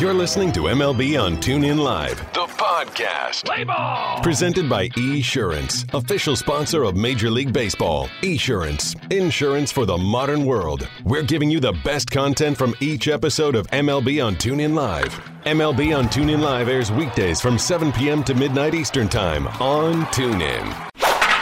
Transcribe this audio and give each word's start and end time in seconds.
You're 0.00 0.12
listening 0.12 0.52
to 0.52 0.60
MLB 0.62 1.18
on 1.18 1.38
TuneIn 1.38 1.78
Live, 1.78 2.18
the 2.34 2.46
podcast. 2.46 3.46
Play 3.46 3.64
ball! 3.64 4.20
Presented 4.22 4.68
by 4.68 4.88
Esurance, 4.90 5.86
official 5.94 6.36
sponsor 6.36 6.82
of 6.82 6.96
Major 6.96 7.30
League 7.30 7.50
Baseball. 7.50 8.08
Esurance, 8.22 8.94
insurance 9.10 9.72
for 9.72 9.86
the 9.86 9.96
modern 9.96 10.44
world. 10.44 10.86
We're 11.04 11.22
giving 11.22 11.50
you 11.50 11.60
the 11.60 11.72
best 11.82 12.10
content 12.10 12.58
from 12.58 12.74
each 12.80 13.08
episode 13.08 13.54
of 13.54 13.66
MLB 13.68 14.22
on 14.22 14.34
TuneIn 14.36 14.74
Live. 14.74 15.18
MLB 15.46 15.96
on 15.96 16.08
TuneIn 16.08 16.40
Live 16.40 16.68
airs 16.68 16.92
weekdays 16.92 17.40
from 17.40 17.58
7 17.58 17.90
p.m. 17.92 18.22
to 18.24 18.34
midnight 18.34 18.74
Eastern 18.74 19.08
Time 19.08 19.46
on 19.62 20.02
TuneIn. 20.06 20.90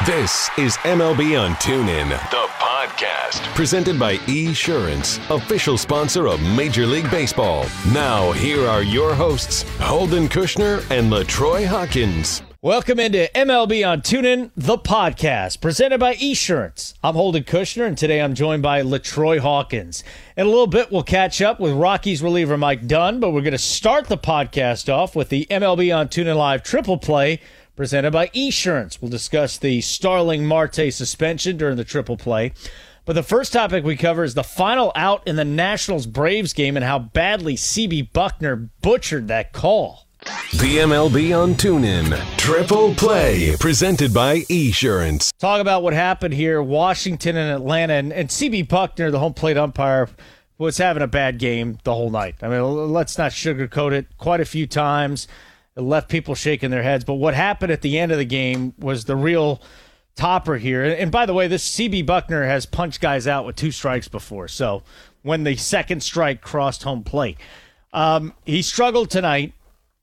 This 0.06 0.48
is 0.58 0.76
MLB 0.78 1.40
on 1.40 1.54
TuneIn, 1.56 2.08
the 2.30 2.36
podcast. 2.36 2.73
Presented 3.54 3.98
by 3.98 4.18
Esurance, 4.26 5.18
official 5.34 5.78
sponsor 5.78 6.26
of 6.26 6.42
Major 6.54 6.86
League 6.86 7.10
Baseball. 7.10 7.64
Now, 7.92 8.32
here 8.32 8.66
are 8.66 8.82
your 8.82 9.14
hosts, 9.14 9.62
Holden 9.78 10.28
Kushner 10.28 10.78
and 10.90 11.10
LaTroy 11.10 11.66
Hawkins. 11.66 12.42
Welcome 12.60 12.98
into 12.98 13.30
MLB 13.34 13.86
on 13.86 14.00
TuneIn, 14.00 14.50
the 14.56 14.78
podcast, 14.78 15.60
presented 15.60 15.98
by 15.98 16.14
Esurance. 16.14 16.94
I'm 17.02 17.14
Holden 17.14 17.44
Kushner, 17.44 17.86
and 17.86 17.96
today 17.96 18.20
I'm 18.20 18.34
joined 18.34 18.62
by 18.62 18.82
LaTroy 18.82 19.38
Hawkins. 19.38 20.04
In 20.36 20.46
a 20.46 20.48
little 20.48 20.66
bit, 20.66 20.90
we'll 20.90 21.02
catch 21.02 21.40
up 21.40 21.60
with 21.60 21.72
Rockies 21.72 22.22
reliever 22.22 22.56
Mike 22.58 22.86
Dunn, 22.86 23.20
but 23.20 23.30
we're 23.32 23.42
going 23.42 23.52
to 23.52 23.58
start 23.58 24.08
the 24.08 24.18
podcast 24.18 24.92
off 24.92 25.14
with 25.14 25.30
the 25.30 25.46
MLB 25.50 25.94
on 25.94 26.08
TuneIn 26.08 26.36
Live 26.36 26.62
triple 26.62 26.98
play 26.98 27.40
presented 27.76 28.12
by 28.12 28.28
Esurance. 28.28 29.00
We'll 29.00 29.10
discuss 29.10 29.58
the 29.58 29.80
Starling 29.80 30.46
Marte 30.46 30.92
suspension 30.92 31.56
during 31.56 31.76
the 31.76 31.84
triple 31.84 32.16
play. 32.16 32.52
But 33.04 33.14
the 33.14 33.22
first 33.22 33.52
topic 33.52 33.84
we 33.84 33.96
cover 33.96 34.24
is 34.24 34.34
the 34.34 34.42
final 34.42 34.90
out 34.94 35.26
in 35.26 35.36
the 35.36 35.44
Nationals 35.44 36.06
Braves 36.06 36.52
game 36.54 36.76
and 36.76 36.84
how 36.84 36.98
badly 36.98 37.54
CB 37.54 38.12
Bucknor 38.12 38.70
butchered 38.80 39.28
that 39.28 39.52
call. 39.52 40.06
The 40.52 40.78
MLB 40.78 41.38
on 41.38 41.54
TuneIn 41.54 42.18
Triple 42.38 42.94
Play, 42.94 43.56
presented 43.60 44.14
by 44.14 44.38
Esurance. 44.48 45.32
Talk 45.38 45.60
about 45.60 45.82
what 45.82 45.92
happened 45.92 46.32
here, 46.32 46.62
Washington 46.62 47.36
and 47.36 47.54
Atlanta, 47.54 47.92
and, 47.92 48.10
and 48.10 48.30
CB 48.30 48.68
Bucknor, 48.68 49.10
the 49.10 49.18
home 49.18 49.34
plate 49.34 49.58
umpire, 49.58 50.08
was 50.56 50.78
having 50.78 51.02
a 51.02 51.06
bad 51.06 51.38
game 51.38 51.78
the 51.84 51.92
whole 51.92 52.08
night. 52.08 52.36
I 52.40 52.48
mean, 52.48 52.62
let's 52.90 53.18
not 53.18 53.32
sugarcoat 53.32 53.92
it. 53.92 54.06
Quite 54.16 54.40
a 54.40 54.46
few 54.46 54.66
times, 54.66 55.28
it 55.76 55.82
left 55.82 56.08
people 56.08 56.34
shaking 56.34 56.70
their 56.70 56.82
heads. 56.82 57.04
But 57.04 57.14
what 57.14 57.34
happened 57.34 57.72
at 57.72 57.82
the 57.82 57.98
end 57.98 58.12
of 58.12 58.18
the 58.18 58.24
game 58.24 58.74
was 58.78 59.04
the 59.04 59.16
real 59.16 59.60
topper 60.14 60.56
here. 60.56 60.84
And 60.84 61.10
by 61.10 61.26
the 61.26 61.34
way, 61.34 61.48
this 61.48 61.68
CB 61.76 62.06
Bucknor 62.06 62.46
has 62.46 62.66
punched 62.66 63.00
guys 63.00 63.26
out 63.26 63.44
with 63.44 63.56
two 63.56 63.70
strikes 63.70 64.08
before. 64.08 64.48
So 64.48 64.82
when 65.22 65.44
the 65.44 65.56
second 65.56 66.02
strike 66.02 66.40
crossed 66.40 66.84
home 66.84 67.02
plate, 67.02 67.38
um, 67.92 68.34
he 68.44 68.62
struggled 68.62 69.10
tonight. 69.10 69.52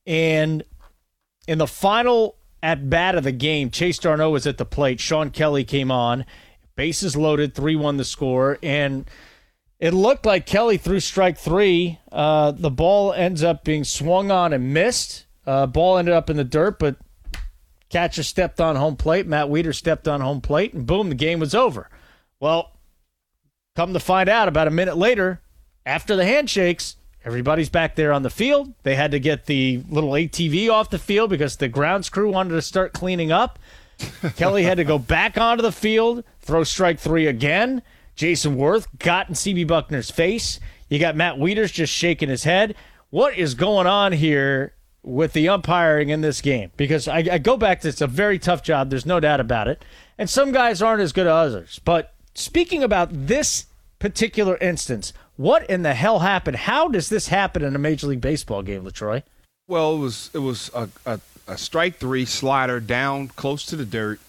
And 0.05 0.63
in 1.47 1.57
the 1.57 1.67
final 1.67 2.35
at 2.61 2.89
bat 2.89 3.15
of 3.15 3.23
the 3.23 3.31
game, 3.31 3.69
Chase 3.69 3.99
d'Arnaud 3.99 4.31
was 4.31 4.45
at 4.45 4.57
the 4.57 4.65
plate. 4.65 4.99
Shawn 4.99 5.31
Kelley 5.31 5.63
came 5.63 5.91
on, 5.91 6.25
bases 6.75 7.15
loaded, 7.15 7.55
3 7.55 7.75
1 7.75 7.97
the 7.97 8.03
score. 8.03 8.57
And 8.61 9.05
it 9.79 9.93
looked 9.93 10.25
like 10.25 10.45
Kelley 10.45 10.77
threw 10.77 10.99
strike 10.99 11.37
three. 11.37 11.99
Uh, 12.11 12.51
the 12.51 12.69
ball 12.69 13.13
ends 13.13 13.43
up 13.43 13.63
being 13.63 13.83
swung 13.83 14.29
on 14.29 14.53
and 14.53 14.73
missed. 14.73 15.25
Uh, 15.45 15.65
ball 15.65 15.97
ended 15.97 16.13
up 16.13 16.29
in 16.29 16.37
the 16.37 16.43
dirt, 16.43 16.79
but 16.79 16.95
catcher 17.89 18.23
stepped 18.23 18.61
on 18.61 18.75
home 18.75 18.95
plate. 18.95 19.27
Matt 19.27 19.47
Wieters 19.47 19.75
stepped 19.75 20.07
on 20.07 20.21
home 20.21 20.41
plate, 20.41 20.73
and 20.73 20.85
boom, 20.85 21.09
the 21.09 21.15
game 21.15 21.39
was 21.39 21.55
over. 21.55 21.89
Well, 22.39 22.71
come 23.75 23.93
to 23.93 23.99
find 23.99 24.29
out, 24.29 24.47
about 24.47 24.67
a 24.67 24.71
minute 24.71 24.97
later, 24.97 25.41
after 25.85 26.15
the 26.15 26.25
handshakes, 26.25 26.95
everybody's 27.25 27.69
back 27.69 27.95
there 27.95 28.13
on 28.13 28.23
the 28.23 28.29
field. 28.29 28.73
They 28.83 28.95
had 28.95 29.11
to 29.11 29.19
get 29.19 29.45
the 29.45 29.83
little 29.89 30.11
ATV 30.11 30.69
off 30.69 30.89
the 30.89 30.99
field 30.99 31.29
because 31.29 31.57
the 31.57 31.67
grounds 31.67 32.09
crew 32.09 32.31
wanted 32.31 32.51
to 32.51 32.61
start 32.61 32.93
cleaning 32.93 33.31
up. 33.31 33.59
Kelley 34.35 34.63
had 34.63 34.77
to 34.77 34.83
go 34.83 34.97
back 34.97 35.37
onto 35.37 35.61
the 35.61 35.71
field, 35.71 36.23
throw 36.39 36.63
strike 36.63 36.99
three 36.99 37.27
again. 37.27 37.81
Jason 38.15 38.55
Werth 38.55 38.87
got 38.99 39.29
in 39.29 39.35
CB 39.35 39.67
Bucknor's 39.67 40.11
face. 40.11 40.59
You 40.89 40.99
got 40.99 41.15
Matt 41.15 41.35
Wieters 41.35 41.71
just 41.71 41.93
shaking 41.93 42.29
his 42.29 42.43
head. 42.43 42.75
What 43.09 43.37
is 43.37 43.55
going 43.55 43.87
on 43.87 44.11
here 44.11 44.73
with 45.03 45.33
the 45.33 45.49
umpiring 45.49 46.09
in 46.09 46.21
this 46.21 46.41
game? 46.41 46.71
Because 46.77 47.07
I, 47.07 47.17
I 47.31 47.37
go 47.37 47.57
back 47.57 47.81
to 47.81 47.87
it's 47.87 48.01
a 48.01 48.07
very 48.07 48.39
tough 48.39 48.63
job. 48.63 48.89
There's 48.89 49.05
no 49.05 49.19
doubt 49.19 49.39
about 49.39 49.67
it. 49.67 49.83
And 50.17 50.29
some 50.29 50.51
guys 50.51 50.81
aren't 50.81 51.01
as 51.01 51.11
good 51.13 51.27
as 51.27 51.31
others. 51.31 51.79
But 51.83 52.13
speaking 52.33 52.83
about 52.83 53.09
this 53.11 53.65
particular 53.99 54.57
instance, 54.57 55.13
what 55.37 55.67
in 55.69 55.81
the 55.81 55.93
hell 55.93 56.19
happened? 56.19 56.57
How 56.57 56.87
does 56.87 57.09
this 57.09 57.29
happen 57.29 57.63
in 57.63 57.75
a 57.75 57.79
Major 57.79 58.07
League 58.07 58.21
Baseball 58.21 58.61
game, 58.61 58.83
LaTroy? 58.83 59.23
Well, 59.67 59.95
it 59.95 59.99
was 59.99 60.29
it 60.33 60.39
was 60.39 60.69
a, 60.75 60.89
a, 61.05 61.19
a 61.47 61.57
strike 61.57 61.97
three 61.97 62.25
slider 62.25 62.79
down 62.79 63.29
close 63.29 63.65
to 63.67 63.75
the 63.75 63.85
dirt. 63.85 64.19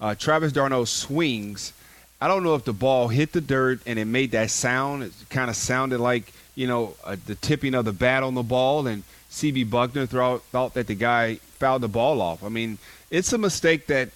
Uh, 0.00 0.14
Travis 0.14 0.52
d'Arnaud 0.52 0.84
swings. 0.84 1.72
I 2.20 2.28
don't 2.28 2.42
know 2.42 2.54
if 2.54 2.64
the 2.64 2.72
ball 2.72 3.08
hit 3.08 3.32
the 3.32 3.40
dirt 3.40 3.80
and 3.86 3.98
it 3.98 4.04
made 4.04 4.32
that 4.32 4.50
sound. 4.50 5.02
It 5.02 5.12
kind 5.30 5.48
of 5.48 5.56
sounded 5.56 6.00
like 6.00 6.32
you 6.54 6.66
know 6.66 6.94
uh, 7.02 7.16
the 7.24 7.34
tipping 7.34 7.74
of 7.74 7.84
the 7.84 7.92
bat 7.92 8.22
on 8.22 8.34
the 8.34 8.42
ball, 8.42 8.86
and 8.86 9.02
CB 9.30 9.66
Bucknor 9.66 10.08
thought, 10.08 10.42
thought 10.44 10.74
that 10.74 10.86
the 10.86 10.94
guy 10.94 11.36
fouled 11.36 11.82
the 11.82 11.88
ball 11.88 12.20
off. 12.20 12.42
I 12.42 12.48
mean, 12.48 12.78
it's 13.10 13.32
a 13.32 13.38
mistake 13.38 13.86
that 13.86 14.10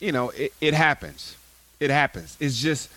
you 0.00 0.12
know 0.12 0.30
it, 0.30 0.52
it 0.60 0.74
happens. 0.74 1.36
It 1.80 1.90
happens. 1.90 2.36
It's 2.40 2.60
just 2.60 2.90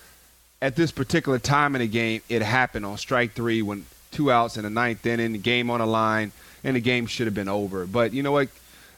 at 0.61 0.75
this 0.75 0.91
particular 0.91 1.39
time 1.39 1.75
in 1.75 1.81
the 1.81 1.87
game, 1.87 2.21
it 2.29 2.41
happened 2.41 2.85
on 2.85 2.97
strike 2.97 3.33
three 3.33 3.61
when 3.61 3.85
two 4.11 4.31
outs 4.31 4.57
in 4.57 4.63
the 4.63 4.69
ninth 4.69 5.05
inning, 5.05 5.33
the 5.33 5.37
game 5.37 5.69
on 5.69 5.79
the 5.79 5.85
line, 5.85 6.31
and 6.63 6.75
the 6.75 6.81
game 6.81 7.05
should 7.05 7.27
have 7.27 7.33
been 7.35 7.49
over. 7.49 7.85
But 7.85 8.13
you 8.13 8.23
know 8.23 8.31
what? 8.31 8.49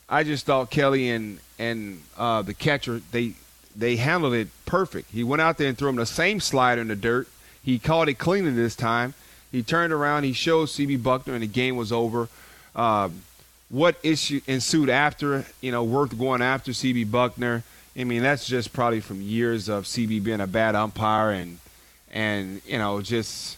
I 0.07 0.23
just 0.23 0.45
thought 0.45 0.69
Kelley 0.69 1.09
and 1.09 1.39
and 1.57 2.01
uh, 2.17 2.41
the 2.41 2.53
catcher 2.53 3.01
they 3.11 3.33
they 3.75 3.95
handled 3.95 4.33
it 4.33 4.47
perfect. 4.65 5.11
He 5.11 5.23
went 5.23 5.41
out 5.41 5.57
there 5.57 5.67
and 5.67 5.77
threw 5.77 5.89
him 5.89 5.95
the 5.95 6.05
same 6.05 6.39
slider 6.39 6.81
in 6.81 6.87
the 6.87 6.95
dirt. 6.95 7.27
He 7.63 7.79
caught 7.79 8.09
it 8.09 8.15
cleanly 8.15 8.51
this 8.51 8.75
time. 8.75 9.13
He 9.51 9.63
turned 9.63 9.93
around. 9.93 10.23
He 10.23 10.33
showed 10.33 10.69
CB 10.69 10.99
Bucknor, 10.99 11.33
and 11.33 11.43
the 11.43 11.47
game 11.47 11.75
was 11.75 11.91
over. 11.91 12.29
Uh, 12.75 13.09
what 13.69 13.97
issue 14.01 14.41
ensued 14.47 14.89
after 14.89 15.45
you 15.61 15.71
know 15.71 15.85
Werth 15.85 16.17
going 16.17 16.41
after 16.41 16.71
CB 16.71 17.05
Bucknor. 17.05 17.63
I 17.97 18.03
mean, 18.03 18.21
that's 18.21 18.47
just 18.47 18.73
probably 18.73 18.99
from 18.99 19.21
years 19.21 19.67
of 19.67 19.83
CB 19.85 20.23
being 20.23 20.41
a 20.41 20.47
bad 20.47 20.75
umpire 20.75 21.31
and 21.31 21.59
and 22.11 22.61
you 22.65 22.77
know 22.77 23.01
just 23.01 23.57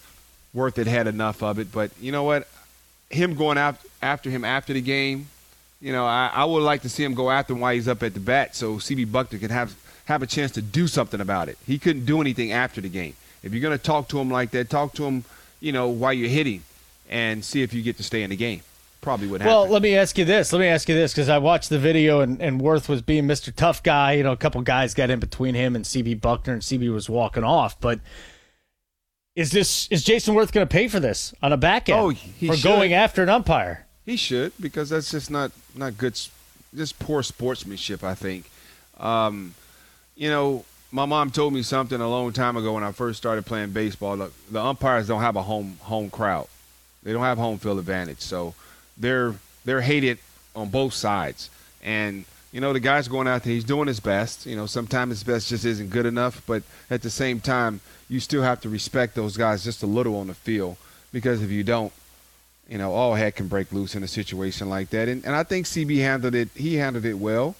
worth 0.53 0.77
it 0.77 0.87
had 0.87 1.07
enough 1.07 1.41
of 1.41 1.59
it. 1.59 1.71
But 1.71 1.91
you 1.99 2.11
know 2.11 2.23
what? 2.23 2.47
Him 3.09 3.35
going 3.35 3.57
after 3.57 3.87
after 4.01 4.29
him 4.29 4.43
after 4.43 4.73
the 4.73 4.81
game, 4.81 5.27
you 5.79 5.91
know, 5.91 6.05
I, 6.05 6.29
I 6.33 6.45
would 6.45 6.63
like 6.63 6.81
to 6.81 6.89
see 6.89 7.03
him 7.03 7.13
go 7.13 7.29
after 7.29 7.53
him 7.53 7.59
while 7.59 7.73
he's 7.73 7.87
up 7.87 8.03
at 8.03 8.13
the 8.13 8.19
bat, 8.19 8.55
so 8.55 8.75
CB 8.75 9.07
Bucknor 9.07 9.39
can 9.39 9.49
have 9.49 9.75
have 10.05 10.21
a 10.21 10.27
chance 10.27 10.51
to 10.51 10.61
do 10.61 10.87
something 10.87 11.21
about 11.21 11.47
it. 11.47 11.57
He 11.65 11.79
couldn't 11.79 12.05
do 12.05 12.19
anything 12.19 12.51
after 12.51 12.81
the 12.81 12.89
game. 12.89 13.15
If 13.43 13.53
you're 13.53 13.61
going 13.61 13.77
to 13.77 13.83
talk 13.83 14.09
to 14.09 14.19
him 14.19 14.29
like 14.29 14.51
that, 14.51 14.69
talk 14.69 14.93
to 14.95 15.05
him, 15.05 15.23
you 15.61 15.71
know, 15.71 15.87
while 15.87 16.13
you're 16.13 16.29
hitting, 16.29 16.63
and 17.09 17.43
see 17.45 17.63
if 17.63 17.73
you 17.73 17.81
get 17.81 17.97
to 17.97 18.03
stay 18.03 18.23
in 18.23 18.29
the 18.29 18.35
game 18.35 18.61
probably 19.01 19.27
would 19.27 19.41
happen. 19.41 19.53
Well, 19.53 19.67
let 19.67 19.81
me 19.81 19.95
ask 19.95 20.17
you 20.17 20.25
this. 20.25 20.53
Let 20.53 20.59
me 20.59 20.67
ask 20.67 20.87
you 20.87 20.95
this 20.95 21.11
because 21.11 21.29
I 21.29 21.39
watched 21.39 21.69
the 21.69 21.79
video 21.79 22.21
and, 22.21 22.41
and 22.41 22.61
Werth 22.61 22.87
was 22.87 23.01
being 23.01 23.25
Mr. 23.25 23.53
Tough 23.53 23.83
Guy. 23.83 24.13
You 24.13 24.23
know, 24.23 24.31
a 24.31 24.37
couple 24.37 24.61
guys 24.61 24.93
got 24.93 25.09
in 25.09 25.19
between 25.19 25.55
him 25.55 25.75
and 25.75 25.83
CB 25.83 26.19
Bucknor, 26.19 26.53
and 26.53 26.61
CB 26.61 26.93
was 26.93 27.09
walking 27.09 27.43
off. 27.43 27.79
But 27.79 27.99
is 29.35 29.51
this 29.51 29.87
is 29.89 30.03
Jason 30.03 30.35
Werth 30.35 30.51
going 30.51 30.67
to 30.67 30.71
pay 30.71 30.87
for 30.87 30.99
this 30.99 31.33
on 31.41 31.51
a 31.53 31.57
back 31.57 31.89
end 31.89 31.99
oh, 31.99 32.11
for 32.11 32.55
should. 32.55 32.63
going 32.63 32.93
after 32.93 33.23
an 33.23 33.29
umpire? 33.29 33.85
He 34.05 34.15
should 34.15 34.53
because 34.59 34.89
that's 34.89 35.11
just 35.11 35.31
not 35.31 35.51
not 35.75 35.97
good, 35.97 36.19
just 36.75 36.99
poor 36.99 37.23
sportsmanship. 37.23 38.03
I 38.03 38.15
think. 38.15 38.49
Um, 38.99 39.55
you 40.15 40.29
know, 40.29 40.65
my 40.91 41.05
mom 41.05 41.31
told 41.31 41.53
me 41.53 41.63
something 41.63 41.99
a 41.99 42.09
long 42.09 42.33
time 42.33 42.57
ago 42.57 42.73
when 42.73 42.83
I 42.83 42.91
first 42.91 43.17
started 43.17 43.45
playing 43.45 43.71
baseball. 43.71 44.17
Look, 44.17 44.33
the 44.51 44.61
umpires 44.61 45.07
don't 45.07 45.21
have 45.21 45.35
a 45.35 45.43
home 45.43 45.77
home 45.81 46.09
crowd. 46.09 46.47
They 47.03 47.13
don't 47.13 47.23
have 47.23 47.37
home 47.37 47.57
field 47.57 47.79
advantage. 47.79 48.19
So 48.19 48.53
they're 48.97 49.35
they're 49.65 49.81
hated 49.81 50.19
on 50.55 50.69
both 50.69 50.93
sides. 50.93 51.49
And 51.83 52.25
you 52.51 52.59
know, 52.59 52.73
the 52.73 52.79
guy's 52.79 53.07
going 53.07 53.27
out 53.27 53.43
there, 53.43 53.53
he's 53.53 53.63
doing 53.63 53.87
his 53.87 53.99
best. 53.99 54.45
You 54.45 54.55
know, 54.55 54.65
sometimes 54.65 55.11
his 55.11 55.23
best 55.23 55.49
just 55.49 55.65
isn't 55.65 55.89
good 55.89 56.05
enough, 56.05 56.41
but 56.45 56.63
at 56.89 57.01
the 57.01 57.09
same 57.09 57.39
time, 57.39 57.79
you 58.09 58.19
still 58.19 58.41
have 58.41 58.59
to 58.61 58.69
respect 58.69 59.15
those 59.15 59.37
guys 59.37 59.63
just 59.63 59.83
a 59.83 59.87
little 59.87 60.17
on 60.17 60.27
the 60.27 60.33
field 60.33 60.75
because 61.13 61.41
if 61.41 61.49
you 61.49 61.63
don't, 61.63 61.93
you 62.67 62.77
know, 62.77 62.93
all 62.93 63.15
heck 63.15 63.35
can 63.35 63.47
break 63.47 63.71
loose 63.71 63.95
in 63.95 64.03
a 64.03 64.07
situation 64.07 64.69
like 64.69 64.89
that. 64.89 65.07
And, 65.07 65.25
and 65.25 65.35
I 65.35 65.43
think 65.43 65.65
CB 65.65 65.97
handled 65.99 66.35
it. 66.35 66.49
He 66.55 66.75
handled 66.75 67.05
it 67.05 67.15
well. 67.15 67.55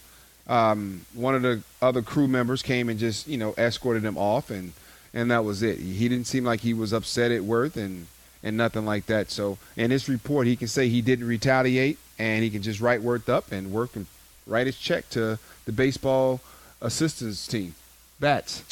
Um, 0.48 1.06
one 1.14 1.36
of 1.36 1.42
the 1.42 1.62
other 1.82 2.02
crew 2.02 2.28
members 2.28 2.62
came 2.62 2.90
and 2.90 3.00
just, 3.00 3.28
you 3.28 3.38
know, 3.38 3.54
escorted 3.58 4.04
him 4.04 4.18
off, 4.18 4.50
and 4.50 4.74
and 5.14 5.32
that 5.32 5.46
was 5.46 5.62
it. 5.64 5.78
He 5.80 6.10
didn't 6.10 6.28
seem 6.28 6.44
like 6.44 6.62
he 6.62 6.74
was 6.74 6.94
upset 6.94 7.32
at 7.32 7.42
Werth, 7.42 7.78
and 7.78 8.08
and 8.44 8.58
nothing 8.58 8.86
like 8.86 9.06
that. 9.08 9.32
So 9.32 9.58
in 9.76 9.92
his 9.92 10.10
report, 10.10 10.48
he 10.48 10.56
can 10.56 10.68
say 10.68 10.90
he 10.90 11.02
didn't 11.02 11.28
retaliate, 11.28 11.98
and 12.18 12.44
he 12.44 12.50
can 12.50 12.62
just 12.62 12.82
write 12.82 13.02
Werth 13.02 13.30
up 13.30 13.52
and 13.52 13.72
work 13.72 13.96
and 13.96 14.06
write 14.48 14.68
his 14.68 14.78
check 14.78 15.10
to 15.12 15.40
the 15.66 15.72
baseball 15.72 16.42
assistance 16.82 17.48
team. 17.48 17.76
Bats. 18.20 18.64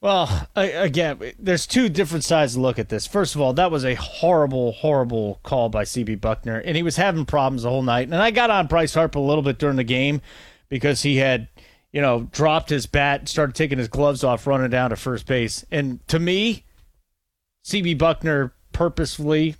Well, 0.00 0.48
again, 0.54 1.18
there's 1.40 1.66
two 1.66 1.88
different 1.88 2.22
sides 2.22 2.54
to 2.54 2.60
look 2.60 2.78
at 2.78 2.88
this. 2.88 3.04
First 3.04 3.34
of 3.34 3.40
all, 3.40 3.52
that 3.54 3.72
was 3.72 3.84
a 3.84 3.94
horrible, 3.94 4.70
horrible 4.70 5.40
call 5.42 5.68
by 5.70 5.82
CB 5.82 6.20
Bucknor, 6.20 6.62
and 6.64 6.76
he 6.76 6.84
was 6.84 6.94
having 6.96 7.24
problems 7.24 7.64
the 7.64 7.70
whole 7.70 7.82
night. 7.82 8.06
And 8.06 8.14
I 8.14 8.30
got 8.30 8.50
on 8.50 8.68
Bryce 8.68 8.94
Harper 8.94 9.18
a 9.18 9.22
little 9.22 9.42
bit 9.42 9.58
during 9.58 9.74
the 9.74 9.82
game 9.82 10.20
because 10.68 11.02
he 11.02 11.16
had, 11.16 11.48
you 11.90 12.00
know, 12.00 12.28
dropped 12.30 12.70
his 12.70 12.86
bat, 12.86 13.28
started 13.28 13.56
taking 13.56 13.78
his 13.78 13.88
gloves 13.88 14.22
off, 14.22 14.46
running 14.46 14.70
down 14.70 14.90
to 14.90 14.96
first 14.96 15.26
base. 15.26 15.64
And 15.72 16.06
to 16.06 16.20
me, 16.20 16.64
CB 17.68 17.98
Bucknor 17.98 18.52
purposefully, 18.72 19.56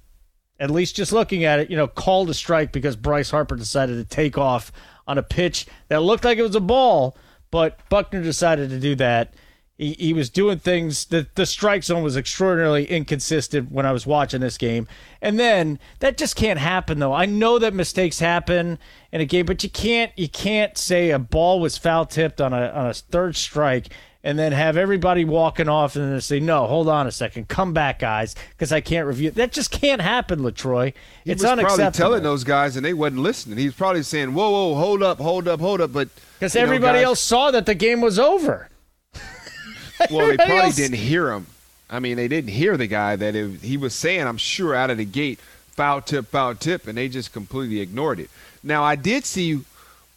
at 0.58 0.70
least 0.70 0.96
just 0.96 1.12
looking 1.12 1.44
at 1.44 1.60
it, 1.60 1.70
you 1.70 1.76
know, 1.76 1.86
called 1.86 2.30
a 2.30 2.34
strike 2.34 2.72
because 2.72 2.96
Bryce 2.96 3.30
Harper 3.30 3.54
decided 3.54 3.96
to 3.96 4.04
take 4.04 4.38
off 4.38 4.72
on 5.06 5.18
a 5.18 5.22
pitch 5.22 5.66
that 5.88 6.02
looked 6.02 6.24
like 6.24 6.38
it 6.38 6.42
was 6.42 6.56
a 6.56 6.60
ball, 6.60 7.16
but 7.50 7.78
Bucknor 7.90 8.22
decided 8.22 8.70
to 8.70 8.80
do 8.80 8.94
that 8.94 9.34
he, 9.78 9.92
he 9.92 10.12
was 10.12 10.28
doing 10.28 10.58
things 10.58 11.06
that 11.06 11.36
the 11.36 11.46
strike 11.46 11.84
zone 11.84 12.02
was 12.02 12.16
extraordinarily 12.16 12.84
inconsistent 12.84 13.70
when 13.70 13.86
I 13.86 13.92
was 13.92 14.06
watching 14.06 14.40
this 14.40 14.58
game. 14.58 14.88
And 15.22 15.38
then 15.38 15.78
that 16.00 16.18
just 16.18 16.34
can't 16.34 16.58
happen 16.58 16.98
though. 16.98 17.12
I 17.12 17.26
know 17.26 17.60
that 17.60 17.72
mistakes 17.72 18.18
happen 18.18 18.78
in 19.12 19.20
a 19.20 19.24
game, 19.24 19.46
but 19.46 19.62
you 19.62 19.70
can't 19.70 20.12
you 20.16 20.28
can't 20.28 20.76
say 20.76 21.10
a 21.10 21.18
ball 21.18 21.60
was 21.60 21.78
foul 21.78 22.04
tipped 22.06 22.40
on 22.40 22.52
a 22.52 22.68
on 22.68 22.86
a 22.88 22.94
third 22.94 23.36
strike 23.36 23.90
and 24.24 24.38
then 24.38 24.52
have 24.52 24.76
everybody 24.76 25.24
walking 25.24 25.68
off 25.68 25.96
and 25.96 26.12
then 26.12 26.20
say, 26.20 26.40
"No, 26.40 26.66
hold 26.66 26.88
on 26.88 27.06
a 27.06 27.12
second, 27.12 27.48
come 27.48 27.72
back, 27.72 28.00
guys, 28.00 28.34
because 28.50 28.72
I 28.72 28.80
can't 28.80 29.06
review." 29.06 29.30
That 29.30 29.52
just 29.52 29.70
can't 29.70 30.00
happen, 30.00 30.40
Latroy. 30.40 30.92
He 31.24 31.30
it's 31.30 31.42
was 31.42 31.52
unacceptable. 31.52 31.76
probably 31.76 31.98
telling 31.98 32.22
those 32.22 32.44
guys, 32.44 32.76
and 32.76 32.84
they 32.84 32.94
wasn't 32.94 33.20
listening. 33.20 33.58
He 33.58 33.66
was 33.66 33.74
probably 33.74 34.02
saying, 34.02 34.34
"Whoa, 34.34 34.50
whoa, 34.50 34.74
hold 34.74 35.02
up, 35.02 35.18
hold 35.18 35.46
up, 35.46 35.60
hold 35.60 35.80
up," 35.80 35.92
but 35.92 36.08
because 36.38 36.56
everybody 36.56 36.98
know, 36.98 37.04
guys, 37.04 37.06
else 37.06 37.20
saw 37.20 37.50
that 37.50 37.66
the 37.66 37.74
game 37.74 38.00
was 38.00 38.18
over. 38.18 38.68
well, 40.10 40.26
they 40.26 40.36
probably 40.36 40.56
else... 40.56 40.76
didn't 40.76 40.98
hear 40.98 41.32
him. 41.32 41.46
I 41.90 42.00
mean, 42.00 42.16
they 42.16 42.28
didn't 42.28 42.50
hear 42.50 42.76
the 42.76 42.86
guy 42.86 43.16
that 43.16 43.34
it, 43.34 43.60
he 43.60 43.76
was 43.76 43.94
saying. 43.94 44.26
I'm 44.26 44.36
sure 44.36 44.74
out 44.74 44.90
of 44.90 44.98
the 44.98 45.04
gate, 45.04 45.40
foul 45.70 46.02
tip, 46.02 46.26
foul 46.26 46.54
tip, 46.54 46.86
and 46.86 46.98
they 46.98 47.08
just 47.08 47.32
completely 47.32 47.80
ignored 47.80 48.20
it. 48.20 48.30
Now, 48.62 48.82
I 48.82 48.96
did 48.96 49.24
see 49.24 49.60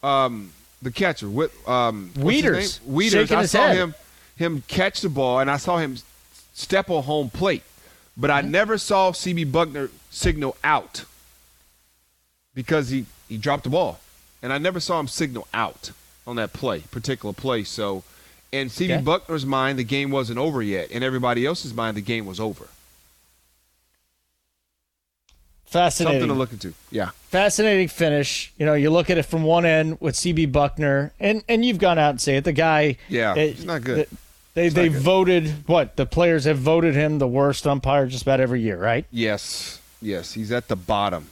um, 0.03 0.51
the 0.81 0.91
catcher, 0.91 1.29
with 1.29 1.51
um, 1.67 2.11
Wieters. 2.15 2.79
Wieters. 2.81 3.31
I 3.31 3.45
saw 3.45 3.67
head. 3.67 3.75
him 3.77 3.95
him 4.35 4.63
catch 4.67 5.01
the 5.01 5.09
ball, 5.09 5.39
and 5.39 5.49
I 5.51 5.57
saw 5.57 5.77
him 5.77 5.97
step 6.53 6.89
on 6.89 7.03
home 7.03 7.29
plate, 7.29 7.63
but 8.17 8.31
I 8.31 8.41
Mm-hmm. 8.41 8.51
never 8.51 8.77
saw 8.77 9.11
CB 9.11 9.51
Bucknor 9.51 9.89
signal 10.09 10.55
out 10.63 11.05
because 12.53 12.89
he 12.89 13.05
he 13.29 13.37
dropped 13.37 13.63
the 13.63 13.69
ball, 13.69 13.99
and 14.41 14.51
I 14.51 14.57
never 14.57 14.79
saw 14.79 14.99
him 14.99 15.07
signal 15.07 15.47
out 15.53 15.91
on 16.27 16.35
that 16.37 16.53
play, 16.53 16.79
particular 16.91 17.33
play. 17.33 17.63
So 17.63 18.03
in 18.51 18.67
CB 18.67 18.91
Okay. 18.95 19.03
Bucknor's 19.03 19.45
mind, 19.45 19.79
the 19.79 19.83
game 19.83 20.11
wasn't 20.11 20.37
over 20.39 20.61
yet. 20.61 20.91
In 20.91 21.03
everybody 21.03 21.45
else's 21.45 21.73
mind, 21.73 21.95
the 21.97 22.01
game 22.01 22.25
was 22.25 22.39
over. 22.39 22.67
Fascinating. 25.71 26.19
Something 26.21 26.35
to 26.35 26.39
look 26.39 26.51
into. 26.51 26.73
Yeah. 26.91 27.09
fascinating 27.29 27.87
finish. 27.87 28.51
You 28.57 28.65
know, 28.65 28.73
you 28.73 28.89
look 28.89 29.09
at 29.09 29.17
it 29.17 29.23
from 29.23 29.43
one 29.43 29.65
end 29.65 29.99
with 30.01 30.15
CB 30.15 30.51
Bucknor, 30.51 31.11
and 31.19 31.43
and 31.47 31.63
you've 31.65 31.77
gone 31.79 31.97
out 31.97 32.09
and 32.11 32.21
say 32.21 32.35
it. 32.37 32.43
The 32.43 32.51
guy, 32.53 32.97
Yeah, 33.07 33.33
eh, 33.35 33.47
he's 33.53 33.65
not 33.65 33.83
good. 33.83 34.07
the- 34.09 34.17
they 34.53 34.63
He's 34.65 34.73
they 34.73 34.89
voted 34.89 35.63
what 35.65 35.95
the 35.95 36.05
players 36.05 36.43
have 36.43 36.57
voted 36.57 36.93
him 36.93 37.19
the 37.19 37.27
worst 37.27 37.65
umpire 37.65 38.05
just 38.07 38.23
about 38.23 38.41
every 38.41 38.59
year, 38.61 38.77
right? 38.77 39.05
Yes. 39.09 39.79
Yes. 40.01 40.33
He's 40.33 40.51
at 40.51 40.67
the 40.67 40.75
bottom. 40.75 41.27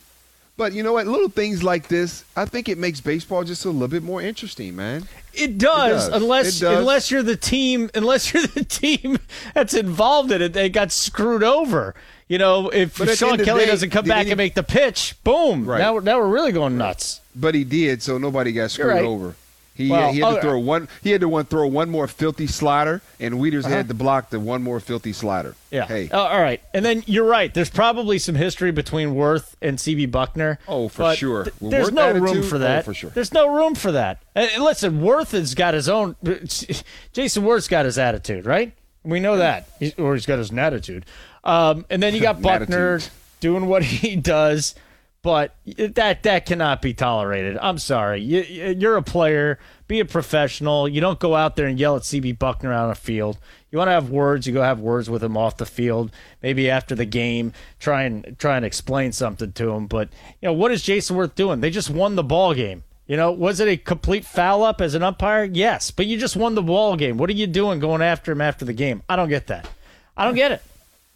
But 0.55 0.71
you 0.71 0.83
know 0.83 0.93
what? 0.93 1.05
Little 1.07 1.27
things 1.29 1.61
like 1.61 1.89
this, 1.89 2.23
I 2.37 2.45
think 2.45 2.69
it 2.69 2.77
makes 2.77 3.01
baseball 3.01 3.43
just 3.43 3.65
a 3.65 3.69
little 3.69 3.87
bit 3.89 4.03
more 4.03 4.21
interesting, 4.21 4.73
man. 4.75 5.07
It 5.33 5.57
does, 5.57 6.07
It 6.07 6.11
does. 6.11 6.21
unless 6.21 6.57
It 6.57 6.65
does. 6.65 6.77
unless 6.79 7.11
you're 7.11 7.23
the 7.23 7.35
team, 7.37 7.89
unless 7.95 8.33
you're 8.33 8.47
the 8.47 8.63
team 8.63 9.19
that's 9.53 9.73
involved 9.73 10.31
in 10.31 10.41
it. 10.41 10.53
They 10.53 10.69
got 10.69 10.91
screwed 10.93 11.43
over. 11.43 11.95
You 12.29 12.37
know, 12.37 12.69
if 12.69 12.95
Sean 12.95 13.07
end 13.07 13.21
of 13.33 13.37
the 13.39 13.43
Kelly 13.43 13.65
day, 13.65 13.71
doesn't 13.71 13.89
come 13.89 14.05
back 14.05 14.27
and 14.27 14.37
make 14.37 14.53
the 14.53 14.63
pitch, 14.63 15.15
boom! 15.23 15.65
Right. 15.65 15.79
Now, 15.79 15.93
we're- 15.93 16.05
now 16.05 16.19
we're 16.19 16.27
really 16.29 16.51
going 16.51 16.77
nuts. 16.77 17.21
But 17.35 17.55
he 17.55 17.63
did, 17.63 18.03
so 18.03 18.17
nobody 18.17 18.51
got 18.53 18.71
screwed 18.71 18.87
right. 18.87 19.03
over. 19.03 19.35
He, 19.73 19.89
uh, 19.91 19.95
Well, 19.95 20.11
he 20.11 20.19
had 20.19 20.29
to 20.29 20.37
oh, 20.37 20.41
throw 20.41 20.59
one. 20.59 20.89
He 21.01 21.11
had 21.11 21.21
to 21.21 21.29
one 21.29 21.45
throw 21.45 21.65
one 21.65 21.89
more 21.89 22.05
filthy 22.07 22.47
slider, 22.47 23.01
and 23.17 23.35
Wieters 23.35 23.63
uh-huh. 23.63 23.73
had 23.75 23.87
to 23.87 23.93
block 23.93 24.29
the 24.29 24.39
one 24.39 24.61
more 24.61 24.81
filthy 24.81 25.13
slider. 25.13 25.55
Yeah. 25.71 25.85
Hey. 25.85 26.09
Oh, 26.11 26.19
all 26.19 26.41
right. 26.41 26.61
And 26.73 26.83
then 26.83 27.01
you're 27.07 27.25
right. 27.25 27.53
There's 27.53 27.69
probably 27.69 28.19
some 28.19 28.35
history 28.35 28.71
between 28.71 29.15
Werth 29.15 29.55
and 29.61 29.77
CB 29.77 30.11
Bucknor. 30.11 30.57
Oh, 30.67 30.89
for 30.89 31.15
sure. 31.15 31.45
th- 31.45 31.55
Well, 31.61 31.71
there's 31.71 31.89
Werth 31.91 31.93
no 31.93 32.11
room 32.11 32.23
attitude? 32.25 32.45
for 32.45 32.55
Oh, 32.57 32.59
that. 32.59 32.85
for 32.85 32.93
sure. 32.93 33.09
There's 33.11 33.33
no 33.33 33.55
room 33.55 33.73
for 33.73 33.93
that. 33.93 34.21
And 34.35 34.61
listen, 34.63 34.99
Werth 35.01 35.31
has 35.31 35.55
got 35.55 35.73
his 35.73 35.87
own. 35.87 36.17
Jason 37.13 37.43
Werth's 37.43 37.69
got 37.69 37.85
his 37.85 37.97
attitude, 37.97 38.45
right? 38.45 38.73
We 39.03 39.19
know 39.19 39.37
that, 39.37 39.69
he's, 39.79 39.95
or 39.95 40.13
he's 40.13 40.25
got 40.25 40.39
his 40.39 40.51
attitude. 40.51 41.05
Um, 41.43 41.85
and 41.89 42.03
then 42.03 42.13
you 42.13 42.21
got 42.21 42.37
Bucknor 42.41 43.09
doing 43.39 43.67
what 43.67 43.83
he 43.83 44.15
does, 44.15 44.75
but 45.21 45.55
that 45.65 46.23
that 46.23 46.45
cannot 46.45 46.81
be 46.81 46.93
tolerated. 46.93 47.57
I'm 47.61 47.77
sorry. 47.77 48.21
You, 48.21 48.41
you're 48.41 48.97
a 48.97 49.03
player. 49.03 49.59
Be 49.87 49.99
a 49.99 50.05
professional. 50.05 50.87
You 50.87 51.01
don't 51.01 51.19
go 51.19 51.35
out 51.35 51.55
there 51.55 51.65
and 51.65 51.79
yell 51.79 51.95
at 51.95 52.03
CB 52.03 52.37
Bucknor 52.37 52.77
on 52.77 52.89
the 52.89 52.95
field. 52.95 53.39
You 53.71 53.77
want 53.77 53.87
to 53.87 53.93
have 53.93 54.09
words, 54.09 54.47
you 54.47 54.53
go 54.53 54.61
have 54.61 54.79
words 54.79 55.09
with 55.09 55.23
him 55.23 55.35
off 55.35 55.57
the 55.57 55.65
field. 55.65 56.11
Maybe 56.41 56.69
after 56.69 56.95
the 56.95 57.05
game, 57.05 57.53
try 57.79 58.03
and 58.03 58.35
try 58.39 58.55
and 58.55 58.65
explain 58.65 59.11
something 59.11 59.51
to 59.53 59.71
him. 59.71 59.87
But 59.87 60.09
you 60.41 60.47
know 60.47 60.53
what 60.53 60.71
is 60.71 60.83
Jason 60.83 61.17
Werth 61.17 61.35
doing? 61.35 61.61
They 61.61 61.69
just 61.69 61.89
won 61.89 62.15
the 62.15 62.23
ball 62.23 62.53
game. 62.53 62.83
You 63.09 63.17
know, 63.17 63.31
was 63.31 63.59
it 63.59 63.67
a 63.67 63.75
complete 63.75 64.23
foul 64.23 64.63
up 64.63 64.81
as 64.81 64.93
an 64.93 65.01
umpire? 65.01 65.43
Yes, 65.43 65.89
but 65.89 66.05
you 66.05 66.17
just 66.19 66.35
won 66.35 66.53
the 66.53 66.61
ball 66.61 66.95
game. 66.95 67.17
What 67.17 67.27
are 67.31 67.33
you 67.33 67.47
doing 67.47 67.79
going 67.79 68.03
after 68.03 68.31
him 68.31 68.39
after 68.39 68.65
the 68.65 68.71
game? 68.73 69.01
I 69.09 69.15
don't 69.15 69.29
get 69.29 69.47
that. 69.47 69.67
I 70.15 70.25
don't 70.25 70.35
get 70.35 70.51
it. 70.51 70.61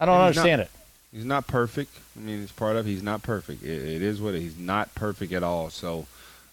I 0.00 0.04
don't 0.04 0.14
He's 0.14 0.18
not- 0.18 0.26
understand 0.26 0.60
it. 0.62 0.70
He's 1.12 1.24
not 1.24 1.46
perfect. 1.46 1.96
I 2.16 2.20
mean, 2.20 2.42
it's 2.42 2.50
part 2.50 2.74
of. 2.74 2.84
He's 2.84 3.04
not 3.04 3.22
perfect. 3.22 3.62
It, 3.62 3.68
it 3.80 4.02
is 4.02 4.20
what 4.20 4.34
it, 4.34 4.40
he's 4.40 4.58
not 4.58 4.92
perfect 4.96 5.32
at 5.32 5.44
all. 5.44 5.70
So, 5.70 6.06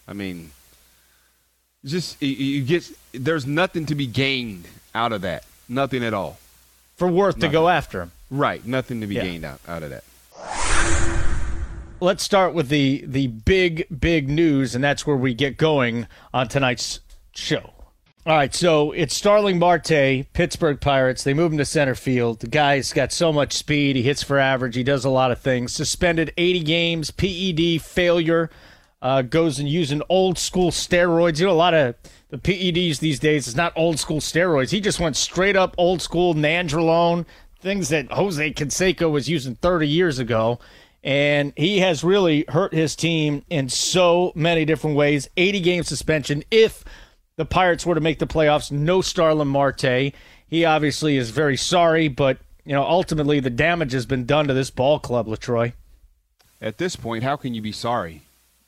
I 0.06 0.12
mean, 0.12 0.52
just 1.84 2.22
you, 2.22 2.62
get. 2.62 2.88
There's 3.10 3.44
nothing 3.44 3.86
to 3.86 3.96
be 3.96 4.06
gained 4.06 4.68
out 4.94 5.12
of 5.12 5.22
that. 5.22 5.42
Nothing 5.68 6.04
at 6.04 6.14
all. 6.14 6.38
For 6.96 7.08
Werth 7.08 7.40
to 7.40 7.48
go 7.48 7.68
after 7.68 8.00
him. 8.02 8.12
Right. 8.30 8.64
Nothing 8.64 9.00
to 9.00 9.08
be 9.08 9.16
Yeah. 9.16 9.22
gained 9.24 9.44
out, 9.44 9.58
out 9.66 9.82
of 9.82 9.90
that. 9.90 10.04
Let's 12.02 12.24
start 12.24 12.52
with 12.52 12.68
the 12.68 13.04
the 13.06 13.28
big 13.28 13.86
big 14.00 14.28
news 14.28 14.74
and 14.74 14.82
that's 14.82 15.06
where 15.06 15.16
we 15.16 15.32
get 15.32 15.56
going 15.56 16.08
on 16.34 16.48
tonight's 16.48 16.98
show. 17.32 17.70
All 18.26 18.36
right 18.36 18.52
so 18.52 18.90
it's 18.90 19.14
starling 19.14 19.58
marte 19.58 20.26
pittsburgh 20.32 20.80
pirates. 20.80 21.22
They 21.22 21.32
move 21.32 21.52
him 21.52 21.58
to 21.58 21.64
center 21.64 21.94
field. 21.94 22.40
The 22.40 22.48
guy's 22.48 22.92
got 22.92 23.12
so 23.12 23.32
much 23.32 23.52
speed. 23.52 23.94
He 23.94 24.02
hits 24.02 24.22
for 24.22 24.38
average. 24.38 24.74
He 24.74 24.82
does 24.82 25.04
a 25.04 25.10
lot 25.10 25.30
of 25.30 25.38
things. 25.38 25.72
Suspended 25.72 26.32
80 26.36 26.60
games 26.64 27.10
ped 27.12 27.80
failure 27.80 28.50
uh, 29.00 29.22
goes 29.22 29.60
and 29.60 29.68
using 29.68 30.02
old 30.08 30.38
school 30.38 30.72
steroids. 30.72 31.38
You 31.38 31.46
know 31.46 31.52
a 31.52 31.54
lot 31.54 31.74
of 31.74 31.94
the 32.30 32.38
peds 32.38 32.98
these 32.98 33.20
days 33.20 33.46
is 33.46 33.54
not 33.54 33.72
old 33.76 34.00
school 34.00 34.18
steroids. 34.18 34.70
He 34.70 34.80
just 34.80 34.98
went 34.98 35.16
straight 35.16 35.56
up 35.56 35.76
old 35.78 36.02
school 36.02 36.34
nandrolone 36.34 37.26
things 37.60 37.90
that 37.90 38.10
jose 38.10 38.52
canseco 38.54 39.08
was 39.08 39.28
using 39.28 39.54
30 39.54 39.86
years 39.86 40.18
ago 40.18 40.58
and 41.04 41.52
he 41.56 41.80
has 41.80 42.04
really 42.04 42.44
hurt 42.48 42.72
his 42.72 42.94
team 42.94 43.44
in 43.50 43.68
so 43.68 44.32
many 44.34 44.64
different 44.64 44.96
ways. 44.96 45.28
80 45.36 45.60
game 45.60 45.82
suspension. 45.82 46.44
If 46.50 46.84
the 47.36 47.44
Pirates 47.44 47.86
were 47.86 47.94
to 47.94 48.00
make 48.00 48.18
the 48.18 48.26
playoffs, 48.26 48.70
no 48.70 49.00
Starling 49.00 49.48
Marte. 49.48 50.12
He 50.46 50.64
obviously 50.64 51.16
is 51.16 51.30
very 51.30 51.56
sorry, 51.56 52.08
but 52.08 52.38
you 52.64 52.72
know 52.72 52.84
ultimately 52.84 53.40
the 53.40 53.50
damage 53.50 53.92
has 53.92 54.06
been 54.06 54.26
done 54.26 54.48
to 54.48 54.54
this 54.54 54.70
ball 54.70 54.98
club, 54.98 55.26
Latroy. 55.26 55.72
At 56.60 56.78
this 56.78 56.94
point, 56.94 57.24
how 57.24 57.36
can 57.36 57.54
you 57.54 57.62
be 57.62 57.72
sorry? 57.72 58.22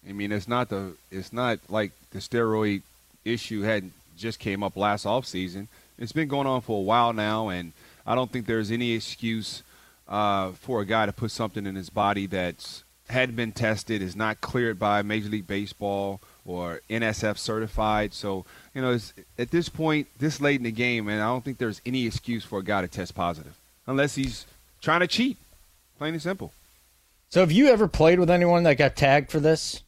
I 0.09 0.13
mean, 0.13 0.33
it's 0.33 0.49
not 0.49 0.71
the. 0.71 0.97
It's 1.11 1.33
not 1.33 1.59
like 1.69 1.93
the 2.11 2.19
steroid 2.19 2.83
issue 3.25 3.63
had 3.63 3.91
just 4.17 4.39
came 4.39 4.63
up 4.63 4.77
last 4.77 5.07
off 5.07 5.27
season. 5.27 5.69
It's 5.99 6.13
been 6.13 6.29
going 6.29 6.47
on 6.47 6.61
for 6.63 6.79
a 6.79 6.83
while 6.83 7.13
now, 7.13 7.49
and 7.49 7.73
I 8.07 8.15
don't 8.15 8.31
think 8.33 8.47
there's 8.47 8.71
any 8.71 8.93
excuse 8.93 9.63
uh, 10.09 10.53
for 10.53 10.81
a 10.81 10.85
guy 10.87 11.07
to 11.07 11.13
put 11.13 11.31
something 11.31 11.67
in 11.67 11.75
his 11.75 11.91
body 11.91 12.27
that's 12.27 12.85
had 13.11 13.37
been 13.37 13.53
tested, 13.53 14.01
is 14.01 14.17
not 14.17 14.41
cleared 14.41 14.79
by 14.79 15.03
Major 15.03 15.29
League 15.29 15.47
Baseball 15.47 16.21
or 16.47 16.81
NSF 16.89 17.37
certified. 17.37 18.15
So 18.15 18.45
you 18.75 18.83
know, 18.83 18.93
it's, 18.93 19.13
at 19.39 19.51
this 19.51 19.69
point, 19.69 20.09
this 20.19 20.41
late 20.41 20.57
in 20.57 20.65
the 20.65 20.73
game, 20.73 21.09
and 21.09 21.21
I 21.21 21.27
don't 21.27 21.45
think 21.45 21.59
there's 21.59 21.81
any 21.85 22.07
excuse 22.07 22.45
for 22.45 22.59
a 22.59 22.65
guy 22.65 22.81
to 22.81 22.89
test 22.89 23.15
positive 23.15 23.57
unless 23.87 24.15
he's 24.15 24.47
trying 24.81 25.01
to 25.01 25.07
cheat. 25.07 25.37
Plain 25.99 26.15
and 26.15 26.23
simple. 26.23 26.53
So 27.31 27.41
have 27.41 27.53
you 27.53 27.69
ever 27.69 27.89
played 27.89 28.19
with 28.19 28.31
anyone 28.31 28.63
that 28.65 28.79
got 28.79 28.97
tagged 28.97 29.31
for 29.31 29.41
this? 29.41 29.83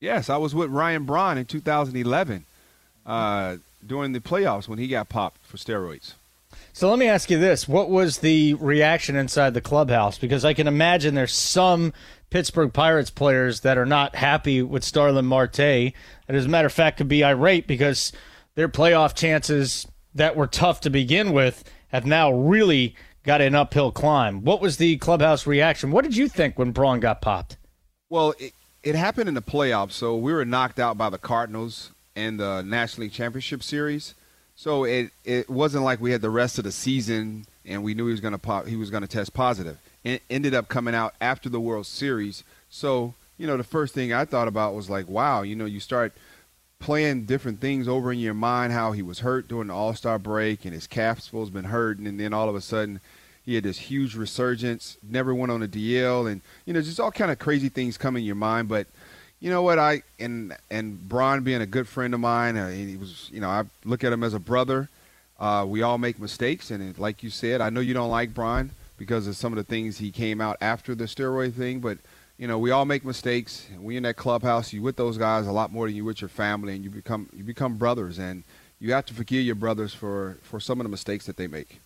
Yes, 0.00 0.28
I 0.28 0.36
was 0.36 0.54
with 0.54 0.70
Ryan 0.70 1.04
Braun 1.04 1.38
in 1.38 1.44
2011 1.44 2.44
uh, 3.06 3.56
during 3.86 4.12
the 4.12 4.20
playoffs 4.20 4.68
when 4.68 4.78
he 4.78 4.88
got 4.88 5.08
popped 5.08 5.44
for 5.46 5.56
steroids. 5.56 6.14
So 6.72 6.90
let 6.90 6.98
me 6.98 7.08
ask 7.08 7.30
you 7.30 7.38
this: 7.38 7.68
What 7.68 7.90
was 7.90 8.18
the 8.18 8.54
reaction 8.54 9.16
inside 9.16 9.54
the 9.54 9.60
clubhouse? 9.60 10.18
Because 10.18 10.44
I 10.44 10.54
can 10.54 10.66
imagine 10.66 11.14
there's 11.14 11.32
some 11.34 11.92
Pittsburgh 12.30 12.72
Pirates 12.72 13.10
players 13.10 13.60
that 13.60 13.78
are 13.78 13.86
not 13.86 14.16
happy 14.16 14.62
with 14.62 14.84
Starling 14.84 15.26
Marte, 15.26 15.58
and 15.58 15.92
as 16.28 16.46
a 16.46 16.48
matter 16.48 16.66
of 16.66 16.72
fact, 16.72 16.98
could 16.98 17.08
be 17.08 17.24
irate 17.24 17.66
because 17.66 18.12
their 18.54 18.68
playoff 18.68 19.14
chances 19.14 19.86
that 20.14 20.36
were 20.36 20.46
tough 20.46 20.80
to 20.80 20.90
begin 20.90 21.32
with 21.32 21.64
have 21.88 22.06
now 22.06 22.32
really 22.32 22.94
got 23.24 23.40
an 23.40 23.54
uphill 23.54 23.90
climb. 23.90 24.44
What 24.44 24.60
was 24.60 24.76
the 24.76 24.96
clubhouse 24.98 25.46
reaction? 25.46 25.90
What 25.90 26.04
did 26.04 26.16
you 26.16 26.28
think 26.28 26.58
when 26.58 26.72
Braun 26.72 27.00
got 27.00 27.20
popped? 27.20 27.56
Well, 28.10 28.34
it, 28.38 28.52
it 28.82 28.94
happened 28.94 29.28
in 29.28 29.34
the 29.34 29.42
playoffs. 29.42 29.92
So 29.92 30.16
we 30.16 30.32
were 30.32 30.44
knocked 30.44 30.78
out 30.78 30.98
by 30.98 31.10
the 31.10 31.18
Cardinals 31.18 31.92
in 32.14 32.36
the 32.36 32.62
National 32.62 33.04
League 33.04 33.12
Championship 33.12 33.62
Series. 33.62 34.14
So 34.56 34.84
it 34.84 35.10
it 35.24 35.50
wasn't 35.50 35.84
like 35.84 36.00
we 36.00 36.12
had 36.12 36.22
the 36.22 36.30
rest 36.30 36.58
of 36.58 36.64
the 36.64 36.72
season 36.72 37.46
and 37.64 37.82
we 37.82 37.94
knew 37.94 38.06
he 38.06 38.12
was 38.12 38.20
going 38.20 38.32
to 38.32 38.38
pop. 38.38 38.66
He 38.66 38.76
was 38.76 38.90
going 38.90 39.02
to 39.02 39.08
test 39.08 39.34
positive. 39.34 39.78
It 40.04 40.22
ended 40.28 40.54
up 40.54 40.68
coming 40.68 40.94
out 40.94 41.14
after 41.20 41.48
the 41.48 41.60
World 41.60 41.86
Series. 41.86 42.44
So 42.68 43.14
you 43.36 43.46
know, 43.46 43.56
the 43.56 43.64
first 43.64 43.94
thing 43.94 44.12
I 44.12 44.24
thought 44.24 44.48
about 44.48 44.74
was 44.74 44.88
like, 44.88 45.08
wow, 45.08 45.42
you 45.42 45.56
know, 45.56 45.64
you 45.64 45.80
start 45.80 46.12
playing 46.78 47.24
different 47.24 47.60
things 47.60 47.88
over 47.88 48.12
in 48.12 48.18
your 48.18 48.34
mind. 48.34 48.72
How 48.72 48.92
he 48.92 49.02
was 49.02 49.20
hurt 49.20 49.48
during 49.48 49.68
the 49.68 49.74
All 49.74 49.94
Star 49.94 50.18
break 50.18 50.64
and 50.64 50.74
his 50.74 50.86
calf 50.86 51.30
has 51.30 51.50
been 51.50 51.64
hurt, 51.64 51.98
and 51.98 52.20
then 52.20 52.32
all 52.32 52.48
of 52.48 52.54
a 52.54 52.60
sudden 52.60 53.00
he 53.44 53.56
had 53.56 53.64
this 53.64 53.78
huge 53.78 54.14
resurgence. 54.14 54.98
Never 55.02 55.34
went 55.34 55.52
on 55.52 55.62
a 55.62 55.68
DL, 55.68 56.30
and 56.30 56.40
you 56.64 56.72
know, 56.72 56.80
just 56.80 57.00
all 57.00 57.10
kind 57.10 57.30
of 57.30 57.38
crazy 57.38 57.68
things 57.68 57.98
come 57.98 58.16
in 58.16 58.24
your 58.24 58.36
mind, 58.36 58.68
but 58.68 58.86
you 59.44 59.50
know 59.50 59.60
what 59.60 59.78
I 59.78 60.02
and 60.18 60.56
and 60.70 61.06
Braun 61.06 61.42
being 61.42 61.60
a 61.60 61.66
good 61.66 61.86
friend 61.86 62.14
of 62.14 62.20
mine, 62.20 62.56
uh, 62.56 62.70
he 62.70 62.96
was 62.96 63.28
you 63.30 63.40
know 63.40 63.50
I 63.50 63.64
look 63.84 64.02
at 64.02 64.10
him 64.10 64.24
as 64.24 64.32
a 64.32 64.38
brother. 64.38 64.88
Uh, 65.38 65.66
we 65.68 65.82
all 65.82 65.98
make 65.98 66.18
mistakes, 66.18 66.70
and 66.70 66.82
it, 66.82 66.98
like 66.98 67.22
you 67.22 67.28
said, 67.28 67.60
I 67.60 67.68
know 67.68 67.80
you 67.80 67.92
don't 67.92 68.08
like 68.08 68.32
Braun 68.32 68.70
because 68.96 69.26
of 69.26 69.36
some 69.36 69.52
of 69.52 69.58
the 69.58 69.64
things 69.64 69.98
he 69.98 70.10
came 70.10 70.40
out 70.40 70.56
after 70.62 70.94
the 70.94 71.04
steroid 71.04 71.52
thing, 71.52 71.80
but 71.80 71.98
you 72.38 72.48
know 72.48 72.58
we 72.58 72.70
all 72.70 72.86
make 72.86 73.04
mistakes. 73.04 73.66
We 73.78 73.98
in 73.98 74.04
that 74.04 74.16
clubhouse, 74.16 74.72
you 74.72 74.80
with 74.80 74.96
those 74.96 75.18
guys 75.18 75.46
a 75.46 75.52
lot 75.52 75.70
more 75.70 75.88
than 75.88 75.94
you 75.94 76.06
with 76.06 76.22
your 76.22 76.30
family, 76.30 76.74
and 76.74 76.82
you 76.82 76.88
become 76.88 77.28
you 77.36 77.44
become 77.44 77.76
brothers, 77.76 78.18
and 78.18 78.44
you 78.80 78.94
have 78.94 79.04
to 79.06 79.14
forgive 79.14 79.44
your 79.44 79.56
brothers 79.56 79.92
for 79.92 80.38
for 80.42 80.58
some 80.58 80.80
of 80.80 80.84
the 80.84 80.90
mistakes 80.90 81.26
that 81.26 81.36
they 81.36 81.48
make. 81.48 81.82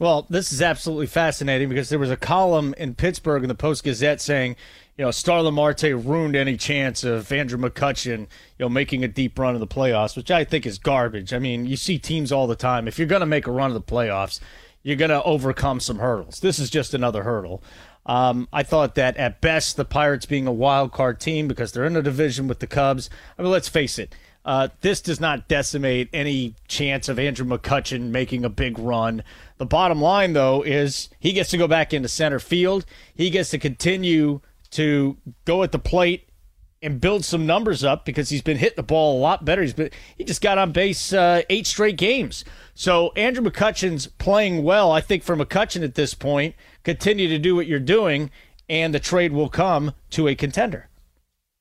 Well, 0.00 0.26
this 0.28 0.52
is 0.52 0.60
absolutely 0.60 1.06
fascinating 1.06 1.68
because 1.68 1.88
there 1.88 1.98
was 1.98 2.10
a 2.10 2.18
column 2.18 2.74
in 2.76 2.94
Pittsburgh 2.94 3.44
in 3.44 3.48
the 3.48 3.54
Post 3.54 3.84
Gazette 3.84 4.20
saying 4.20 4.56
you 4.96 5.04
know, 5.04 5.10
Starling 5.10 5.54
Marte 5.54 5.82
ruined 5.82 6.34
any 6.36 6.56
chance 6.56 7.04
of 7.04 7.30
Andrew 7.30 7.58
McCutchen, 7.58 8.20
you 8.20 8.26
know, 8.60 8.68
making 8.68 9.04
a 9.04 9.08
deep 9.08 9.38
run 9.38 9.54
of 9.54 9.60
the 9.60 9.66
playoffs, 9.66 10.16
which 10.16 10.30
I 10.30 10.44
think 10.44 10.64
is 10.64 10.78
garbage. 10.78 11.34
I 11.34 11.38
mean, 11.38 11.66
you 11.66 11.76
see 11.76 11.98
teams 11.98 12.32
all 12.32 12.46
the 12.46 12.56
time. 12.56 12.88
If 12.88 12.98
you're 12.98 13.08
going 13.08 13.20
to 13.20 13.26
make 13.26 13.46
a 13.46 13.52
run 13.52 13.70
of 13.70 13.74
the 13.74 13.82
playoffs, 13.82 14.40
you're 14.82 14.96
going 14.96 15.10
to 15.10 15.22
overcome 15.22 15.80
some 15.80 15.98
hurdles. 15.98 16.40
This 16.40 16.58
is 16.58 16.70
just 16.70 16.94
another 16.94 17.24
hurdle. 17.24 17.62
Um, 18.06 18.48
I 18.52 18.62
thought 18.62 18.94
that 18.94 19.16
at 19.16 19.40
best, 19.40 19.76
the 19.76 19.84
Pirates 19.84 20.26
being 20.26 20.46
a 20.46 20.52
wild 20.52 20.92
card 20.92 21.20
team 21.20 21.48
because 21.48 21.72
they're 21.72 21.84
in 21.84 21.96
a 21.96 22.02
division 22.02 22.48
with 22.48 22.60
the 22.60 22.66
Cubs. 22.66 23.10
I 23.38 23.42
mean, 23.42 23.50
let's 23.50 23.68
face 23.68 23.98
it. 23.98 24.14
Uh, 24.44 24.68
this 24.80 25.00
does 25.00 25.20
not 25.20 25.48
decimate 25.48 26.08
any 26.12 26.54
chance 26.68 27.08
of 27.08 27.18
Andrew 27.18 27.44
McCutchen 27.44 28.10
making 28.10 28.44
a 28.44 28.48
big 28.48 28.78
run. 28.78 29.24
The 29.58 29.66
bottom 29.66 30.00
line, 30.00 30.34
though, 30.34 30.62
is 30.62 31.10
he 31.18 31.32
gets 31.32 31.50
to 31.50 31.58
go 31.58 31.66
back 31.66 31.92
into 31.92 32.08
center 32.08 32.38
field. 32.38 32.86
He 33.12 33.28
gets 33.28 33.50
to 33.50 33.58
continue 33.58 34.40
to 34.76 35.16
go 35.44 35.62
at 35.62 35.72
the 35.72 35.78
plate 35.78 36.28
and 36.82 37.00
build 37.00 37.24
some 37.24 37.46
numbers 37.46 37.82
up 37.82 38.04
because 38.04 38.28
he's 38.28 38.42
been 38.42 38.58
hitting 38.58 38.76
the 38.76 38.82
ball 38.82 39.18
a 39.18 39.20
lot 39.20 39.44
better. 39.44 39.62
He's 39.62 39.72
been 39.72 39.90
he 40.16 40.24
just 40.24 40.42
got 40.42 40.58
on 40.58 40.72
base 40.72 41.12
uh, 41.12 41.42
eight 41.50 41.66
straight 41.66 41.96
games. 41.96 42.44
So 42.74 43.12
Andrew 43.16 43.42
McCutchen's 43.42 44.06
playing 44.06 44.62
well. 44.62 44.92
I 44.92 45.00
think 45.00 45.22
for 45.22 45.36
McCutchen 45.36 45.82
at 45.82 45.94
this 45.94 46.14
point, 46.14 46.54
continue 46.84 47.28
to 47.28 47.38
do 47.38 47.56
what 47.56 47.66
you're 47.66 47.80
doing, 47.80 48.30
and 48.68 48.94
the 48.94 49.00
trade 49.00 49.32
will 49.32 49.48
come 49.48 49.92
to 50.10 50.28
a 50.28 50.34
contender. 50.34 50.88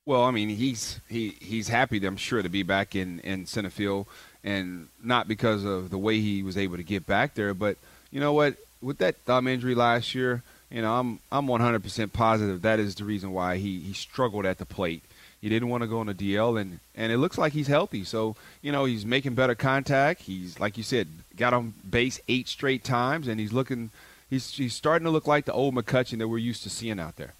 Well, 0.05 0.24
I 0.24 0.31
mean, 0.31 0.50
he's 0.50 1.00
he 1.10 1.36
he's 1.41 1.69
happy, 1.69 2.05
I'm 2.05 2.17
sure, 2.17 2.43
to 2.43 2.50
be 2.50 2.63
back 2.63 2.95
in 2.95 3.19
in 3.22 3.45
center 3.45 3.69
field, 3.69 4.07
and 4.43 4.89
not 5.01 5.27
because 5.27 5.63
of 5.63 5.89
the 5.89 5.98
way 5.98 6.19
he 6.19 6.43
was 6.43 6.57
able 6.57 6.77
to 6.77 6.84
get 6.84 7.07
back 7.07 7.34
there, 7.34 7.53
but 7.53 7.77
you 8.12 8.19
know 8.19 8.34
what? 8.34 8.57
With 8.81 9.00
that 9.00 9.15
thumb 9.22 9.48
injury 9.48 9.74
last 9.74 10.13
year, 10.13 10.43
you 10.69 10.81
know, 10.81 10.93
I'm 10.93 11.19
I'm 11.31 11.48
100% 11.48 12.13
positive 12.13 12.62
that 12.63 12.79
is 12.79 12.95
the 12.95 13.05
reason 13.05 13.31
why 13.31 13.57
he 13.57 13.79
he 13.79 13.93
struggled 13.93 14.45
at 14.45 14.57
the 14.57 14.65
plate. 14.65 15.03
He 15.41 15.50
didn't 15.50 15.69
want 15.69 15.81
to 15.84 15.88
go 15.88 16.00
on 16.00 16.10
a 16.10 16.13
DL, 16.13 16.60
and 16.60 16.79
and 16.95 17.12
it 17.12 17.17
looks 17.17 17.38
like 17.38 17.53
he's 17.53 17.67
healthy. 17.67 18.03
So 18.03 18.36
you 18.62 18.72
know, 18.72 18.86
he's 18.86 19.05
making 19.05 19.36
better 19.36 19.55
contact. 19.55 20.24
He's 20.24 20.60
like 20.60 20.77
you 20.77 20.84
said, 20.84 21.07
got 21.38 21.53
on 21.53 21.74
base 21.88 22.19
eight 22.27 22.48
straight 22.48 22.84
times, 22.84 23.27
and 23.27 23.39
he's 23.39 23.53
looking. 23.53 23.91
He's 24.29 24.51
he's 24.51 24.74
starting 24.74 25.05
to 25.05 25.12
look 25.12 25.27
like 25.27 25.45
the 25.45 25.53
old 25.53 25.75
McCutchen 25.75 26.17
that 26.17 26.27
we're 26.27 26.39
used 26.39 26.63
to 26.63 26.69
seeing 26.69 27.00
out 27.00 27.17
there. 27.17 27.34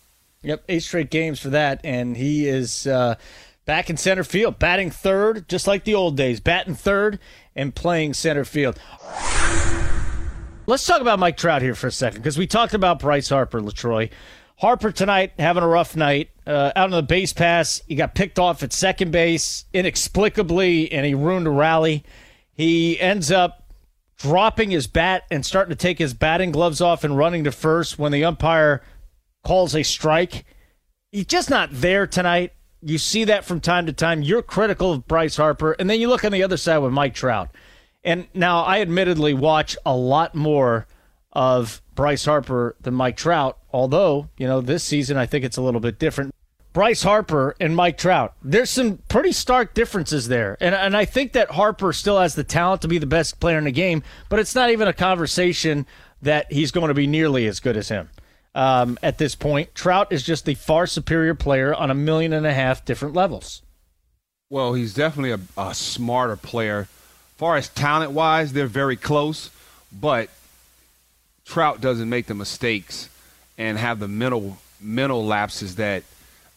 Yep, 0.44 0.66
eight 0.70 0.84
straight 0.84 1.10
games 1.10 1.40
for 1.40 1.50
that, 1.50 1.82
and 1.84 2.16
he 2.18 2.48
is. 2.48 2.86
Uh, 2.86 3.16
back 3.66 3.90
in 3.90 3.98
center 3.98 4.24
field, 4.24 4.60
batting 4.60 4.92
third, 4.92 5.50
just 5.50 5.66
like 5.66 5.84
the 5.84 5.96
old 5.96 6.16
days, 6.16 6.40
batting 6.40 6.76
third 6.76 7.18
and 7.56 7.74
playing 7.74 8.14
center 8.14 8.46
field. 8.46 8.80
Let's 10.68 10.86
talk 10.86 11.00
about 11.00 11.20
Mike 11.20 11.38
Trout 11.38 11.62
here 11.62 11.76
for 11.76 11.88
a 11.88 11.92
second 11.92 12.22
because 12.22 12.40
we 12.40 12.48
talked 12.48 12.74
about 12.74 12.98
Bryce 12.98 13.30
Harper, 13.30 13.62
Latroy. 13.62 14.10
Harper 14.58 14.92
tonight 14.92 15.34
having 15.38 15.62
a 15.62 15.68
rough 15.68 15.96
night. 15.96 16.32
Uh, 16.48 16.72
out 16.76 16.86
on 16.86 16.92
the 16.92 17.04
base 17.04 17.34
pass, 17.34 17.84
he 17.88 17.94
got 17.94 18.16
picked 18.16 18.40
off 18.40 18.64
at 18.64 18.74
second 18.74 19.12
base 19.12 19.66
inexplicably, 19.74 20.92
and 20.92 21.06
he 21.06 21.14
ruined 21.14 21.46
a 21.46 21.52
rally. 21.52 22.04
He 22.52 23.00
ends 23.00 23.32
up 23.32 23.72
dropping 24.18 24.72
his 24.72 24.88
bat 24.88 25.24
and 25.30 25.46
starting 25.46 25.70
to 25.70 25.76
take 25.76 26.00
his 26.00 26.16
batting 26.16 26.52
gloves 26.52 26.82
off 26.82 27.04
and 27.04 27.16
running 27.16 27.44
to 27.44 27.52
first 27.52 28.00
when 28.00 28.12
the 28.12 28.26
umpire 28.26 28.82
calls 29.44 29.76
a 29.76 29.84
strike. 29.84 30.46
He's 31.12 31.26
just 31.26 31.50
not 31.50 31.70
there 31.72 32.08
tonight. 32.08 32.54
You 32.82 32.98
see 32.98 33.24
that 33.26 33.46
from 33.46 33.60
time 33.60 33.86
to 33.86 33.94
time. 33.94 34.24
You're 34.24 34.42
critical 34.42 34.94
of 34.94 35.08
Bryce 35.08 35.38
Harper, 35.38 35.74
and 35.74 35.88
then 35.88 36.00
you 36.00 36.08
look 36.08 36.26
on 36.26 36.32
the 36.32 36.44
other 36.44 36.58
side 36.58 36.80
with 36.80 36.92
Mike 36.92 37.14
Trout. 37.14 37.50
And 38.06 38.28
now 38.36 38.62
I 38.62 38.82
admittedly 38.82 39.34
watch 39.34 39.76
a 39.84 39.96
lot 39.96 40.36
more 40.36 40.86
of 41.34 41.82
Bryce 41.96 42.24
Harper 42.24 42.76
than 42.80 42.94
Mike 42.94 43.18
Trout, 43.18 43.58
although, 43.74 44.30
you 44.38 44.48
know, 44.48 44.62
this 44.62 44.84
season 44.84 45.18
I 45.18 45.26
think 45.26 45.44
it's 45.44 45.58
a 45.58 45.62
little 45.62 45.82
bit 45.82 45.98
different. 45.98 46.34
Bryce 46.72 47.04
Harper 47.04 47.56
and 47.60 47.76
Mike 47.76 47.98
Trout, 47.98 48.36
there's 48.44 48.70
some 48.70 49.00
pretty 49.10 49.32
stark 49.32 49.74
differences 49.74 50.28
there. 50.28 50.56
And, 50.62 50.76
and 50.76 50.96
I 50.96 51.06
think 51.06 51.34
that 51.34 51.52
Harper 51.52 51.94
still 51.94 52.20
has 52.20 52.36
the 52.36 52.44
talent 52.44 52.84
to 52.84 52.88
be 52.88 52.98
the 53.00 53.06
best 53.06 53.40
player 53.40 53.58
in 53.58 53.64
the 53.64 53.72
game, 53.72 54.04
but 54.30 54.40
it's 54.40 54.54
not 54.54 54.70
even 54.70 54.88
a 54.88 54.94
conversation 54.94 55.88
that 56.22 56.52
he's 56.52 56.72
going 56.72 56.90
to 56.90 56.94
be 56.94 57.08
nearly 57.08 57.48
as 57.48 57.60
good 57.60 57.78
as 57.78 57.90
him. 57.90 58.10
Um, 58.54 59.00
at 59.02 59.18
this 59.18 59.36
point, 59.36 59.74
Trout 59.74 60.12
is 60.12 60.22
just 60.22 60.46
the 60.46 60.54
far 60.54 60.86
superior 60.86 61.34
player 61.34 61.74
on 61.74 61.90
a 61.90 61.96
million 61.96 62.34
and 62.34 62.46
a 62.46 62.54
half 62.54 62.86
different 62.86 63.16
levels. 63.16 63.62
Well, 64.50 64.74
he's 64.74 64.94
definitely 64.94 65.32
a, 65.32 65.40
a 65.58 65.74
smarter 65.74 66.36
player 66.36 66.88
far 67.38 67.58
as 67.58 67.70
talent 67.70 68.12
wise, 68.12 68.54
they're 68.54 68.68
very 68.68 68.96
close, 68.96 69.50
but 69.92 70.30
Trout 71.46 71.82
doesn't 71.82 72.10
make 72.10 72.28
the 72.28 72.34
mistakes 72.34 73.10
and 73.58 73.78
have 73.78 74.00
the 74.00 74.08
mental 74.08 74.58
mental 74.82 75.26
lapses 75.26 75.76
that 75.76 76.04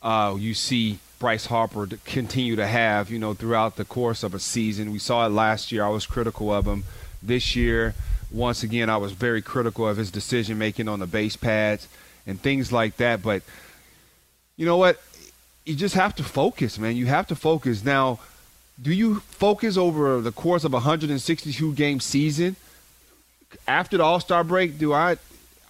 uh, 0.02 0.36
you 0.38 0.54
see 0.54 0.98
Bryce 1.18 1.46
Harper 1.46 1.88
continue 2.04 2.56
to 2.56 2.66
have, 2.66 3.10
you 3.10 3.18
know, 3.18 3.34
throughout 3.34 3.76
the 3.76 3.84
course 3.84 4.22
of 4.22 4.34
a 4.34 4.38
season. 4.38 4.92
We 4.92 4.98
saw 4.98 5.26
it 5.26 5.30
last 5.30 5.72
year. 5.72 5.84
I 5.84 5.88
was 5.88 6.06
critical 6.06 6.52
of 6.52 6.66
him. 6.66 6.84
This 7.22 7.56
year, 7.56 7.94
once 8.30 8.62
again, 8.62 8.88
I 8.88 8.96
was 8.96 9.12
very 9.12 9.42
critical 9.42 9.88
of 9.88 9.96
his 9.96 10.10
decision 10.10 10.58
making 10.58 10.88
on 10.88 11.00
the 11.00 11.06
base 11.06 11.36
pads 11.36 11.88
and 12.26 12.40
things 12.40 12.70
like 12.70 12.96
that. 12.98 13.22
But 13.22 13.42
you 14.56 14.66
know 14.66 14.76
what? 14.76 15.00
You 15.64 15.74
just 15.74 15.96
have 15.96 16.14
to 16.16 16.24
focus, 16.24 16.78
man. 16.78 16.96
You 16.96 17.06
have 17.06 17.26
to 17.28 17.34
focus. 17.34 17.84
Now, 17.84 18.20
do 18.80 18.92
you 18.92 19.20
focus 19.20 19.76
over 19.76 20.20
the 20.20 20.32
course 20.32 20.64
of 20.64 20.72
a 20.72 20.76
162 20.76 21.74
game 21.74 22.00
season 22.00 22.56
after 23.66 23.96
the 23.96 24.04
All-Star 24.04 24.44
break? 24.44 24.78
Do 24.78 24.92
I 24.92 25.16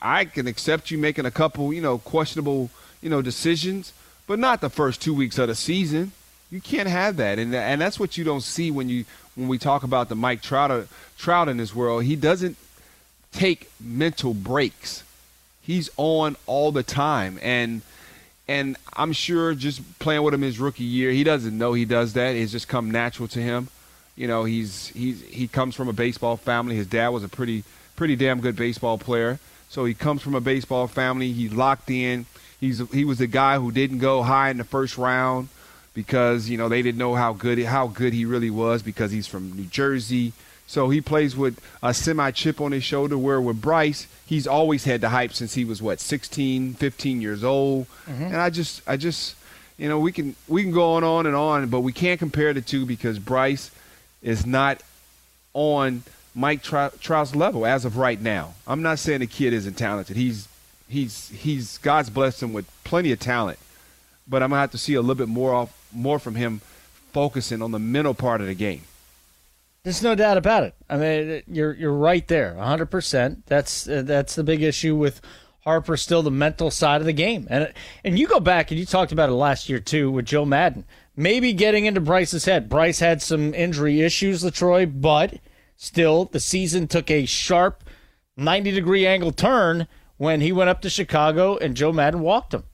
I 0.01 0.27
can 0.27 0.47
accept 0.47 0.91
you 0.91 0.99
making 0.99 1.27
a 1.27 1.31
couple, 1.31 1.73
you 1.73 1.81
know, 1.81 1.99
questionable, 1.99 2.71
you 3.03 3.11
know, 3.11 3.23
decisions, 3.23 3.93
but 4.27 4.39
not 4.39 4.61
the 4.61 4.71
first 4.71 5.03
2 5.03 5.13
weeks 5.15 5.39
of 5.39 5.49
the 5.49 5.55
season. 5.55 6.13
You 6.51 6.61
can't 6.61 6.89
have 6.89 7.17
that. 7.17 7.39
And 7.39 7.55
and 7.55 7.81
that's 7.81 7.99
what 7.99 8.17
you 8.17 8.25
don't 8.25 8.43
see 8.43 8.71
when 8.71 8.89
you 8.89 9.05
when 9.35 9.49
we 9.49 9.59
talk 9.59 9.83
about 9.83 10.09
the 10.09 10.15
Mike 10.15 10.43
Trout 10.43 10.89
Trout 11.17 11.49
in 11.49 11.57
this 11.57 11.75
world. 11.75 12.05
He 12.05 12.17
doesn't 12.17 12.57
take 13.33 13.71
mental 13.81 14.35
breaks. 14.35 15.03
He's 15.63 15.91
on 15.97 16.37
all 16.47 16.73
the 16.73 16.83
time 16.83 17.39
and 17.43 17.83
and 18.49 18.77
I'm 18.97 19.13
sure 19.13 19.55
just 19.55 19.99
playing 19.99 20.23
with 20.23 20.33
him 20.33 20.43
his 20.43 20.59
rookie 20.59 20.85
year, 20.85 21.11
he 21.11 21.23
doesn't 21.23 21.57
know 21.57 21.75
he 21.75 21.85
does 21.85 22.15
that. 22.15 22.35
It's 22.35 22.51
just 22.51 22.67
come 22.67 22.91
natural 22.91 23.29
to 23.29 23.41
him. 23.41 23.69
You 24.17 24.27
know, 24.27 24.45
he's 24.45 24.89
he's 24.89 25.23
he 25.23 25.47
comes 25.47 25.75
from 25.75 25.89
a 25.89 25.93
baseball 25.93 26.37
family. 26.37 26.75
His 26.75 26.87
dad 26.87 27.09
was 27.09 27.23
a 27.23 27.29
pretty 27.29 27.63
pretty 27.95 28.17
damn 28.17 28.41
good 28.41 28.57
baseball 28.57 28.99
player. 28.99 29.39
So 29.69 29.85
he 29.85 29.93
comes 29.93 30.23
from 30.23 30.35
a 30.35 30.41
baseball 30.41 30.87
family. 30.87 31.31
He's 31.33 31.53
locked 31.53 31.91
in. 31.91 32.27
He's 32.59 32.81
he 32.91 33.05
was 33.05 33.19
the 33.19 33.27
guy 33.27 33.59
who 33.59 33.71
didn't 33.71 33.99
go 33.99 34.23
high 34.23 34.51
in 34.51 34.57
the 34.57 34.65
first 34.65 34.97
round 34.97 35.49
because 35.95 36.49
you 36.49 36.57
know 36.57 36.69
they 36.69 36.81
didn't 36.81 36.99
know 36.99 37.15
how 37.15 37.35
good 37.35 37.63
how 37.65 37.87
good 37.87 38.13
he 38.13 38.25
really 38.25 38.51
was 38.51 38.83
because 38.83 39.13
he's 39.13 39.27
from 39.27 39.53
New 39.53 39.67
Jersey. 39.67 40.33
So 40.69 40.91
he 40.91 41.01
plays 41.01 41.35
with 41.35 41.61
a 41.83 41.95
semi 41.95 42.31
chip 42.31 42.61
on 42.61 42.73
his 42.73 42.85
shoulder. 42.85 43.17
Where 43.17 43.41
with 43.41 43.61
Bryce, 43.61 44.07
he's 44.27 44.47
always 44.47 44.85
had 44.85 45.01
the 45.01 45.09
hype 45.09 45.33
since 45.33 45.55
he 45.55 45.65
was 45.65 45.81
what 45.81 45.99
16, 45.99 46.75
15 46.75 47.23
years 47.23 47.43
old. 47.43 47.87
Mm-hmm. 48.07 48.25
And 48.25 48.37
I 48.37 48.51
just, 48.51 48.83
I 48.87 48.99
just, 48.99 49.35
you 49.79 49.89
know, 49.89 49.99
we 49.99 50.13
can 50.13 50.37
we 50.47 50.63
can 50.63 50.71
go 50.71 50.93
on 50.93 51.05
on 51.05 51.27
and 51.27 51.35
on, 51.35 51.69
but 51.69 51.81
we 51.81 51.93
can't 51.93 52.19
compare 52.19 52.53
the 52.53 52.61
two 52.61 52.85
because 52.85 53.19
Bryce 53.19 53.71
is 54.23 54.45
not 54.45 54.83
on 55.55 56.03
Mike 56.35 56.63
Trout's 56.63 57.35
level 57.35 57.65
as 57.65 57.87
of 57.87 57.97
right 57.97 58.21
now. 58.21 58.55
I'm 58.67 58.83
not 58.83 58.99
saying 58.99 59.21
the 59.21 59.27
kid 59.27 59.55
isn't 59.55 59.79
talented. 59.79 60.17
He's 60.17 60.49
he's 60.87 61.31
he's 61.31 61.79
God's 61.79 62.11
blessed 62.11 62.43
him 62.43 62.53
with 62.53 62.71
plenty 62.85 63.11
of 63.11 63.21
talent, 63.21 63.59
but 64.29 64.43
I'm 64.43 64.51
gonna 64.51 64.61
have 64.61 64.71
to 64.73 64.79
see 64.79 64.93
a 64.95 65.01
little 65.01 65.15
bit 65.15 65.29
more 65.29 65.55
off 65.55 65.75
more 65.93 66.19
from 66.19 66.35
him, 66.35 66.61
focusing 67.15 67.63
on 67.63 67.71
the 67.71 67.79
mental 67.79 68.13
part 68.13 68.43
of 68.43 68.47
the 68.47 68.55
game. 68.55 68.83
There's 69.85 70.03
no 70.03 70.15
doubt 70.15 70.37
about 70.37 70.65
it. 70.65 70.75
I 70.89 70.97
mean, 70.97 71.43
you're 71.47 71.73
you're 71.75 71.93
right 71.93 72.27
there, 72.29 72.55
100. 72.55 72.87
percent 72.87 73.47
That's 73.47 73.89
uh, 73.89 74.03
that's 74.03 74.35
the 74.35 74.45
big 74.45 74.63
issue 74.63 74.97
with 74.97 75.21
Harper. 75.61 75.97
Still 75.97 76.23
the 76.23 76.31
mental 76.31 76.71
side 76.71 77.01
of 77.01 77.07
the 77.07 77.13
game, 77.13 77.47
and 77.51 77.73
and 78.05 78.19
you 78.19 78.27
go 78.27 78.41
back 78.41 78.71
and 78.71 78.79
you 78.79 78.87
talked 78.87 79.13
about 79.13 79.29
it 79.29 79.35
last 79.35 79.69
year 79.69 79.79
too 79.81 80.11
with 80.11 80.27
Joe 80.27 80.45
Maddon. 80.45 80.85
Maybe 81.17 81.53
getting 81.53 81.85
into 81.85 82.01
Bryce's 82.01 82.45
head. 82.45 82.69
Bryce 82.69 83.01
had 83.01 83.23
some 83.23 83.53
injury 83.55 84.03
issues, 84.03 84.45
Latroy, 84.45 84.87
but 84.87 85.39
still 85.77 86.27
the 86.27 86.41
season 86.41 86.87
took 86.87 87.11
a 87.11 87.27
sharp 87.27 87.83
90 88.37 88.71
degree 88.71 89.07
angle 89.07 89.33
turn 89.33 89.89
when 90.17 90.41
he 90.41 90.53
went 90.53 90.71
up 90.71 90.81
to 90.83 90.91
Chicago 90.91 91.57
and 91.57 91.77
Joe 91.77 91.93
Maddon 91.93 92.21
walked 92.21 92.55
him. 92.55 92.65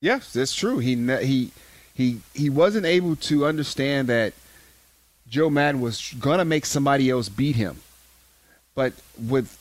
Yes, 0.00 0.32
that's 0.32 0.54
true. 0.54 0.78
He 0.78 0.94
he 1.24 1.50
he 1.92 2.20
he 2.34 2.48
wasn't 2.48 2.86
able 2.86 3.16
to 3.16 3.44
understand 3.44 4.08
that 4.08 4.32
Joe 5.30 5.48
Maddon 5.48 5.80
was 5.80 6.12
gonna 6.18 6.44
make 6.44 6.66
somebody 6.66 7.08
else 7.08 7.28
beat 7.28 7.56
him. 7.56 7.76
But 8.74 8.94
with 9.16 9.56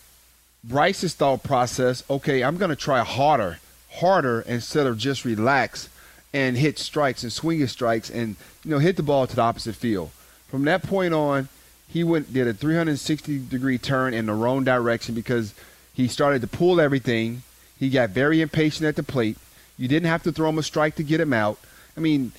Bryce's 0.64 1.14
thought 1.14 1.44
process, 1.44 2.04
okay, 2.10 2.44
I'm 2.44 2.58
gonna 2.58 2.76
try 2.76 3.02
harder, 3.04 3.60
harder 3.92 4.42
instead 4.42 4.88
of 4.88 4.98
just 4.98 5.24
relax 5.24 5.88
and 6.34 6.58
hit 6.58 6.80
strikes 6.80 7.24
and 7.24 7.32
swing 7.32 7.60
his 7.60 7.72
strikes 7.72 8.10
and 8.10 8.36
you 8.64 8.72
know 8.72 8.80
hit 8.80 8.96
the 8.96 9.04
ball 9.04 9.28
to 9.28 9.36
the 9.36 9.42
opposite 9.42 9.76
field. 9.76 10.10
From 10.50 10.66
that 10.66 10.84
point 10.84 11.14
on, 11.14 11.50
he 11.88 12.04
went 12.04 12.34
did 12.34 12.48
a 12.48 12.54
360 12.54 13.40
degree 13.48 13.78
turn 13.78 14.14
in 14.14 14.26
the 14.26 14.34
wrong 14.34 14.64
direction 14.64 15.14
because 15.14 15.54
he 15.94 16.08
started 16.08 16.42
to 16.42 16.48
pull 16.48 16.82
everything. 16.82 17.44
He 17.78 17.90
got 17.90 18.10
very 18.10 18.42
impatient 18.42 18.88
at 18.88 18.96
the 18.96 19.04
plate. 19.04 19.38
You 19.78 19.88
didn't 19.88 20.10
have 20.10 20.24
to 20.24 20.32
throw 20.32 20.50
him 20.50 20.58
a 20.58 20.64
strike 20.64 20.96
to 20.96 21.04
get 21.04 21.22
him 21.22 21.34
out. 21.34 21.60
I 21.96 22.00
mean, 22.00 22.32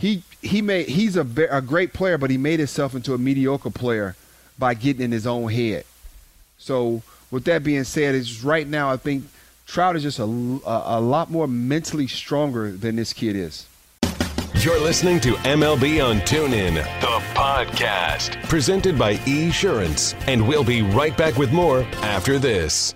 he 0.00 0.22
he 0.40 0.62
made 0.62 0.88
he's 0.88 1.16
a, 1.16 1.26
a 1.50 1.60
great 1.60 1.92
player, 1.92 2.16
but 2.16 2.30
he 2.30 2.38
made 2.38 2.58
himself 2.58 2.94
into 2.94 3.12
a 3.12 3.18
mediocre 3.18 3.70
player 3.70 4.16
by 4.58 4.72
getting 4.72 5.02
in 5.02 5.12
his 5.12 5.26
own 5.26 5.50
head. 5.50 5.84
So 6.58 7.02
with 7.30 7.44
that 7.44 7.62
being 7.62 7.84
said, 7.84 8.14
is 8.14 8.42
right 8.42 8.66
now 8.66 8.90
I 8.90 8.96
think 8.96 9.24
Trout 9.66 9.96
is 9.96 10.02
just 10.02 10.18
a, 10.18 10.24
a, 10.24 10.98
a 10.98 11.00
lot 11.00 11.30
more 11.30 11.46
mentally 11.46 12.06
stronger 12.06 12.72
than 12.72 12.96
this 12.96 13.12
kid 13.12 13.36
is. 13.36 13.66
You're 14.54 14.80
listening 14.80 15.20
to 15.20 15.32
MLB 15.34 16.04
on 16.04 16.20
TuneIn, 16.20 16.74
the 17.00 17.20
podcast, 17.34 18.42
presented 18.48 18.98
by 18.98 19.16
Esurance, 19.18 20.14
and 20.26 20.46
we'll 20.46 20.64
be 20.64 20.82
right 20.82 21.16
back 21.16 21.36
with 21.36 21.52
more 21.52 21.82
after 22.02 22.38
this. 22.38 22.94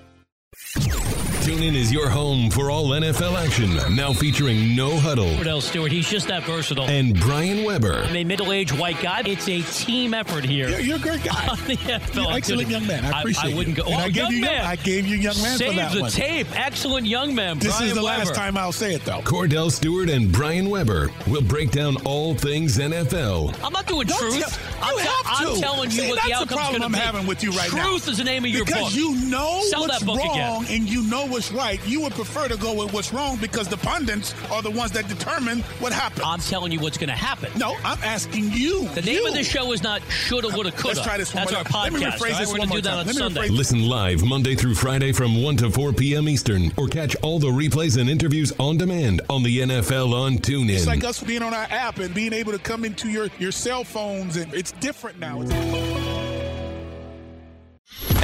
TuneIn 1.44 1.74
is 1.74 1.92
your 1.92 2.08
home 2.08 2.48
for 2.48 2.70
all 2.70 2.88
NFL 2.88 3.34
action. 3.36 3.70
Now 3.94 4.14
featuring 4.14 4.74
No 4.74 4.98
Huddle. 4.98 5.26
Cordell 5.36 5.60
Stewart, 5.60 5.92
he's 5.92 6.08
just 6.08 6.26
that 6.28 6.42
versatile. 6.44 6.86
And 6.88 7.18
Brian 7.20 7.64
Weber. 7.66 8.02
I'm 8.06 8.16
a 8.16 8.24
middle-aged 8.24 8.78
white 8.78 8.98
guy. 9.02 9.22
It's 9.26 9.46
a 9.46 9.60
team 9.60 10.14
effort 10.14 10.44
here. 10.44 10.70
You're, 10.70 10.80
you're 10.80 10.96
a 10.96 11.00
great 11.00 11.22
guy. 11.22 11.54
you're 12.14 12.32
excellent 12.32 12.68
young 12.70 12.86
man. 12.86 13.04
I 13.04 13.20
appreciate 13.20 13.50
I, 13.50 13.52
I 13.52 13.56
wouldn't 13.58 13.76
go. 13.76 13.82
Oh, 13.86 13.92
I 13.92 14.08
gave 14.08 14.30
you 14.32 14.40
man. 14.40 14.64
I 14.64 14.76
gave 14.76 15.06
you 15.06 15.16
young 15.16 15.36
man 15.42 15.58
Save 15.58 15.68
for 15.72 15.76
that 15.76 15.92
the 15.92 16.00
one. 16.00 16.10
tape. 16.10 16.46
Excellent 16.58 17.06
young 17.06 17.34
man. 17.34 17.58
This 17.58 17.76
Brian 17.76 17.88
is 17.90 17.94
the 17.98 18.02
Weber. 18.04 18.18
last 18.24 18.34
time 18.34 18.56
I'll 18.56 18.72
say 18.72 18.94
it 18.94 19.04
though. 19.04 19.20
Cordell 19.20 19.70
Stewart 19.70 20.08
and 20.08 20.32
Brian 20.32 20.70
Weber 20.70 21.10
will 21.26 21.42
break 21.42 21.72
down 21.72 21.96
all 22.06 22.34
things 22.34 22.78
NFL. 22.78 23.54
I'm 23.62 23.72
not 23.72 23.86
doing 23.86 24.06
Don't 24.06 24.18
truth. 24.18 24.40
tell- 24.40 24.70
I'm, 24.82 24.94
you 24.94 25.00
te- 25.00 25.04
to. 25.04 25.50
I'm 25.52 25.60
telling 25.60 25.90
you 25.90 25.96
See, 26.02 26.08
what 26.10 26.22
the 26.22 26.28
the 26.28 26.34
outcome's 26.34 26.52
problem 26.52 26.80
going 26.80 26.92
to 26.92 26.98
I'm 26.98 27.04
having 27.04 27.26
with 27.26 27.42
you 27.42 27.50
right 27.52 27.72
now. 27.72 27.88
Truth 27.90 28.08
is 28.08 28.18
the 28.18 28.24
name 28.24 28.44
of 28.44 28.50
your 28.50 28.64
because 28.64 28.84
book. 28.84 28.94
you 28.94 29.14
know 29.30 29.60
Sell 29.68 29.80
what's 29.82 29.98
that 30.00 30.06
book 30.06 30.18
wrong 30.18 30.64
again. 30.64 30.80
and 30.80 30.88
you 30.90 31.02
know 31.04 31.26
what's 31.34 31.50
right. 31.52 31.80
You 31.86 32.00
would 32.02 32.12
prefer 32.12 32.46
to 32.46 32.56
go 32.56 32.72
with 32.72 32.92
what's 32.92 33.12
wrong 33.12 33.36
because 33.40 33.66
the 33.66 33.76
pundits 33.76 34.32
are 34.52 34.62
the 34.62 34.70
ones 34.70 34.92
that 34.92 35.08
determine 35.08 35.60
what 35.80 35.92
happens. 35.92 36.22
I'm 36.24 36.38
telling 36.38 36.70
you 36.70 36.78
what's 36.78 36.96
going 36.96 37.08
to 37.10 37.14
happen. 37.16 37.50
no, 37.58 37.74
I'm 37.84 37.98
asking 38.04 38.52
you. 38.52 38.86
The 38.90 39.02
name 39.02 39.16
you. 39.16 39.26
of 39.28 39.34
the 39.34 39.42
show 39.42 39.72
is 39.72 39.82
not 39.82 40.00
shoulda, 40.08 40.48
woulda, 40.54 40.70
coulda. 40.70 40.96
Let's 40.98 41.02
try 41.02 41.18
this 41.18 41.34
one 41.34 41.42
That's 41.46 41.52
more 41.52 41.58
our 41.58 41.64
time. 41.64 41.92
podcast. 41.92 42.00
Let 42.00 42.00
me 42.00 42.06
rephrase 42.06 42.20
all 42.20 42.28
right? 42.30 42.38
this 42.38 42.52
We're 42.52 42.58
one 42.60 42.68
going 42.68 42.68
to 42.68 42.68
more 42.68 42.76
do 42.78 42.82
that 42.82 42.90
time. 42.90 42.98
on 43.00 43.06
Let 43.06 43.14
Sunday. 43.16 43.48
Listen 43.48 43.82
live 43.88 44.24
Monday 44.24 44.54
through 44.54 44.74
Friday 44.76 45.10
from 45.12 45.42
1 45.42 45.56
to 45.58 45.70
4 45.70 45.92
p.m. 45.92 46.28
Eastern 46.28 46.70
or 46.76 46.86
catch 46.86 47.16
all 47.16 47.40
the 47.40 47.48
replays 47.48 48.00
and 48.00 48.08
interviews 48.08 48.52
on 48.60 48.76
demand 48.78 49.20
on 49.28 49.42
the 49.42 49.58
NFL 49.58 50.12
on 50.14 50.38
TuneIn. 50.38 50.70
It's 50.70 50.86
like 50.86 51.02
us 51.02 51.20
being 51.20 51.42
on 51.42 51.52
our 51.52 51.66
app 51.70 51.98
and 51.98 52.14
being 52.14 52.32
able 52.32 52.52
to 52.52 52.58
come 52.60 52.84
into 52.84 53.08
your, 53.08 53.28
your 53.40 53.50
cell 53.52 53.82
phones, 53.82 54.36
and 54.36 54.54
it's 54.54 54.70
different 54.72 55.18
now. 55.18 55.42
It's- 55.42 56.03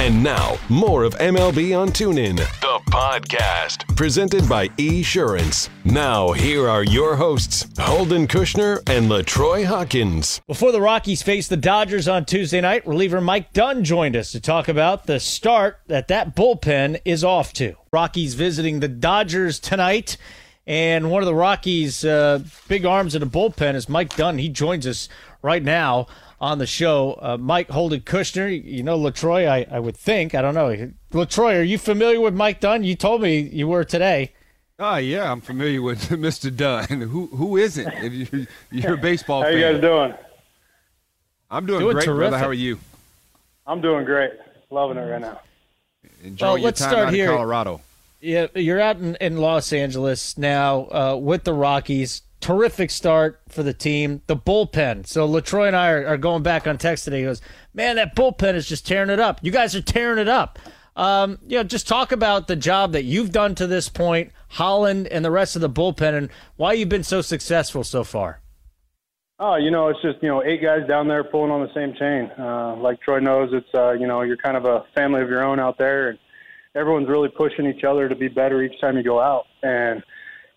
And 0.01 0.23
now, 0.23 0.57
more 0.67 1.03
of 1.03 1.13
MLB 1.19 1.77
on 1.77 1.89
TuneIn, 1.89 2.37
the 2.37 2.79
podcast, 2.89 3.95
presented 3.95 4.49
by 4.49 4.67
Esurance. 4.69 5.69
Now, 5.85 6.31
here 6.31 6.67
are 6.67 6.83
your 6.83 7.15
hosts, 7.15 7.67
Holden 7.77 8.25
Kushner 8.25 8.77
and 8.89 9.11
LaTroy 9.11 9.63
Hawkins. 9.63 10.41
Before 10.47 10.71
the 10.71 10.81
Rockies 10.81 11.21
face 11.21 11.47
the 11.47 11.55
Dodgers 11.55 12.07
on 12.07 12.25
Tuesday 12.25 12.61
night, 12.61 12.87
reliever 12.87 13.21
Mike 13.21 13.53
Dunn 13.53 13.83
joined 13.83 14.15
us 14.15 14.31
to 14.31 14.39
talk 14.39 14.67
about 14.67 15.05
the 15.05 15.19
start 15.19 15.77
that 15.85 16.07
that 16.07 16.35
bullpen 16.35 16.99
is 17.05 17.23
off 17.23 17.53
to. 17.53 17.75
Rockies 17.93 18.33
visiting 18.33 18.79
the 18.79 18.87
Dodgers 18.87 19.59
tonight, 19.59 20.17
and 20.65 21.11
one 21.11 21.21
of 21.21 21.27
the 21.27 21.35
Rockies' 21.35 22.03
uh, 22.03 22.39
big 22.67 22.87
arms 22.87 23.13
in 23.13 23.19
the 23.19 23.27
bullpen 23.27 23.75
is 23.75 23.87
Mike 23.87 24.15
Dunn. 24.15 24.39
He 24.39 24.49
joins 24.49 24.87
us 24.87 25.09
right 25.43 25.61
now 25.61 26.07
on 26.41 26.57
the 26.57 26.65
show. 26.67 27.17
Uh, 27.21 27.37
Mike 27.39 27.69
Holden 27.69 28.01
Kushner, 28.01 28.49
you 28.51 28.83
know 28.83 28.97
Latroy, 28.97 29.47
I, 29.47 29.65
I 29.71 29.79
would 29.79 29.95
think. 29.95 30.35
I 30.35 30.41
don't 30.41 30.55
know. 30.55 30.91
Latroy, 31.13 31.59
are 31.59 31.63
you 31.63 31.77
familiar 31.77 32.19
with 32.19 32.33
Mike 32.33 32.59
Dunn? 32.59 32.83
You 32.83 32.95
told 32.95 33.21
me 33.21 33.39
you 33.39 33.67
were 33.67 33.85
today. 33.85 34.33
Oh 34.79 34.95
yeah, 34.97 35.31
I'm 35.31 35.41
familiar 35.41 35.81
with 35.81 36.01
Mr. 36.09 36.53
Dunn. 36.53 37.01
Who 37.01 37.27
who 37.27 37.55
isn't? 37.55 37.87
If 38.03 38.33
you, 38.33 38.47
you're 38.71 38.95
a 38.95 38.97
baseball 38.97 39.41
How 39.43 39.49
fan. 39.49 39.57
you 39.57 39.71
guys 39.73 39.79
doing? 39.81 40.13
I'm 41.51 41.65
doing, 41.65 41.81
Doing 41.81 41.93
great, 41.95 42.05
brother. 42.05 42.37
How 42.37 42.47
are 42.47 42.53
you? 42.53 42.79
I'm 43.67 43.81
doing 43.81 44.05
great. 44.05 44.31
Loving 44.71 44.97
it 44.97 45.01
right 45.01 45.21
now. 45.21 45.41
Enjoying 46.23 46.61
your 46.61 46.65
let's 46.65 46.79
time 46.79 46.89
start 46.89 47.07
out 47.09 47.13
here. 47.13 47.25
in 47.29 47.35
Colorado. 47.35 47.81
Yeah, 48.21 48.47
you're 48.55 48.79
out 48.79 48.97
in, 48.97 49.15
in 49.15 49.37
Los 49.37 49.73
Angeles 49.73 50.37
now 50.37 50.87
uh, 50.91 51.17
with 51.17 51.43
the 51.43 51.53
Rockies. 51.53 52.21
Terrific 52.41 52.89
start 52.89 53.39
for 53.47 53.63
the 53.63 53.73
team. 53.73 54.21
The 54.27 54.35
bullpen. 54.35 55.07
So 55.07 55.27
Latroy 55.27 55.67
and 55.67 55.75
I 55.75 55.91
are, 55.91 56.07
are 56.07 56.17
going 56.17 56.43
back 56.43 56.67
on 56.67 56.77
text 56.77 57.05
today. 57.05 57.19
He 57.19 57.23
goes, 57.23 57.41
"Man, 57.73 57.95
that 57.95 58.15
bullpen 58.15 58.55
is 58.55 58.67
just 58.67 58.85
tearing 58.85 59.09
it 59.09 59.19
up. 59.19 59.39
You 59.43 59.51
guys 59.51 59.75
are 59.75 59.81
tearing 59.81 60.19
it 60.19 60.27
up." 60.27 60.59
Um, 60.95 61.39
you 61.47 61.57
know, 61.57 61.63
just 61.63 61.87
talk 61.87 62.11
about 62.11 62.47
the 62.47 62.55
job 62.55 62.91
that 62.91 63.03
you've 63.03 63.31
done 63.31 63.55
to 63.55 63.67
this 63.67 63.87
point, 63.87 64.31
Holland 64.49 65.07
and 65.07 65.23
the 65.23 65.31
rest 65.31 65.55
of 65.55 65.61
the 65.61 65.69
bullpen, 65.69 66.15
and 66.15 66.29
why 66.57 66.73
you've 66.73 66.89
been 66.89 67.03
so 67.03 67.21
successful 67.21 67.83
so 67.83 68.03
far. 68.03 68.41
Oh, 69.39 69.55
you 69.55 69.71
know, 69.71 69.87
it's 69.87 70.01
just 70.01 70.21
you 70.21 70.27
know 70.27 70.43
eight 70.43 70.61
guys 70.61 70.87
down 70.87 71.07
there 71.07 71.23
pulling 71.23 71.51
on 71.51 71.61
the 71.61 71.73
same 71.73 71.93
chain. 71.93 72.29
Uh, 72.37 72.75
like 72.75 73.01
Troy 73.01 73.19
knows, 73.19 73.49
it's 73.53 73.73
uh, 73.73 73.91
you 73.93 74.05
know 74.05 74.21
you're 74.21 74.37
kind 74.37 74.57
of 74.57 74.65
a 74.65 74.85
family 74.93 75.21
of 75.21 75.29
your 75.29 75.43
own 75.43 75.59
out 75.59 75.77
there, 75.77 76.09
and 76.09 76.19
everyone's 76.75 77.09
really 77.09 77.29
pushing 77.29 77.65
each 77.65 77.83
other 77.83 78.07
to 78.07 78.15
be 78.15 78.27
better 78.27 78.61
each 78.61 78.79
time 78.79 78.97
you 78.97 79.03
go 79.03 79.19
out. 79.19 79.45
And 79.63 80.03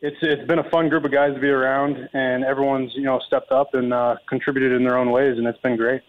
it's 0.05 0.19
it's 0.21 0.47
been 0.47 0.59
a 0.59 0.69
fun 0.71 0.91
group 0.91 1.05
of 1.05 1.11
guys 1.13 1.33
to 1.35 1.41
be 1.41 1.49
around, 1.49 2.11
and 2.13 2.45
everyone's 2.45 2.93
you 2.95 3.03
know 3.05 3.19
stepped 3.27 3.51
up 3.51 3.73
and 3.73 3.93
uh, 3.95 4.17
contributed 4.29 4.73
in 4.73 4.85
their 4.85 4.99
own 4.99 5.11
ways, 5.11 5.39
and 5.39 5.47
it's 5.47 5.61
been 5.61 5.77
great. 5.77 6.03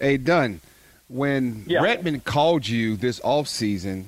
Hey, 0.00 0.16
Dunn, 0.18 0.60
when 1.08 1.64
Yeah. 1.66 1.82
Redmond 1.82 2.24
called 2.24 2.68
you 2.68 2.96
this 2.96 3.18
offseason 3.20 4.04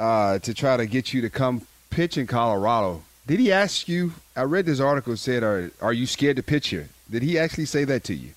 uh, 0.00 0.40
to 0.40 0.52
try 0.52 0.76
to 0.76 0.86
get 0.86 1.12
you 1.14 1.20
to 1.20 1.30
come 1.30 1.62
pitch 1.90 2.18
in 2.18 2.26
Colorado, 2.26 3.02
did 3.26 3.38
he 3.38 3.52
ask 3.52 3.88
you? 3.88 4.14
I 4.34 4.42
read 4.42 4.66
this 4.66 4.80
article 4.80 5.16
said, 5.16 5.44
"Are 5.44 5.70
are 5.80 5.92
you 5.92 6.06
scared 6.06 6.36
to 6.36 6.42
pitch 6.42 6.68
here?" 6.68 6.88
Did 7.08 7.22
he 7.22 7.38
actually 7.38 7.66
say 7.66 7.84
that 7.84 8.02
to 8.04 8.14
you? 8.14 8.30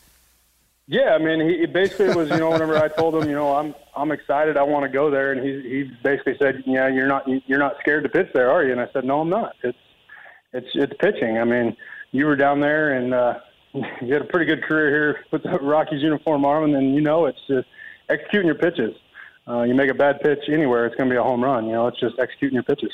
Yeah, 0.88 1.16
I 1.16 1.18
mean, 1.18 1.40
he 1.50 1.58
he 1.62 1.66
basically 1.66 2.14
was, 2.14 2.30
you 2.30 2.38
know, 2.38 2.52
whenever 2.52 2.78
I 2.78 2.88
told 2.88 3.16
him, 3.16 3.28
you 3.28 3.36
know, 3.36 3.56
I'm 3.56 3.74
I'm 3.96 4.12
excited, 4.12 4.58
I 4.58 4.64
want 4.64 4.84
to 4.84 4.90
go 4.90 5.12
there, 5.12 5.32
and 5.32 5.46
he 5.46 5.62
he 5.70 5.84
basically 6.04 6.36
said, 6.40 6.64
yeah, 6.66 6.88
you're 6.88 7.08
not 7.08 7.28
you're 7.48 7.60
not 7.60 7.76
scared 7.80 8.04
to 8.04 8.10
pitch 8.10 8.30
there, 8.34 8.50
are 8.50 8.64
you? 8.64 8.72
And 8.72 8.82
I 8.82 8.88
said, 8.92 9.06
no, 9.06 9.22
I'm 9.22 9.30
not. 9.30 9.56
It's 9.64 9.78
it's 10.52 10.70
it's 10.74 10.94
pitching. 11.00 11.38
I 11.38 11.44
mean, 11.44 11.76
you 12.12 12.26
were 12.26 12.36
down 12.36 12.60
there, 12.60 12.94
and 12.94 13.14
uh, 13.14 13.40
you 13.74 14.14
had 14.14 14.22
a 14.22 14.26
pretty 14.26 14.46
good 14.46 14.64
career 14.64 14.90
here 14.90 15.26
with 15.32 15.44
the 15.44 15.60
Rockies 15.60 16.02
uniform 16.02 16.46
on, 16.46 16.64
and 16.64 16.76
then 16.76 16.94
you 16.94 17.02
know 17.02 17.26
it's 17.26 17.40
just 17.48 17.68
executing 18.10 18.48
your 18.48 18.56
pitches. 18.56 18.96
Uh, 19.48 19.64
you 19.64 19.76
make 19.76 19.90
a 19.90 19.94
bad 19.94 20.22
pitch 20.22 20.40
anywhere, 20.48 20.86
it's 20.86 20.96
going 20.96 21.10
to 21.10 21.14
be 21.14 21.18
a 21.18 21.24
home 21.24 21.44
run. 21.44 21.66
You 21.66 21.74
know, 21.74 21.88
it's 21.88 22.00
just 22.00 22.18
executing 22.18 22.56
your 22.56 22.64
pitches. 22.64 22.92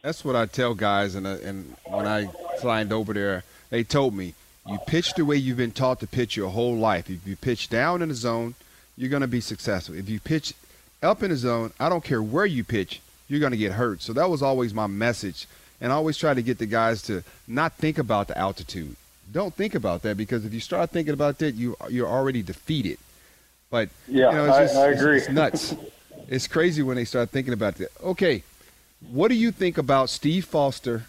That's 0.00 0.24
what 0.24 0.34
I 0.34 0.46
tell 0.46 0.74
guys, 0.74 1.14
and 1.14 1.26
uh, 1.26 1.36
and 1.44 1.76
when 1.86 2.06
I 2.06 2.28
signed 2.58 2.92
over 2.92 3.12
there, 3.12 3.44
they 3.70 3.84
told 3.84 4.14
me 4.14 4.34
you 4.66 4.78
pitch 4.86 5.14
the 5.14 5.24
way 5.24 5.36
you've 5.36 5.56
been 5.56 5.72
taught 5.72 6.00
to 6.00 6.06
pitch 6.06 6.36
your 6.36 6.50
whole 6.50 6.76
life. 6.76 7.10
If 7.10 7.26
you 7.26 7.36
pitch 7.36 7.68
down 7.68 8.02
in 8.02 8.08
the 8.08 8.14
zone, 8.14 8.54
you're 8.96 9.10
going 9.10 9.22
to 9.22 9.28
be 9.28 9.40
successful. 9.40 9.94
If 9.94 10.08
you 10.08 10.20
pitch 10.20 10.54
up 11.02 11.22
in 11.22 11.30
the 11.30 11.36
zone, 11.36 11.72
I 11.80 11.88
don't 11.88 12.04
care 12.04 12.22
where 12.22 12.46
you 12.46 12.62
pitch, 12.64 13.00
you're 13.28 13.40
going 13.40 13.52
to 13.52 13.58
get 13.58 13.72
hurt. 13.72 14.02
So 14.02 14.12
that 14.12 14.28
was 14.30 14.42
always 14.42 14.72
my 14.74 14.86
message, 14.86 15.46
and 15.80 15.92
I 15.92 15.96
always 15.96 16.16
try 16.16 16.34
to 16.34 16.42
get 16.42 16.58
the 16.58 16.66
guys 16.66 17.02
to 17.02 17.24
not 17.48 17.72
think 17.74 17.98
about 17.98 18.28
the 18.28 18.36
altitude. 18.38 18.96
don't 19.32 19.54
think 19.54 19.74
about 19.74 20.02
that 20.02 20.16
because 20.16 20.44
if 20.44 20.52
you 20.52 20.60
start 20.60 20.90
thinking 20.90 21.14
about 21.14 21.38
that, 21.38 21.54
you 21.54 21.74
you're 21.88 22.06
already 22.08 22.42
defeated. 22.42 22.98
But 23.70 23.88
Yeah, 24.06 24.28
you 24.30 24.36
know, 24.36 24.44
it's 24.46 24.54
I- 24.56 24.62
just, 24.64 24.76
I 24.76 24.86
it's- 24.88 25.00
agree. 25.00 25.16
It's, 25.18 25.28
nuts. 25.30 25.74
it's 26.28 26.46
crazy 26.46 26.82
when 26.82 26.96
they 26.96 27.06
start 27.06 27.30
thinking 27.30 27.54
about 27.54 27.76
that. 27.76 27.88
Okay, 28.02 28.42
what 29.10 29.28
do 29.28 29.34
you 29.34 29.50
think 29.50 29.78
about 29.78 30.10
Steve 30.10 30.44
Foster? 30.44 31.04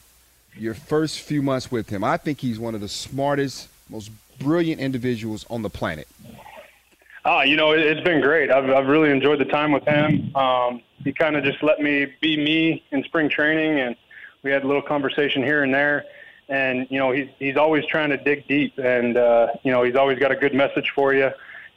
Your 0.56 0.74
first 0.76 1.20
few 1.20 1.42
months 1.42 1.72
with 1.72 1.90
him, 1.90 2.04
I 2.04 2.16
think 2.18 2.40
he's 2.40 2.60
one 2.60 2.76
of 2.76 2.82
the 2.82 2.88
smartest, 2.88 3.68
most 3.90 4.12
brilliant 4.40 4.80
individuals 4.80 5.46
on 5.50 5.64
the 5.64 5.70
planet. 5.70 6.08
Oh, 7.26 7.42
you 7.42 7.56
know, 7.56 7.72
it, 7.72 7.80
it's 7.80 8.02
been 8.02 8.22
great. 8.22 8.52
I've, 8.52 8.70
I've 8.70 8.88
really 8.88 9.10
enjoyed 9.10 9.40
the 9.40 9.46
time 9.46 9.72
with 9.72 9.86
him. 9.86 10.36
Um, 10.36 10.82
he 11.04 11.14
kind 11.14 11.36
of 11.36 11.44
just 11.44 11.64
let 11.64 11.80
me 11.80 12.08
be 12.22 12.38
me 12.38 12.84
in 12.92 13.04
spring 13.04 13.30
training, 13.30 13.80
and 13.80 13.96
we 14.44 14.52
had 14.52 14.64
a 14.64 14.68
little 14.68 14.82
conversation 14.82 15.42
here 15.42 15.64
and 15.64 15.74
there. 15.74 16.06
And 16.50 16.86
you 16.90 17.00
know, 17.00 17.12
he's 17.12 17.30
he's 17.40 17.56
always 17.56 17.86
trying 17.86 18.10
to 18.10 18.18
dig 18.18 18.48
deep, 18.48 18.78
and 18.78 19.16
uh, 19.16 19.48
you 19.64 19.72
know, 19.72 19.84
he's 19.84 19.96
always 19.96 20.20
got 20.20 20.32
a 20.32 20.36
good 20.36 20.54
message 20.54 20.92
for 20.94 21.14
you. 21.14 21.32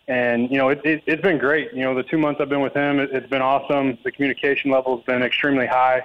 And 0.09 0.51
you 0.51 0.59
know, 0.59 0.69
it, 0.71 0.81
it, 0.85 1.03
it's 1.07 1.23
been 1.23 1.39
great. 1.39 1.73
You 1.73 1.83
know, 1.83 1.95
the 1.95 2.03
two 2.03 2.19
months 2.19 2.41
I've 2.41 2.49
been 2.49 2.61
with 2.61 2.75
him, 2.75 2.99
it, 2.99 3.11
it's 3.13 3.29
been 3.29 3.43
awesome. 3.43 3.99
The 4.03 4.11
communication 4.11 4.73
level 4.73 4.97
has 4.97 5.05
been 5.05 5.23
extremely 5.23 5.67
high. 5.67 6.03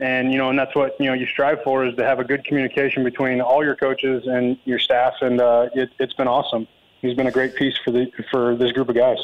And 0.00 0.32
you 0.32 0.38
know, 0.38 0.48
and 0.48 0.58
that's 0.58 0.74
what 0.74 0.96
you 0.98 1.06
know 1.06 1.12
you 1.12 1.26
strive 1.26 1.62
for 1.62 1.84
is 1.84 1.94
to 1.96 2.04
have 2.04 2.20
a 2.20 2.24
good 2.24 2.44
communication 2.44 3.04
between 3.04 3.40
all 3.42 3.62
your 3.62 3.76
coaches 3.76 4.26
and 4.26 4.56
your 4.64 4.78
staff, 4.78 5.14
and 5.20 5.40
uh, 5.40 5.68
it, 5.74 5.90
it's 5.98 6.14
been 6.14 6.28
awesome. 6.28 6.66
He's 7.00 7.14
been 7.14 7.26
a 7.26 7.32
great 7.32 7.54
piece 7.56 7.76
for 7.84 7.90
the 7.90 8.06
for 8.30 8.56
this 8.56 8.72
group 8.72 8.88
of 8.88 8.96
guys. 8.96 9.18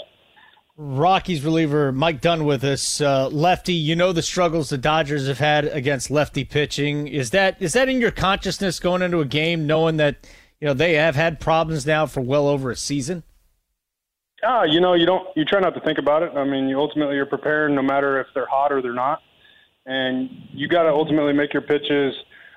Rockies 0.76 1.44
reliever 1.44 1.92
Mike 1.92 2.20
Dunn 2.20 2.44
with 2.44 2.64
us. 2.64 3.00
Uh, 3.00 3.28
lefty, 3.28 3.74
you 3.74 3.94
know 3.94 4.12
the 4.12 4.22
struggles 4.22 4.70
the 4.70 4.78
Dodgers 4.78 5.28
have 5.28 5.38
had 5.38 5.66
against 5.66 6.10
lefty 6.10 6.44
pitching. 6.44 7.06
Is 7.06 7.30
that 7.30 7.56
is 7.60 7.74
that 7.74 7.88
in 7.88 8.00
your 8.00 8.10
consciousness 8.10 8.80
going 8.80 9.02
into 9.02 9.20
a 9.20 9.24
game, 9.24 9.68
knowing 9.68 9.98
that 9.98 10.16
you 10.60 10.66
know 10.66 10.74
they 10.74 10.94
have 10.94 11.14
had 11.14 11.38
problems 11.38 11.86
now 11.86 12.06
for 12.06 12.20
well 12.22 12.48
over 12.48 12.72
a 12.72 12.76
season? 12.76 13.22
Ah, 14.42 14.64
you 14.64 14.80
know, 14.80 14.94
you 14.94 15.06
don't 15.06 15.28
you 15.36 15.44
try 15.44 15.60
not 15.60 15.74
to 15.74 15.80
think 15.80 15.98
about 15.98 16.24
it. 16.24 16.32
I 16.34 16.44
mean, 16.44 16.68
you 16.68 16.78
ultimately 16.78 17.14
you're 17.14 17.26
preparing 17.26 17.76
no 17.76 17.82
matter 17.82 18.20
if 18.20 18.26
they're 18.34 18.46
hot 18.46 18.72
or 18.72 18.82
they're 18.82 18.92
not, 18.92 19.22
and 19.86 20.28
you 20.52 20.66
got 20.66 20.82
to 20.82 20.90
ultimately 20.90 21.32
make 21.32 21.52
your 21.52 21.62
pitches. 21.62 22.14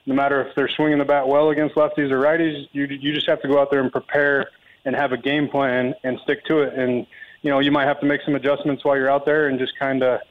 No 0.07 0.15
matter 0.15 0.41
if 0.41 0.55
they're 0.55 0.69
swinging 0.69 0.97
the 0.97 1.05
bat 1.05 1.27
well 1.27 1.49
against 1.49 1.75
lefties 1.75 2.09
or 2.09 2.19
righties, 2.19 2.67
you 2.71 2.85
you 2.85 3.13
just 3.13 3.29
have 3.29 3.41
to 3.43 3.47
go 3.47 3.59
out 3.61 3.69
there 3.69 3.81
and 3.81 3.91
prepare 3.91 4.49
and 4.87 4.95
have 4.95 5.11
a 5.11 5.17
game 5.17 5.49
plan 5.49 5.93
and 6.03 6.17
stick 6.23 6.43
to 6.45 6.61
it. 6.61 6.73
And 6.73 7.05
you 7.43 7.51
know, 7.51 7.59
you 7.59 7.71
might 7.71 7.85
have 7.85 7.99
to 7.99 8.07
make 8.07 8.21
some 8.25 8.33
adjustments 8.33 8.83
while 8.83 8.95
you're 8.95 9.11
out 9.11 9.25
there 9.25 9.49
and 9.49 9.59
just 9.59 9.77
kind 9.77 10.01
of 10.01 10.21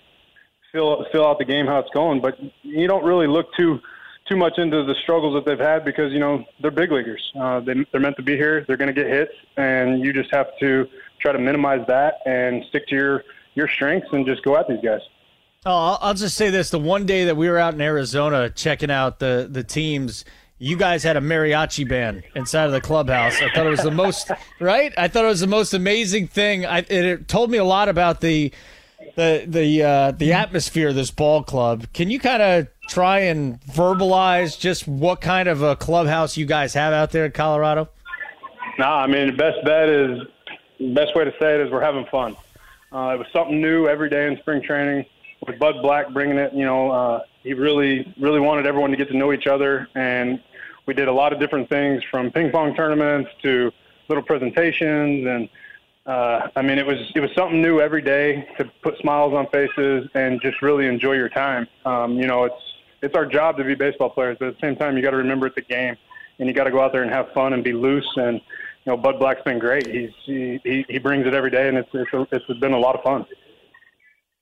fill 0.72 1.06
fill 1.12 1.26
out 1.26 1.38
the 1.38 1.44
game 1.44 1.66
how 1.66 1.78
it's 1.78 1.90
going. 1.90 2.20
But 2.20 2.38
you 2.62 2.88
don't 2.88 3.04
really 3.04 3.28
look 3.28 3.54
too 3.54 3.78
too 4.26 4.36
much 4.36 4.58
into 4.58 4.82
the 4.82 4.94
struggles 5.02 5.34
that 5.34 5.48
they've 5.48 5.64
had 5.64 5.84
because 5.84 6.12
you 6.12 6.18
know 6.18 6.44
they're 6.60 6.70
big 6.70 6.90
leaguers. 6.90 7.22
Uh, 7.38 7.60
they, 7.60 7.74
they're 7.92 8.00
meant 8.00 8.16
to 8.16 8.22
be 8.22 8.36
here. 8.36 8.64
They're 8.66 8.78
going 8.78 8.92
to 8.92 9.00
get 9.00 9.10
hits, 9.10 9.32
and 9.56 10.02
you 10.04 10.12
just 10.12 10.34
have 10.34 10.48
to 10.58 10.88
try 11.20 11.32
to 11.32 11.38
minimize 11.38 11.86
that 11.86 12.14
and 12.24 12.64
stick 12.70 12.88
to 12.88 12.94
your 12.94 13.24
your 13.54 13.68
strengths 13.68 14.08
and 14.12 14.26
just 14.26 14.42
go 14.42 14.56
at 14.56 14.66
these 14.68 14.80
guys. 14.82 15.00
Oh, 15.64 15.70
I'll, 15.70 15.98
I'll 16.00 16.14
just 16.14 16.36
say 16.36 16.48
this: 16.48 16.70
the 16.70 16.78
one 16.78 17.04
day 17.04 17.26
that 17.26 17.36
we 17.36 17.50
were 17.50 17.58
out 17.58 17.74
in 17.74 17.80
Arizona 17.82 18.48
checking 18.48 18.90
out 18.90 19.18
the 19.18 19.48
the 19.50 19.62
teams, 19.62 20.24
you 20.58 20.76
guys 20.76 21.02
had 21.02 21.16
a 21.16 21.20
mariachi 21.20 21.88
band 21.88 22.24
inside 22.34 22.64
of 22.64 22.72
the 22.72 22.80
clubhouse. 22.80 23.40
I 23.42 23.50
thought 23.50 23.66
it 23.66 23.70
was 23.70 23.82
the 23.82 23.90
most 23.90 24.30
right. 24.60 24.92
I 24.96 25.08
thought 25.08 25.24
it 25.24 25.28
was 25.28 25.40
the 25.40 25.46
most 25.46 25.74
amazing 25.74 26.28
thing. 26.28 26.64
I, 26.64 26.78
it, 26.78 26.90
it 26.90 27.28
told 27.28 27.50
me 27.50 27.58
a 27.58 27.64
lot 27.64 27.88
about 27.88 28.20
the 28.20 28.52
the 29.16 29.44
the 29.46 29.82
uh, 29.82 30.10
the 30.12 30.32
atmosphere 30.32 30.88
of 30.88 30.94
this 30.94 31.10
ball 31.10 31.42
club. 31.42 31.86
Can 31.92 32.10
you 32.10 32.18
kind 32.18 32.42
of 32.42 32.68
try 32.88 33.20
and 33.20 33.60
verbalize 33.62 34.58
just 34.58 34.88
what 34.88 35.20
kind 35.20 35.48
of 35.48 35.62
a 35.62 35.76
clubhouse 35.76 36.36
you 36.36 36.46
guys 36.46 36.72
have 36.74 36.92
out 36.92 37.10
there 37.10 37.26
in 37.26 37.32
Colorado? 37.32 37.88
Nah, 38.78 39.02
I 39.02 39.06
mean 39.06 39.28
the 39.28 39.32
best 39.32 39.64
bet 39.64 39.88
is 39.88 40.20
best 40.94 41.14
way 41.14 41.24
to 41.24 41.32
say 41.40 41.54
it 41.54 41.60
is 41.60 41.70
we're 41.70 41.82
having 41.82 42.06
fun. 42.06 42.36
Uh, 42.92 43.14
it 43.14 43.18
was 43.18 43.26
something 43.32 43.60
new 43.60 43.88
every 43.88 44.08
day 44.08 44.26
in 44.26 44.38
spring 44.38 44.62
training. 44.62 45.04
With 45.46 45.58
Bud 45.58 45.82
Black 45.82 46.12
bringing 46.12 46.38
it, 46.38 46.54
you 46.54 46.64
know, 46.64 46.90
uh, 46.90 47.20
he 47.46 47.54
really, 47.54 48.12
really 48.18 48.40
wanted 48.40 48.66
everyone 48.66 48.90
to 48.90 48.96
get 48.96 49.08
to 49.08 49.16
know 49.16 49.32
each 49.32 49.46
other, 49.46 49.88
and 49.94 50.42
we 50.86 50.94
did 50.94 51.06
a 51.06 51.12
lot 51.12 51.32
of 51.32 51.38
different 51.38 51.68
things 51.68 52.02
from 52.10 52.32
ping 52.32 52.50
pong 52.50 52.74
tournaments 52.74 53.30
to 53.42 53.72
little 54.08 54.24
presentations, 54.24 55.26
and 55.26 55.48
uh, 56.06 56.48
I 56.56 56.62
mean, 56.62 56.78
it 56.78 56.86
was 56.86 56.98
it 57.14 57.20
was 57.20 57.30
something 57.36 57.62
new 57.62 57.80
every 57.80 58.02
day 58.02 58.48
to 58.58 58.64
put 58.82 58.98
smiles 58.98 59.32
on 59.32 59.46
faces 59.48 60.08
and 60.14 60.40
just 60.42 60.60
really 60.60 60.86
enjoy 60.86 61.12
your 61.12 61.28
time. 61.28 61.68
Um, 61.84 62.18
you 62.18 62.26
know, 62.26 62.44
it's 62.44 62.62
it's 63.00 63.14
our 63.14 63.26
job 63.26 63.56
to 63.58 63.64
be 63.64 63.76
baseball 63.76 64.10
players, 64.10 64.36
but 64.40 64.48
at 64.48 64.54
the 64.54 64.66
same 64.66 64.74
time, 64.74 64.96
you 64.96 65.02
got 65.02 65.12
to 65.12 65.16
remember 65.16 65.46
it's 65.46 65.56
a 65.56 65.60
game, 65.60 65.96
and 66.40 66.48
you 66.48 66.54
got 66.54 66.64
to 66.64 66.72
go 66.72 66.80
out 66.80 66.92
there 66.92 67.02
and 67.02 67.12
have 67.12 67.32
fun 67.32 67.52
and 67.52 67.62
be 67.62 67.72
loose. 67.72 68.10
And 68.16 68.36
you 68.36 68.92
know, 68.92 68.96
Bud 68.96 69.20
Black's 69.20 69.42
been 69.42 69.60
great. 69.60 69.86
He's 69.86 70.10
he 70.24 70.60
he, 70.64 70.84
he 70.88 70.98
brings 70.98 71.28
it 71.28 71.34
every 71.34 71.50
day, 71.50 71.68
and 71.68 71.78
it's 71.78 71.90
it's, 71.92 72.10
it's 72.32 72.60
been 72.60 72.72
a 72.72 72.78
lot 72.78 72.96
of 72.96 73.04
fun. 73.04 73.24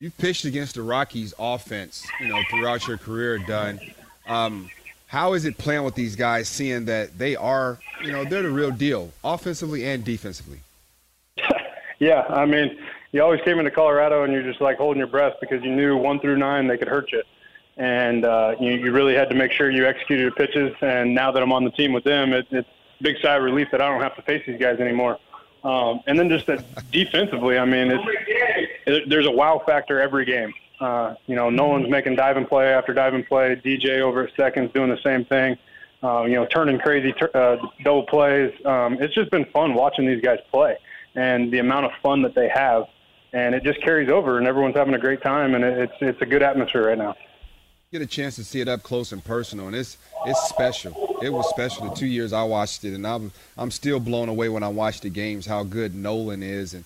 You've 0.01 0.17
pitched 0.19 0.45
against 0.45 0.75
the 0.75 0.83
Rockies 0.83 1.33
offense, 1.39 2.07
you 2.21 2.29
know, 2.29 2.43
throughout 2.51 2.87
your 2.87 2.99
career, 2.99 3.39
Dunn. 3.39 3.81
Um, 4.27 4.71
how 5.07 5.35
is 5.35 5.45
it 5.45 5.57
playing 5.57 5.85
with 5.85 5.95
these 5.95 6.17
guys, 6.17 6.49
seeing 6.49 6.87
that 6.87 7.17
they 7.17 7.37
are, 7.37 7.79
you 8.03 8.11
know, 8.11 8.25
they're 8.25 8.43
the 8.43 8.51
real 8.51 8.73
deal, 8.73 9.13
offensively 9.23 9.87
and 9.87 10.05
defensively? 10.05 10.61
Yeah, 12.01 12.23
I 12.29 12.45
mean, 12.45 12.77
you 13.13 13.23
always 13.23 13.41
came 13.43 13.61
into 13.61 13.71
Colorado 13.71 14.25
and 14.25 14.33
you're 14.33 14.43
just 14.43 14.61
like 14.61 14.79
holding 14.79 14.99
your 14.99 15.07
breath 15.07 15.35
because 15.41 15.63
you 15.63 15.71
knew 15.71 15.97
one 15.97 16.19
through 16.19 16.37
nine 16.37 16.67
they 16.67 16.77
could 16.77 16.89
hurt 16.89 17.13
you, 17.13 17.23
and 17.77 18.25
uh, 18.25 18.57
you, 18.61 18.73
you 18.73 18.91
really 18.91 19.15
had 19.15 19.31
to 19.31 19.37
make 19.37 19.53
sure 19.53 19.71
you 19.71 19.87
executed 19.87 20.21
your 20.21 20.33
pitches. 20.33 20.75
And 20.83 21.15
now 21.15 21.31
that 21.31 21.41
I'm 21.41 21.53
on 21.53 21.65
the 21.65 21.71
team 21.71 21.93
with 21.93 22.03
them, 22.03 22.33
it, 22.33 22.47
it's 22.51 22.69
a 23.01 23.03
big 23.03 23.17
sigh 23.23 23.37
of 23.37 23.45
relief 23.45 23.69
that 23.71 23.81
I 23.81 23.89
don't 23.89 24.03
have 24.03 24.17
to 24.17 24.23
face 24.23 24.43
these 24.45 24.61
guys 24.61 24.81
anymore. 24.81 25.19
Um, 25.65 26.01
and 26.07 26.19
then 26.19 26.29
just 26.29 26.47
that 26.47 26.63
defensively, 26.93 27.59
I 27.59 27.65
mean, 27.65 27.91
it's, 27.91 28.05
it, 28.87 29.09
there's 29.09 29.27
a 29.27 29.31
wow 29.31 29.63
factor 29.67 30.01
every 30.01 30.25
game. 30.25 30.53
Uh, 30.81 31.15
you 31.27 31.35
know, 31.35 31.51
Nolan's 31.51 31.89
making 31.89 32.17
diving 32.17 32.47
play 32.47 32.75
after 32.75 32.93
diving 32.93 33.25
play. 33.25 33.57
DJ 33.57 34.01
over 34.01 34.25
at 34.25 34.37
seconds 34.37 34.71
doing 34.75 34.91
the 34.91 35.01
same 35.03 35.25
thing. 35.25 35.57
Uh, 36.03 36.25
you 36.25 36.35
know, 36.35 36.45
turning 36.45 36.79
crazy 36.79 37.13
tur 37.13 37.31
uh, 37.35 37.57
double 37.83 38.03
plays. 38.03 38.53
Um, 38.67 38.99
it's 39.01 39.15
just 39.15 39.31
been 39.31 39.47
fun 39.47 39.73
watching 39.75 40.07
these 40.07 40.21
guys 40.23 40.39
play 40.51 40.77
and 41.15 41.51
the 41.53 41.59
amount 41.59 41.87
of 41.87 41.93
fun 42.03 42.21
that 42.23 42.35
they 42.35 42.49
have. 42.49 42.85
And 43.33 43.55
it 43.55 43.65
just 43.65 43.81
carries 43.81 44.11
over, 44.11 44.39
and 44.39 44.47
everyone's 44.47 44.77
having 44.77 44.95
a 44.95 44.99
great 44.99 45.21
time, 45.21 45.55
and 45.57 45.65
it, 45.65 45.79
it's 45.79 45.95
it's 46.01 46.23
a 46.23 46.27
good 46.27 46.43
atmosphere 46.43 46.87
right 46.87 46.99
now. 46.99 47.17
Get 47.95 48.03
a 48.03 48.07
chance 48.07 48.35
to 48.35 48.43
see 48.43 48.61
it 48.61 48.67
up 48.67 48.83
close 48.83 49.13
and 49.13 49.23
personal, 49.23 49.69
and 49.69 49.77
it's 49.77 49.97
it's 50.27 50.49
special. 50.49 51.17
It 51.23 51.29
was 51.33 51.49
special 51.49 51.89
the 51.89 51.95
two 51.95 52.09
years 52.09 52.33
I 52.33 52.43
watched 52.43 52.83
it, 52.83 52.93
and 52.93 53.07
I'm 53.07 53.31
I'm 53.57 53.71
still 53.71 54.01
blown 54.01 54.29
away 54.29 54.49
when 54.49 54.65
I 54.65 54.69
watch 54.69 55.01
the 55.01 55.11
games 55.11 55.47
how 55.47 55.63
good 55.63 55.95
Nolan 55.95 56.43
is 56.43 56.75
and 56.75 56.85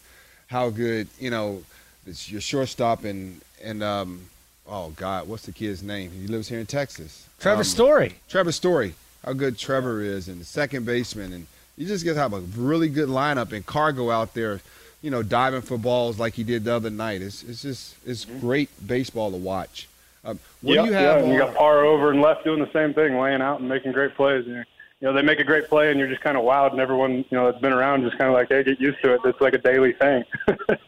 how 0.49 0.69
good 0.69 1.09
you 1.19 1.31
know 1.31 1.63
it's 2.07 2.31
your 2.31 2.43
shortstop 2.43 3.05
and 3.05 3.41
and 3.65 3.83
um 3.83 4.27
oh 4.69 4.91
God, 4.97 5.27
what's 5.29 5.47
the 5.47 5.53
kid's 5.53 5.83
name? 5.83 6.11
He 6.11 6.27
lives 6.27 6.47
here 6.47 6.61
in 6.61 6.67
Texas. 6.67 7.27
Trevor 7.41 7.61
Um, 7.61 7.65
Story. 7.65 8.17
Trevor 8.29 8.53
Story, 8.53 8.95
how 9.25 9.33
good 9.33 9.57
Trevor 9.57 10.03
is, 10.03 10.29
and 10.29 10.39
the 10.43 10.45
second 10.45 10.85
baseman, 10.85 11.33
and 11.33 11.47
you 11.79 11.87
just 11.87 12.05
get 12.05 12.13
to 12.15 12.21
have 12.21 12.35
a 12.35 12.41
really 12.41 12.91
good 12.91 13.09
lineup 13.09 13.53
and 13.53 13.65
Cargo 13.65 14.11
out 14.11 14.35
there, 14.35 14.61
you 15.01 15.11
know, 15.11 15.23
diving 15.23 15.63
for 15.63 15.79
balls 15.79 16.19
like 16.19 16.35
he 16.35 16.45
did 16.45 16.65
the 16.65 16.75
other 16.75 16.91
night. 16.91 17.23
It's 17.23 17.43
it's 17.45 17.63
just 17.63 17.95
it's 18.07 18.27
great 18.27 18.69
baseball 18.87 19.31
to 19.31 19.39
watch. 19.39 19.89
Um, 20.29 20.39
what 20.61 20.75
yeah, 20.75 20.83
do 20.83 20.89
you 20.89 20.95
have? 20.95 21.19
yeah, 21.19 21.25
and 21.25 21.33
you 21.33 21.39
got 21.39 21.55
Parr 21.55 21.85
over 21.85 22.11
and 22.11 22.21
left 22.21 22.45
doing 22.45 22.61
the 22.61 22.73
same 22.73 22.95
thing, 22.95 23.19
laying 23.19 23.41
out 23.41 23.61
and 23.61 23.69
making 23.69 23.93
great 23.93 24.15
plays. 24.15 24.47
And, 24.47 24.57
you 24.57 25.07
know, 25.07 25.13
they 25.13 25.23
make 25.23 25.39
a 25.39 25.45
great 25.45 25.69
play, 25.69 25.91
and 25.91 25.99
you're 25.99 26.09
just 26.09 26.21
kind 26.21 26.37
of 26.37 26.45
wowed, 26.45 26.73
and 26.73 26.81
everyone, 26.81 27.13
you 27.17 27.25
know, 27.31 27.51
that's 27.51 27.63
been 27.63 27.73
around 27.73 28.03
just 28.03 28.19
kind 28.19 28.29
of 28.29 28.35
like, 28.35 28.49
hey, 28.49 28.63
get 28.63 28.81
used 28.81 29.01
to 29.03 29.15
it. 29.15 29.21
It's 29.25 29.41
like 29.41 29.55
a 29.55 29.59
daily 29.59 29.93
thing. 29.93 30.25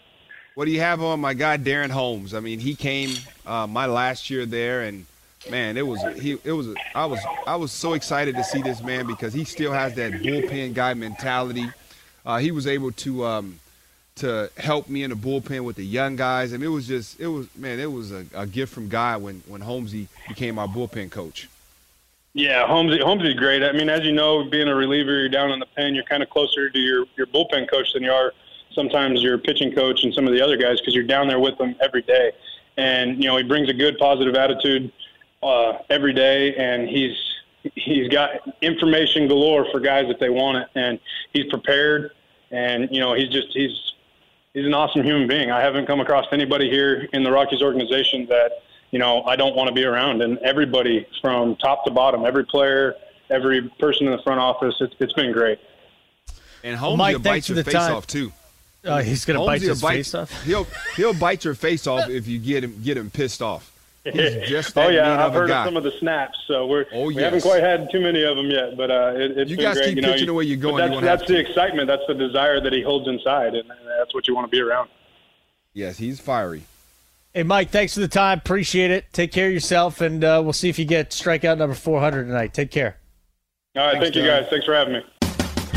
What 0.54 0.64
do 0.64 0.72
you 0.72 0.80
have 0.80 1.00
on 1.00 1.20
my 1.20 1.32
guy 1.32 1.56
Darren 1.56 1.88
Holmes? 1.88 2.34
I 2.34 2.40
mean, 2.40 2.58
he 2.58 2.74
came 2.74 3.16
uh, 3.46 3.66
my 3.66 3.86
last 3.86 4.28
year 4.28 4.44
there, 4.44 4.82
and 4.82 5.06
man, 5.50 5.76
it 5.76 5.86
was 5.86 6.02
he. 6.20 6.32
It 6.44 6.52
was 6.52 6.68
I 6.94 7.06
was 7.06 7.20
I 7.46 7.56
was 7.56 7.72
so 7.72 7.94
excited 7.94 8.34
to 8.34 8.44
see 8.44 8.60
this 8.60 8.82
man 8.82 9.06
because 9.06 9.32
he 9.32 9.44
still 9.44 9.72
has 9.72 9.94
that 9.94 10.12
bullpen 10.12 10.74
guy 10.74 10.92
mentality. 10.92 11.66
Uh, 12.26 12.38
he 12.38 12.50
was 12.50 12.66
able 12.66 12.92
to 12.92 13.24
um, 13.24 13.60
to 14.20 14.50
help 14.56 14.88
me 14.88 15.02
in 15.02 15.10
the 15.10 15.16
bullpen 15.16 15.64
with 15.64 15.76
the 15.76 15.84
young 15.84 16.16
guys, 16.16 16.52
and 16.52 16.62
it 16.62 16.68
was 16.68 16.86
just 16.86 17.20
it 17.20 17.26
was 17.26 17.48
man, 17.56 17.78
it 17.78 17.90
was 17.90 18.12
a, 18.12 18.24
a 18.34 18.46
gift 18.46 18.72
from 18.72 18.88
God 18.88 19.22
when 19.22 19.42
when 19.46 19.60
Holmesy 19.60 20.08
became 20.28 20.58
our 20.58 20.68
bullpen 20.68 21.10
coach. 21.10 21.48
Yeah, 22.32 22.66
Holmesy, 22.66 23.00
Holmes 23.00 23.24
is 23.24 23.34
great. 23.34 23.62
I 23.62 23.72
mean, 23.72 23.88
as 23.88 24.04
you 24.04 24.12
know, 24.12 24.44
being 24.44 24.68
a 24.68 24.74
reliever, 24.74 25.18
you're 25.18 25.28
down 25.28 25.50
in 25.50 25.58
the 25.58 25.66
pen. 25.66 25.94
You're 25.94 26.04
kind 26.04 26.22
of 26.22 26.30
closer 26.30 26.70
to 26.70 26.78
your 26.78 27.06
your 27.16 27.26
bullpen 27.26 27.68
coach 27.68 27.92
than 27.92 28.02
you 28.02 28.12
are 28.12 28.32
sometimes 28.72 29.22
your 29.22 29.38
pitching 29.38 29.72
coach 29.74 30.04
and 30.04 30.14
some 30.14 30.26
of 30.26 30.32
the 30.32 30.40
other 30.40 30.56
guys 30.56 30.80
because 30.80 30.94
you're 30.94 31.04
down 31.04 31.28
there 31.28 31.40
with 31.40 31.58
them 31.58 31.74
every 31.80 32.02
day. 32.02 32.32
And 32.76 33.22
you 33.22 33.28
know, 33.28 33.36
he 33.36 33.42
brings 33.42 33.68
a 33.68 33.74
good, 33.74 33.98
positive 33.98 34.34
attitude 34.34 34.92
uh, 35.42 35.78
every 35.88 36.12
day, 36.12 36.54
and 36.56 36.88
he's 36.88 37.16
he's 37.74 38.08
got 38.08 38.30
information 38.62 39.28
galore 39.28 39.66
for 39.70 39.80
guys 39.80 40.06
if 40.08 40.18
they 40.18 40.30
want 40.30 40.58
it, 40.58 40.68
and 40.74 40.98
he's 41.32 41.46
prepared. 41.46 42.12
And 42.50 42.88
you 42.90 43.00
know, 43.00 43.14
he's 43.14 43.28
just 43.28 43.48
he's 43.52 43.89
he's 44.54 44.66
an 44.66 44.74
awesome 44.74 45.02
human 45.02 45.28
being. 45.28 45.50
I 45.50 45.60
haven't 45.60 45.86
come 45.86 46.00
across 46.00 46.26
anybody 46.32 46.70
here 46.70 47.08
in 47.12 47.22
the 47.22 47.30
Rockies 47.30 47.62
organization 47.62 48.26
that 48.26 48.62
you 48.90 48.98
know 48.98 49.22
I 49.24 49.36
don't 49.36 49.56
want 49.56 49.68
to 49.68 49.74
be 49.74 49.84
around. 49.84 50.22
And 50.22 50.38
everybody 50.38 51.06
from 51.20 51.56
top 51.56 51.84
to 51.84 51.90
bottom, 51.90 52.24
every 52.24 52.44
player, 52.44 52.94
every 53.30 53.68
person 53.78 54.06
in 54.06 54.16
the 54.16 54.22
front 54.22 54.40
office. 54.40 54.74
It's, 54.80 54.94
it's 54.98 55.12
been 55.12 55.32
great. 55.32 55.58
And 56.62 56.76
Holmes 56.76 56.98
Mike, 56.98 57.14
will 57.14 57.22
bite 57.22 57.48
your 57.48 57.56
the 57.56 57.64
face 57.64 57.74
time. 57.74 57.94
off 57.94 58.06
too. 58.06 58.32
Uh, 58.84 59.02
he's 59.02 59.24
going 59.24 59.34
to 59.34 59.40
Holmes 59.40 59.48
bite 59.48 59.62
will 59.62 59.68
his 59.70 59.82
bite- 59.82 59.96
face 59.96 60.14
off. 60.14 60.44
He'll 60.44 60.66
he'll 60.96 61.14
bite 61.14 61.44
your 61.44 61.54
face 61.54 61.86
off 61.86 62.08
if 62.08 62.26
you 62.26 62.38
get 62.38 62.64
him 62.64 62.80
get 62.82 62.96
him 62.96 63.10
pissed 63.10 63.42
off. 63.42 63.72
He's 64.04 64.48
just 64.48 64.76
oh 64.78 64.88
yeah, 64.88 65.12
I've 65.14 65.28
of 65.28 65.34
heard 65.34 65.48
guy. 65.48 65.60
of 65.60 65.66
some 65.66 65.76
of 65.76 65.84
the 65.84 65.92
snaps. 65.98 66.38
So 66.46 66.66
we're 66.66 66.86
Oh, 66.92 67.06
we 67.06 67.14
haven't 67.16 67.42
quite 67.42 67.62
had 67.62 67.90
too 67.90 68.00
many 68.00 68.22
of 68.22 68.36
them 68.36 68.50
yet, 68.50 68.76
but 68.76 68.90
uh, 68.90 69.12
it, 69.14 69.36
it's 69.38 69.50
You 69.50 69.56
been 69.56 69.66
guys 69.66 69.76
great. 69.76 69.86
keep 69.88 69.96
you 69.96 70.02
know, 70.02 70.12
pitching 70.12 70.26
the 70.26 70.34
way 70.34 70.44
you're 70.44 70.56
going, 70.56 70.76
That's, 70.78 70.90
won't 70.92 71.04
that's 71.04 71.22
the 71.26 71.34
to. 71.34 71.38
excitement. 71.40 71.86
That's 71.86 72.02
the 72.08 72.14
desire 72.14 72.60
that 72.60 72.72
he 72.72 72.82
holds 72.82 73.06
inside, 73.08 73.54
and 73.54 73.68
that's 73.98 74.14
what 74.14 74.26
you 74.26 74.34
want 74.34 74.46
to 74.46 74.50
be 74.50 74.60
around. 74.60 74.88
Yes, 75.74 75.98
he's 75.98 76.18
fiery. 76.18 76.62
Hey, 77.34 77.42
Mike, 77.44 77.70
thanks 77.70 77.94
for 77.94 78.00
the 78.00 78.08
time. 78.08 78.38
Appreciate 78.38 78.90
it. 78.90 79.04
Take 79.12 79.30
care 79.32 79.46
of 79.48 79.52
yourself, 79.52 80.00
and 80.00 80.24
uh, 80.24 80.40
we'll 80.42 80.52
see 80.52 80.68
if 80.68 80.78
you 80.78 80.84
get 80.84 81.10
strikeout 81.10 81.58
number 81.58 81.74
400 81.76 82.24
tonight. 82.24 82.52
Take 82.54 82.70
care. 82.72 82.96
All 83.76 83.82
right, 83.84 83.92
Thanks, 83.92 84.06
thank 84.06 84.16
you 84.16 84.22
John. 84.22 84.42
guys. 84.42 84.50
Thanks 84.50 84.66
for 84.66 84.74
having 84.74 84.94
me. 84.94 85.04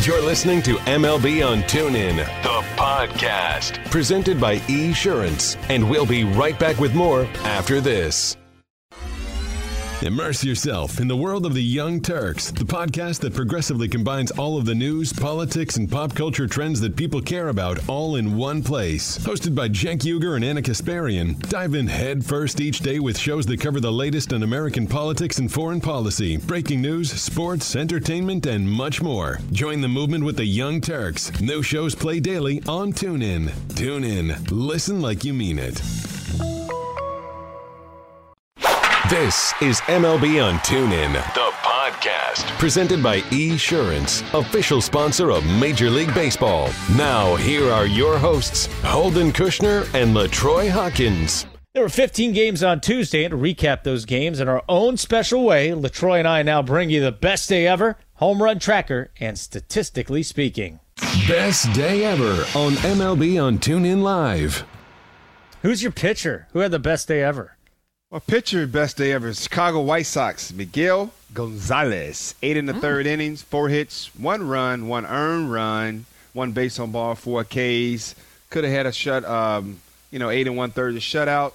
You're 0.06 0.22
listening 0.22 0.62
to 0.64 0.76
MLB 0.80 1.48
on 1.48 1.60
TuneIn, 1.62 2.18
the 2.18 2.68
podcast, 2.76 3.90
presented 3.90 4.38
by 4.38 4.58
Esurance. 4.68 5.56
And 5.70 5.90
we'll 5.90 6.06
be 6.06 6.26
right 6.26 6.60
back 6.60 6.78
with 6.78 6.94
more 6.94 7.24
after 7.46 7.80
this. 7.80 8.36
Immerse 10.04 10.44
yourself 10.44 11.00
in 11.00 11.08
the 11.08 11.16
world 11.16 11.46
of 11.46 11.54
the 11.54 11.64
Young 11.64 12.02
Turks, 12.02 12.52
the 12.52 12.66
podcast 12.66 13.22
that 13.22 13.34
progressively 13.34 13.88
combines 13.88 14.32
all 14.32 14.58
of 14.58 14.66
the 14.66 14.76
news, 14.76 15.14
politics, 15.14 15.78
and 15.78 15.90
pop 15.90 16.14
culture 16.14 16.46
trends 16.46 16.82
that 16.82 16.98
people 16.98 17.22
care 17.22 17.48
about 17.48 17.80
all 17.88 18.18
in 18.18 18.36
one 18.36 18.62
place. 18.62 19.18
Hosted 19.20 19.56
by 19.56 19.70
Cenk 19.70 20.00
Uygur 20.00 20.36
and 20.36 20.44
Ana 20.44 20.62
Kasparian, 20.62 21.40
dive 21.48 21.74
in 21.74 21.88
head 21.88 22.26
first 22.26 22.60
each 22.60 22.82
day 22.82 23.00
with 23.00 23.18
shows 23.18 23.46
that 23.46 23.62
cover 23.62 23.80
the 23.80 23.94
latest 23.94 24.34
in 24.34 24.44
American 24.44 24.88
politics 24.88 25.40
and 25.40 25.50
foreign 25.50 25.80
policy, 25.80 26.36
breaking 26.36 26.82
news, 26.82 27.10
sports, 27.10 27.74
entertainment, 27.78 28.46
and 28.46 28.70
much 28.70 29.02
more. 29.02 29.40
Join 29.54 29.80
the 29.80 29.88
movement 29.88 30.26
with 30.26 30.36
the 30.36 30.46
Young 30.46 30.82
Turks. 30.82 31.32
New 31.40 31.64
shows 31.64 31.96
play 31.96 32.20
daily 32.20 32.62
on 32.68 32.92
TuneIn. 32.92 33.48
TuneIn. 33.76 34.52
Listen 34.52 35.02
like 35.02 35.24
you 35.24 35.34
mean 35.34 35.58
it. 35.58 35.82
This 39.10 39.54
is 39.62 39.82
MLB 39.82 40.42
on 40.42 40.60
TuneIn, 40.60 41.12
the 41.34 41.52
podcast, 41.62 42.46
presented 42.58 43.04
by 43.04 43.20
Esurance, 43.32 44.24
official 44.34 44.80
sponsor 44.80 45.30
of 45.30 45.46
Major 45.60 45.90
League 45.90 46.14
Baseball. 46.14 46.70
Now, 46.96 47.36
here 47.36 47.70
are 47.70 47.86
your 47.86 48.18
hosts, 48.18 48.68
Holden 48.82 49.34
Kushner 49.34 49.94
and 49.94 50.16
Latroy 50.16 50.70
Hawkins. 50.70 51.46
There 51.74 51.84
were 51.84 51.90
15 51.90 52.32
games 52.32 52.64
on 52.64 52.80
Tuesday, 52.80 53.26
and 53.26 53.34
to 53.34 53.38
recap 53.38 53.84
those 53.84 54.06
games 54.06 54.40
in 54.40 54.48
our 54.48 54.64
own 54.70 54.96
special 54.96 55.44
way, 55.44 55.74
Latroy 55.74 56.20
and 56.20 56.28
I 56.28 56.42
now 56.42 56.62
bring 56.62 56.90
you 56.90 57.02
the 57.02 57.12
best 57.12 57.50
day 57.50 57.68
ever, 57.68 57.98
home 58.16 58.42
run 58.42 58.58
tracker, 58.58 59.12
and 59.20 59.38
statistically 59.38 60.24
speaking. 60.24 60.80
Best 61.28 61.74
day 61.74 62.06
ever 62.06 62.46
on 62.58 62.72
MLB 62.76 63.44
on 63.44 63.58
TuneIn 63.58 64.02
Live. 64.02 64.64
Who's 65.62 65.84
your 65.84 65.92
pitcher? 65.92 66.48
Who 66.54 66.60
had 66.60 66.72
the 66.72 66.80
best 66.80 67.10
day 67.10 67.22
ever? 67.22 67.58
Well, 68.14 68.22
pitcher 68.22 68.68
best 68.68 68.98
day 68.98 69.12
ever. 69.12 69.34
Chicago 69.34 69.82
White 69.82 70.06
Sox. 70.06 70.54
Miguel 70.54 71.10
Gonzalez. 71.34 72.36
Eight 72.44 72.58
in 72.58 72.68
the 72.68 72.76
third 72.76 73.08
innings, 73.08 73.42
four 73.42 73.70
hits, 73.70 74.12
one 74.16 74.48
run, 74.48 74.88
one 74.88 75.08
earned 75.08 75.52
run, 75.52 76.06
one 76.32 76.52
base 76.52 76.78
on 76.78 76.92
ball, 76.92 77.16
four 77.16 77.44
Ks. 77.44 78.14
Could 78.52 78.66
have 78.66 78.72
had 78.74 78.86
a 78.86 78.92
shut. 78.92 79.26
Um, 79.26 79.80
you 80.12 80.20
know, 80.20 80.30
eight 80.30 80.46
and 80.46 80.56
one 80.56 80.70
third 80.70 80.94
shutout. 80.98 81.54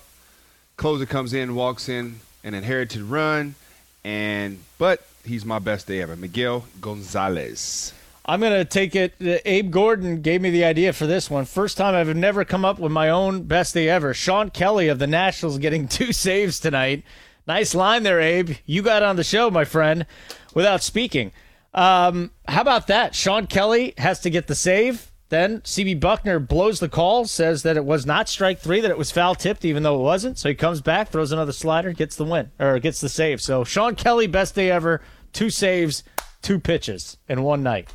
Closer 0.77 1.07
comes 1.07 1.33
in, 1.33 1.55
walks 1.55 1.89
in, 1.89 2.19
an 2.43 2.55
inherited 2.55 3.03
run, 3.03 3.55
and 4.03 4.59
but 4.79 5.07
he's 5.25 5.45
my 5.45 5.61
best 5.61 5.87
day 5.87 6.03
ever. 6.03 6.17
Miguel 6.17 6.65
Gonzalez. 6.81 7.93
I'm 8.29 8.41
going 8.41 8.53
to 8.53 8.67
take 8.67 8.95
it. 8.95 9.15
Abe 9.47 9.71
Gordon 9.71 10.21
gave 10.21 10.43
me 10.43 10.51
the 10.51 10.67
idea 10.67 10.93
for 10.93 11.07
this 11.07 11.31
one. 11.31 11.47
First 11.47 11.79
time 11.79 11.95
I've 11.95 12.15
never 12.15 12.45
come 12.45 12.63
up 12.63 12.79
with 12.79 12.93
my 12.93 13.09
own 13.09 13.45
best 13.45 13.73
day 13.73 13.89
ever. 13.89 14.13
Shawn 14.13 14.51
Kelley 14.51 14.89
of 14.89 14.99
the 14.99 15.07
Nationals 15.07 15.57
getting 15.57 15.89
two 15.89 16.13
saves 16.13 16.61
tonight. 16.61 17.05
Nice 17.47 17.75
line 17.75 18.03
there, 18.03 18.21
Abe. 18.21 18.57
You 18.67 18.83
got 18.83 19.03
on 19.03 19.17
the 19.17 19.25
show, 19.25 19.51
my 19.51 19.65
friend, 19.65 20.05
without 20.53 20.83
speaking. 20.83 21.33
Um, 21.73 22.31
how 22.47 22.61
about 22.61 22.89
that? 22.89 23.15
Shawn 23.15 23.47
Kelley 23.47 23.95
has 23.97 24.21
to 24.21 24.29
get 24.29 24.47
the 24.47 24.55
save. 24.55 25.11
Then 25.31 25.63
CB 25.63 25.99
Bucknor 25.99 26.47
blows 26.47 26.81
the 26.81 26.89
call, 26.91 27.25
says 27.25 27.63
that 27.63 27.79
it 27.79 27.85
was 27.87 28.05
not 28.05 28.29
strike 28.29 28.59
three, 28.59 28.83
that 28.83 28.91
it 28.91 28.99
was 28.99 29.11
foul 29.11 29.35
tipped, 29.37 29.65
even 29.65 29.83
though 29.83 29.99
it 29.99 30.03
wasn't. 30.03 30.37
So 30.37 30.51
he 30.51 30.55
comes 30.55 30.83
back, 30.83 31.09
throws 31.09 31.33
another 31.33 31.53
slider, 31.53 31.95
gets 31.95 32.17
the 32.17 32.25
win, 32.25 32.51
or 32.59 32.79
gets 32.79 33.01
the 33.01 33.09
save. 33.09 33.41
So 33.41 33.65
Shawn 33.65 33.95
Kelley, 33.95 34.27
best 34.27 34.55
day 34.55 34.71
ever. 34.71 35.01
Two 35.33 35.49
saves, 35.49 36.05
two 36.43 36.59
pitches 36.59 37.17
in 37.27 37.43
one 37.43 37.63
night. 37.63 37.95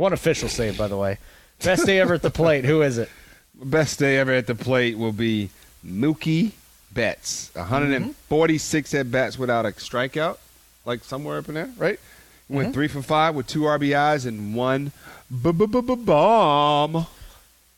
One 0.00 0.14
official 0.14 0.48
save, 0.48 0.78
by 0.78 0.88
the 0.88 0.96
way. 0.96 1.18
Best 1.62 1.84
day 1.84 2.00
ever 2.00 2.14
at 2.14 2.22
the 2.22 2.30
plate. 2.30 2.64
Who 2.64 2.80
is 2.80 2.96
it? 2.96 3.10
Best 3.54 3.98
day 3.98 4.16
ever 4.16 4.32
at 4.32 4.46
the 4.46 4.54
plate 4.54 4.96
will 4.96 5.12
be 5.12 5.50
Mookie 5.86 6.52
Betts. 6.90 7.50
146 7.52 8.88
mm-hmm. 8.88 8.98
at 8.98 9.10
bats 9.10 9.38
without 9.38 9.66
a 9.66 9.72
strikeout, 9.72 10.38
like 10.86 11.04
somewhere 11.04 11.36
up 11.36 11.50
in 11.50 11.54
there, 11.54 11.68
right? 11.76 12.00
Went 12.48 12.68
mm-hmm. 12.68 12.72
three 12.72 12.88
for 12.88 13.02
five 13.02 13.34
with 13.34 13.46
two 13.46 13.60
RBIs 13.60 14.24
and 14.24 14.54
one 14.54 14.92
bomb. 15.30 17.06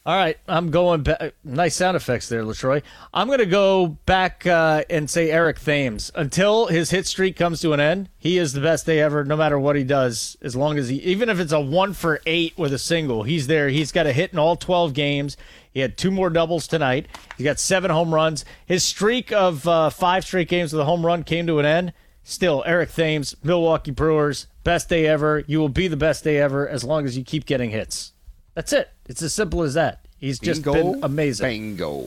All 0.05 0.17
right, 0.17 0.37
I'm 0.49 0.73
going 0.73 1.05
back. 1.05 1.35
Nice 1.45 1.77
sound 1.77 1.97
effects 1.97 2.29
there, 2.29 2.43
Latroy. 2.43 2.83
I'm 3.15 3.29
going 3.29 3.39
to 3.39 3.47
go 3.47 3.87
back 3.87 4.45
uh, 4.45 4.83
and 4.91 5.09
say 5.09 5.31
Eric 5.31 5.61
Thames. 5.61 6.11
Until 6.17 6.67
his 6.67 6.91
hit 6.91 7.07
streak 7.07 7.37
comes 7.37 7.61
to 7.61 7.73
an 7.73 7.79
end, 7.79 8.09
he 8.19 8.37
is 8.37 8.53
the 8.53 8.61
best 8.61 8.85
day 8.85 8.99
ever, 8.99 9.25
no 9.25 9.37
matter 9.37 9.61
what 9.61 9.77
he 9.77 9.85
does. 9.85 10.37
As 10.43 10.57
long 10.57 10.77
as 10.77 10.89
he, 10.89 10.97
even 10.97 11.29
if 11.29 11.39
it's 11.39 11.53
a 11.53 11.61
one 11.61 11.93
for 11.93 12.21
eight 12.27 12.59
with 12.59 12.73
a 12.73 12.81
single, 12.81 13.23
he's 13.23 13.47
there. 13.47 13.69
He's 13.69 13.93
got 13.93 14.09
a 14.09 14.13
hit 14.13 14.33
in 14.33 14.41
all 14.41 14.57
12 14.57 14.93
games. 14.93 15.37
He 15.71 15.79
had 15.79 15.97
two 15.97 16.11
more 16.11 16.31
doubles 16.31 16.67
tonight. 16.67 17.07
He 17.39 17.45
got 17.45 17.61
seven 17.61 17.93
home 17.93 18.13
runs. 18.13 18.45
His 18.67 18.83
streak 18.83 19.31
of 19.31 19.69
uh, 19.69 19.91
five 19.91 20.25
straight 20.25 20.49
games 20.49 20.73
with 20.73 20.81
a 20.81 20.85
home 20.85 21.07
run 21.07 21.23
came 21.23 21.47
to 21.47 21.61
an 21.61 21.65
end. 21.65 21.93
Still, 22.25 22.65
Eric 22.67 22.91
Thames, 22.91 23.37
Milwaukee 23.45 23.93
Brewers, 23.93 24.49
best 24.65 24.89
day 24.89 25.07
ever. 25.07 25.45
You 25.47 25.61
will 25.61 25.69
be 25.69 25.87
the 25.87 25.97
best 25.97 26.25
day 26.25 26.39
ever 26.39 26.69
as 26.69 26.83
long 26.83 27.05
as 27.05 27.17
you 27.17 27.23
keep 27.23 27.47
getting 27.47 27.71
hits. 27.71 28.13
That's 28.55 28.73
it. 28.73 28.91
It's 29.13 29.21
as 29.21 29.35
simple 29.35 29.63
as 29.63 29.75
that. 29.75 30.07
He's 30.17 30.39
just 30.39 30.65
Bingo, 30.65 30.93
been 30.95 31.05
amazing. 31.05 31.47
Bingo. 31.47 32.07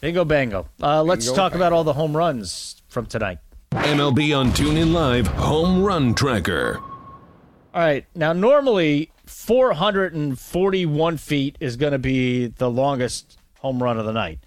Bingo, 0.00 0.24
bango. 0.24 0.66
Uh, 0.82 1.02
let's 1.02 1.26
Bingo, 1.26 1.36
talk 1.36 1.54
about 1.54 1.74
all 1.74 1.84
the 1.84 1.92
home 1.92 2.16
runs 2.16 2.80
from 2.88 3.04
tonight. 3.04 3.40
MLB 3.72 4.34
on 4.34 4.52
TuneIn 4.52 4.90
Live 4.94 5.26
Home 5.26 5.82
Run 5.84 6.14
Tracker. 6.14 6.78
All 6.78 6.82
right. 7.74 8.06
Now, 8.14 8.32
normally, 8.32 9.10
441 9.26 11.18
feet 11.18 11.58
is 11.60 11.76
going 11.76 11.92
to 11.92 11.98
be 11.98 12.46
the 12.46 12.70
longest 12.70 13.38
home 13.58 13.82
run 13.82 13.98
of 13.98 14.06
the 14.06 14.14
night. 14.14 14.38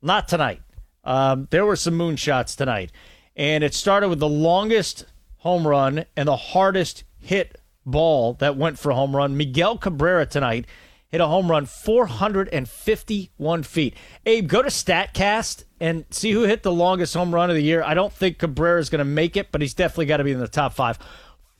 Not 0.00 0.26
tonight. 0.26 0.62
Um, 1.04 1.48
there 1.50 1.66
were 1.66 1.76
some 1.76 1.98
moonshots 1.98 2.56
tonight. 2.56 2.92
And 3.36 3.62
it 3.62 3.74
started 3.74 4.08
with 4.08 4.20
the 4.20 4.26
longest 4.26 5.04
home 5.36 5.66
run 5.66 6.06
and 6.16 6.28
the 6.28 6.36
hardest 6.36 7.04
hit 7.20 7.60
ball 7.84 8.32
that 8.40 8.56
went 8.56 8.78
for 8.78 8.92
home 8.92 9.14
run. 9.14 9.36
Miguel 9.36 9.76
Cabrera 9.76 10.24
tonight 10.24 10.64
hit 11.10 11.20
a 11.20 11.26
home 11.26 11.50
run 11.50 11.66
451 11.66 13.62
feet. 13.62 13.94
Abe, 14.26 14.48
go 14.48 14.62
to 14.62 14.68
StatCast 14.68 15.64
and 15.80 16.04
see 16.10 16.32
who 16.32 16.42
hit 16.42 16.62
the 16.62 16.72
longest 16.72 17.14
home 17.14 17.34
run 17.34 17.50
of 17.50 17.56
the 17.56 17.62
year. 17.62 17.82
I 17.82 17.94
don't 17.94 18.12
think 18.12 18.38
Cabrera 18.38 18.78
is 18.80 18.90
going 18.90 18.98
to 18.98 19.04
make 19.04 19.36
it, 19.36 19.50
but 19.50 19.60
he's 19.60 19.74
definitely 19.74 20.06
got 20.06 20.18
to 20.18 20.24
be 20.24 20.32
in 20.32 20.40
the 20.40 20.48
top 20.48 20.74
five. 20.74 20.98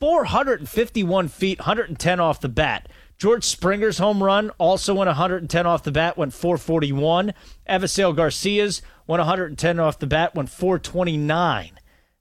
451 0.01 1.29
feet, 1.29 1.59
110 1.59 2.21
off 2.21 2.41
the 2.41 2.49
bat. 2.49 2.89
George 3.17 3.43
Springer's 3.43 3.99
home 3.99 4.23
run 4.23 4.51
also 4.59 4.95
went 4.95 5.09
110 5.09 5.67
off 5.67 5.83
the 5.83 5.91
bat, 5.91 6.17
went 6.17 6.33
441. 6.33 7.35
Avisail 7.69 8.15
Garcia's 8.15 8.81
went 9.09 9.19
110 9.19 9.81
off 9.81 9.99
the 9.99 10.07
bat, 10.07 10.37
went 10.37 10.51
429. 10.51 11.78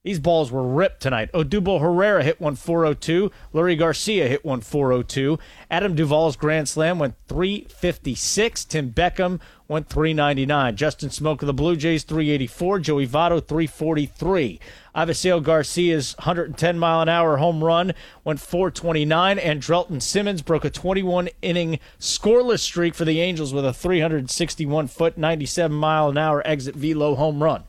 These 0.08 0.20
balls 0.22 0.54
were 0.54 0.64
ripped 0.64 1.02
tonight. 1.02 1.30
Odubel 1.34 1.82
Herrera 1.82 2.24
hit 2.24 2.40
one 2.40 2.56
402. 2.56 3.30
Leury 3.54 3.78
Garcia 3.78 4.30
hit 4.30 4.46
one 4.46 4.62
402. 4.62 5.38
Adam 5.70 5.98
Duvall's 5.98 6.38
grand 6.38 6.70
slam 6.70 6.98
went 6.98 7.16
356. 7.28 8.64
Tim 8.64 8.94
Beckham 8.94 9.42
went 9.68 9.90
399. 9.90 10.78
Justin 10.78 11.10
Smoak 11.10 11.42
of 11.42 11.48
the 11.48 11.54
Blue 11.54 11.76
Jays 11.76 12.06
384. 12.06 12.80
Joey 12.80 13.06
Votto 13.06 13.46
343. 13.46 14.62
Avisail 14.96 15.44
Garcia's 15.44 16.16
110 16.20 16.80
mile 16.80 17.02
an 17.02 17.10
hour 17.10 17.36
home 17.36 17.62
run 17.62 17.94
went 18.24 18.40
429. 18.40 19.38
And 19.38 19.62
Drelton 19.62 20.00
Simmons 20.00 20.42
broke 20.42 20.64
a 20.64 20.70
21 20.70 21.28
inning 21.42 21.80
scoreless 22.00 22.60
streak 22.60 22.96
for 22.96 23.04
the 23.04 23.20
Angels 23.20 23.54
with 23.54 23.66
a 23.66 23.74
361 23.74 24.88
foot, 24.88 25.18
97 25.18 25.76
mile 25.76 26.08
an 26.08 26.18
hour 26.18 26.42
exit 26.48 26.76
velo 26.76 27.16
home 27.16 27.44
run. 27.44 27.66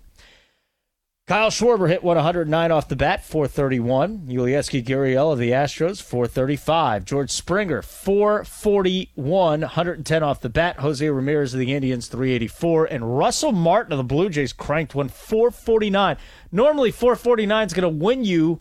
Kyle 1.28 1.50
Schwarber 1.50 1.90
hit 1.90 2.02
one 2.02 2.16
109 2.16 2.70
off 2.72 2.88
the 2.88 2.96
bat, 2.96 3.22
431. 3.22 4.28
Yulieski 4.28 4.82
Gurriel 4.82 5.30
of 5.30 5.38
the 5.38 5.50
Astros, 5.50 6.00
435. 6.00 7.04
George 7.04 7.30
Springer, 7.30 7.82
441, 7.82 9.60
110 9.60 10.22
off 10.22 10.40
the 10.40 10.48
bat. 10.48 10.78
Jose 10.78 11.06
Ramirez 11.06 11.52
of 11.52 11.60
the 11.60 11.74
Indians, 11.74 12.06
384. 12.06 12.86
And 12.86 13.18
Russell 13.18 13.52
Martin 13.52 13.92
of 13.92 13.98
the 13.98 14.04
Blue 14.04 14.30
Jays 14.30 14.54
cranked 14.54 14.94
one 14.94 15.10
449. 15.10 16.16
Normally, 16.50 16.90
449 16.90 17.66
is 17.66 17.74
going 17.74 17.82
to 17.82 18.04
win 18.04 18.24
you 18.24 18.58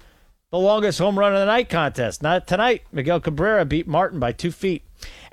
the 0.50 0.58
longest 0.58 1.00
home 1.00 1.20
run 1.20 1.34
of 1.34 1.40
the 1.40 1.46
night 1.46 1.68
contest. 1.68 2.24
Not 2.24 2.48
tonight. 2.48 2.84
Miguel 2.94 3.20
Cabrera 3.20 3.66
beat 3.66 3.86
Martin 3.86 4.18
by 4.18 4.32
two 4.32 4.52
feet. 4.52 4.84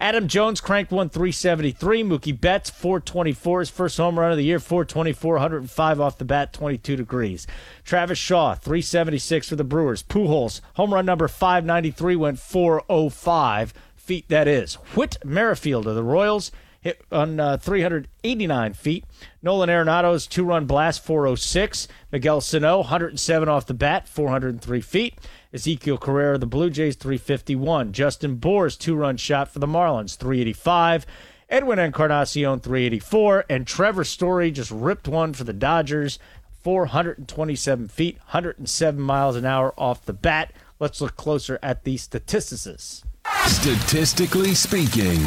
Adam 0.00 0.27
Jones 0.27 0.61
cranked 0.61 0.90
one 0.90 1.09
373. 1.09 2.03
Mookie 2.03 2.40
Betts 2.40 2.68
424. 2.68 3.61
His 3.61 3.70
first 3.70 3.96
home 3.96 4.18
run 4.18 4.33
of 4.33 4.37
the 4.37 4.44
year 4.44 4.59
424, 4.59 5.35
105 5.35 6.00
off 6.00 6.18
the 6.18 6.24
bat, 6.24 6.53
22 6.53 6.96
degrees. 6.96 7.46
Travis 7.85 8.18
Shaw 8.18 8.55
376 8.55 9.48
for 9.48 9.57
the 9.57 9.62
Brewers. 9.62 10.03
Pujols 10.03 10.61
home 10.74 10.92
run 10.92 11.07
number 11.07 11.29
593 11.29 12.16
went 12.16 12.40
405 12.40 13.72
feet. 13.94 14.29
That 14.29 14.48
is. 14.48 14.74
Whit 14.96 15.18
Merrifield 15.24 15.87
of 15.87 15.94
the 15.94 16.03
Royals 16.03 16.50
hit 16.85 17.03
on 17.11 17.40
uh, 17.40 17.57
389 17.57 18.75
feet. 18.75 19.05
Nolan 19.42 19.70
Arenado's 19.70 20.27
two 20.27 20.44
run 20.44 20.66
blast, 20.66 21.03
406. 21.03 21.88
Miguel 22.12 22.42
Sano, 22.42 22.79
107 22.79 23.49
off 23.49 23.66
the 23.66 23.75
bat, 23.75 24.07
403 24.07 24.81
feet. 24.83 25.18
Ezekiel 25.53 25.97
Carrera, 25.97 26.37
the 26.37 26.47
Blue 26.47 26.68
Jays, 26.68 26.94
351. 26.94 27.92
Justin 27.92 28.37
Bour's 28.37 28.77
two 28.77 28.94
run 28.94 29.16
shot 29.16 29.49
for 29.49 29.59
the 29.59 29.66
Marlins, 29.66 30.16
385. 30.16 31.07
Edwin 31.49 31.79
Encarnacion, 31.79 32.61
384. 32.61 33.47
And 33.49 33.66
Trevor 33.66 34.05
Story 34.05 34.51
just 34.51 34.70
ripped 34.70 35.09
one 35.09 35.33
for 35.33 35.44
the 35.44 35.53
Dodgers, 35.55 36.18
427 36.62 37.88
feet, 37.88 38.18
107 38.18 39.01
miles 39.01 39.37
an 39.37 39.47
hour 39.47 39.73
off 39.79 40.05
the 40.05 40.12
bat. 40.12 40.53
Let's 40.79 41.01
look 41.01 41.16
closer 41.16 41.59
at 41.62 41.85
the 41.85 41.97
statistics. 41.97 43.05
Statistically 43.47 44.55
speaking, 44.55 45.18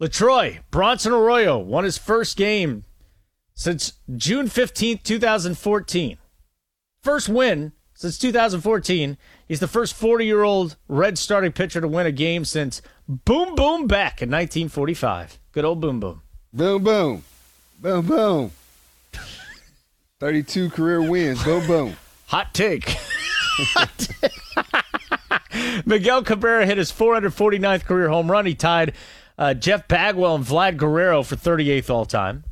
Latroy, 0.00 0.60
Bronson 0.70 1.12
Arroyo 1.12 1.58
won 1.58 1.84
his 1.84 1.98
first 1.98 2.36
game 2.36 2.84
since 3.54 3.94
June 4.16 4.46
15th, 4.46 5.02
2014. 5.02 6.18
First 7.02 7.28
win 7.28 7.72
since 7.94 8.18
2014. 8.18 9.16
He's 9.46 9.60
the 9.60 9.68
first 9.68 9.94
40 9.94 10.24
year 10.26 10.42
old 10.42 10.76
Red 10.88 11.16
starting 11.18 11.52
pitcher 11.52 11.80
to 11.80 11.88
win 11.88 12.06
a 12.06 12.12
game 12.12 12.44
since 12.44 12.82
Boom 13.06 13.54
Boom 13.54 13.86
back 13.86 14.20
in 14.20 14.30
1945. 14.30 15.38
Good 15.52 15.64
old 15.64 15.80
Boom 15.80 16.00
Boom. 16.00 16.22
Boom, 16.52 16.82
boom. 16.82 17.24
Boom, 17.80 18.06
boom. 18.06 18.50
32 20.20 20.70
career 20.70 21.02
wins. 21.02 21.42
Boom, 21.44 21.66
boom. 21.66 21.96
Hot 22.26 22.54
take. 22.54 22.88
Hot 22.88 23.90
take. 23.98 25.86
Miguel 25.86 26.22
Cabrera 26.22 26.66
hit 26.66 26.78
his 26.78 26.90
449th 26.90 27.84
career 27.84 28.08
home 28.08 28.30
run. 28.30 28.46
He 28.46 28.54
tied 28.54 28.94
uh, 29.38 29.54
Jeff 29.54 29.88
Bagwell 29.88 30.36
and 30.36 30.44
Vlad 30.44 30.76
Guerrero 30.76 31.22
for 31.22 31.36
38th 31.36 31.90
all 31.90 32.04
time. 32.04 32.44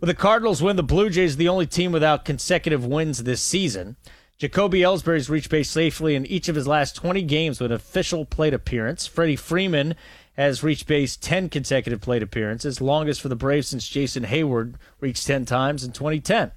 With 0.00 0.08
the 0.08 0.14
Cardinals 0.14 0.62
win, 0.62 0.76
the 0.76 0.82
Blue 0.82 1.08
Jays 1.08 1.34
are 1.34 1.38
the 1.38 1.48
only 1.48 1.66
team 1.66 1.92
without 1.92 2.24
consecutive 2.24 2.84
wins 2.84 3.22
this 3.22 3.40
season. 3.40 3.96
Jacoby 4.36 4.80
Ellsbury's 4.80 5.30
reached 5.30 5.48
base 5.48 5.70
safely 5.70 6.14
in 6.14 6.26
each 6.26 6.48
of 6.48 6.56
his 6.56 6.66
last 6.66 6.96
20 6.96 7.22
games 7.22 7.60
with 7.60 7.70
an 7.70 7.76
official 7.76 8.24
plate 8.24 8.52
appearance. 8.52 9.06
Freddie 9.06 9.36
Freeman 9.36 9.94
has 10.36 10.64
reached 10.64 10.88
base 10.88 11.16
10 11.16 11.48
consecutive 11.48 12.00
plate 12.00 12.22
appearances, 12.22 12.80
longest 12.80 13.20
for 13.20 13.28
the 13.28 13.36
Braves 13.36 13.68
since 13.68 13.88
Jason 13.88 14.24
Heyward 14.24 14.74
reached 15.00 15.26
10 15.26 15.44
times 15.44 15.84
in 15.84 15.92
2010. 15.92 16.50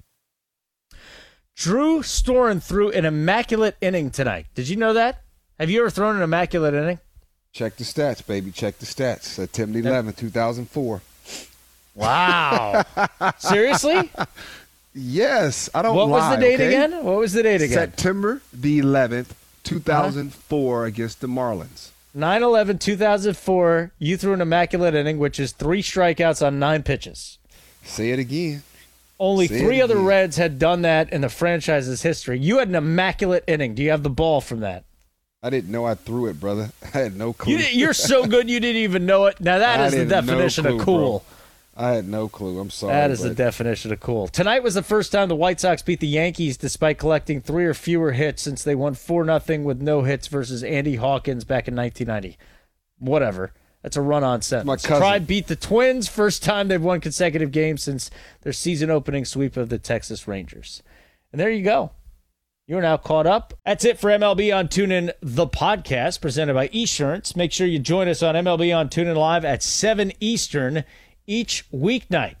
Drew 1.54 2.00
Storen 2.00 2.62
threw 2.62 2.90
an 2.90 3.04
immaculate 3.04 3.76
inning 3.80 4.10
tonight. 4.10 4.46
Did 4.54 4.68
you 4.68 4.76
know 4.76 4.92
that? 4.92 5.22
Have 5.58 5.70
you 5.70 5.80
ever 5.80 5.90
thrown 5.90 6.16
an 6.16 6.22
immaculate 6.22 6.74
inning? 6.74 6.98
Check 7.52 7.76
the 7.76 7.84
stats, 7.84 8.24
baby. 8.26 8.50
Check 8.50 8.78
the 8.78 8.86
stats. 8.86 9.22
September 9.22 9.78
11, 9.78 10.12
2004. 10.14 11.02
Wow. 11.94 12.84
Seriously? 13.38 14.10
Yes. 14.94 15.68
I 15.74 15.82
don't 15.82 15.96
What 15.96 16.08
was 16.08 16.30
the 16.30 16.40
date 16.40 16.54
okay? 16.54 16.68
again? 16.68 17.04
What 17.04 17.18
was 17.18 17.32
the 17.32 17.42
date 17.42 17.62
again? 17.62 17.70
September 17.70 18.42
the 18.52 18.80
11th, 18.80 19.30
2004 19.64 20.76
uh-huh. 20.76 20.86
against 20.86 21.20
the 21.20 21.26
Marlins. 21.26 21.90
9 22.14 22.42
11 22.42 22.78
2004. 22.78 23.92
You 23.98 24.16
threw 24.16 24.32
an 24.32 24.40
immaculate 24.40 24.94
inning, 24.94 25.18
which 25.18 25.38
is 25.38 25.52
three 25.52 25.82
strikeouts 25.82 26.44
on 26.44 26.58
nine 26.58 26.82
pitches. 26.82 27.38
Say 27.84 28.10
it 28.10 28.18
again. 28.18 28.62
Only 29.20 29.46
Say 29.48 29.56
it 29.56 29.60
three 29.60 29.80
other 29.80 29.94
again. 29.94 30.06
Reds 30.06 30.36
had 30.36 30.58
done 30.58 30.82
that 30.82 31.12
in 31.12 31.20
the 31.20 31.28
franchise's 31.28 32.02
history. 32.02 32.38
You 32.38 32.58
had 32.58 32.68
an 32.68 32.76
immaculate 32.76 33.44
inning. 33.46 33.74
Do 33.74 33.82
you 33.82 33.90
have 33.90 34.02
the 34.02 34.10
ball 34.10 34.40
from 34.40 34.60
that? 34.60 34.84
I 35.42 35.50
didn't 35.50 35.70
know 35.70 35.84
I 35.84 35.94
threw 35.94 36.26
it, 36.26 36.40
brother. 36.40 36.70
I 36.94 36.98
had 36.98 37.16
no 37.16 37.32
clue. 37.32 37.54
You, 37.54 37.58
you're 37.58 37.92
so 37.94 38.26
good 38.26 38.50
you 38.50 38.58
didn't 38.60 38.82
even 38.82 39.06
know 39.06 39.26
it. 39.26 39.40
Now 39.40 39.58
that 39.58 39.80
I 39.80 39.86
is 39.86 39.92
the 39.92 39.98
didn't- 39.98 40.10
no 40.10 40.20
definition 40.20 40.64
clue, 40.64 40.76
of 40.78 40.80
cool. 40.84 40.98
bro. 41.20 41.22
I 41.80 41.92
had 41.92 42.08
no 42.08 42.28
clue. 42.28 42.58
I'm 42.58 42.70
sorry. 42.70 42.92
That 42.92 43.12
is 43.12 43.20
the 43.20 43.32
definition 43.34 43.92
of 43.92 44.00
cool. 44.00 44.26
Tonight 44.26 44.64
was 44.64 44.74
the 44.74 44.82
first 44.82 45.12
time 45.12 45.28
the 45.28 45.36
White 45.36 45.60
Sox 45.60 45.80
beat 45.80 46.00
the 46.00 46.08
Yankees 46.08 46.56
despite 46.56 46.98
collecting 46.98 47.40
three 47.40 47.64
or 47.66 47.72
fewer 47.74 48.10
hits 48.12 48.42
since 48.42 48.64
they 48.64 48.74
won 48.74 48.94
4 48.94 49.24
0 49.40 49.60
with 49.62 49.80
no 49.80 50.02
hits 50.02 50.26
versus 50.26 50.64
Andy 50.64 50.96
Hawkins 50.96 51.44
back 51.44 51.68
in 51.68 51.76
1990. 51.76 52.36
Whatever. 52.98 53.52
That's 53.84 53.96
a 53.96 54.00
run 54.02 54.24
on 54.24 54.42
sentence. 54.42 54.84
cousin. 54.84 55.00
Try 55.00 55.18
beat 55.20 55.46
the 55.46 55.54
Twins. 55.54 56.08
First 56.08 56.42
time 56.42 56.66
they've 56.66 56.82
won 56.82 57.00
consecutive 57.00 57.52
games 57.52 57.84
since 57.84 58.10
their 58.42 58.52
season 58.52 58.90
opening 58.90 59.24
sweep 59.24 59.56
of 59.56 59.68
the 59.68 59.78
Texas 59.78 60.26
Rangers. 60.26 60.82
And 61.30 61.40
there 61.40 61.48
you 61.50 61.62
go. 61.62 61.92
You're 62.68 62.82
now 62.82 62.98
caught 62.98 63.26
up. 63.26 63.54
That's 63.64 63.86
it 63.86 63.98
for 63.98 64.10
MLB 64.10 64.54
on 64.54 64.68
TuneIn, 64.68 65.12
the 65.22 65.46
podcast 65.46 66.20
presented 66.20 66.52
by 66.52 66.68
Esurance. 66.68 67.34
Make 67.34 67.50
sure 67.50 67.66
you 67.66 67.78
join 67.78 68.08
us 68.08 68.22
on 68.22 68.34
MLB 68.34 68.76
on 68.76 68.90
TuneIn 68.90 69.16
Live 69.16 69.42
at 69.42 69.62
7 69.62 70.12
Eastern 70.20 70.84
each 71.26 71.64
weeknight. 71.72 72.34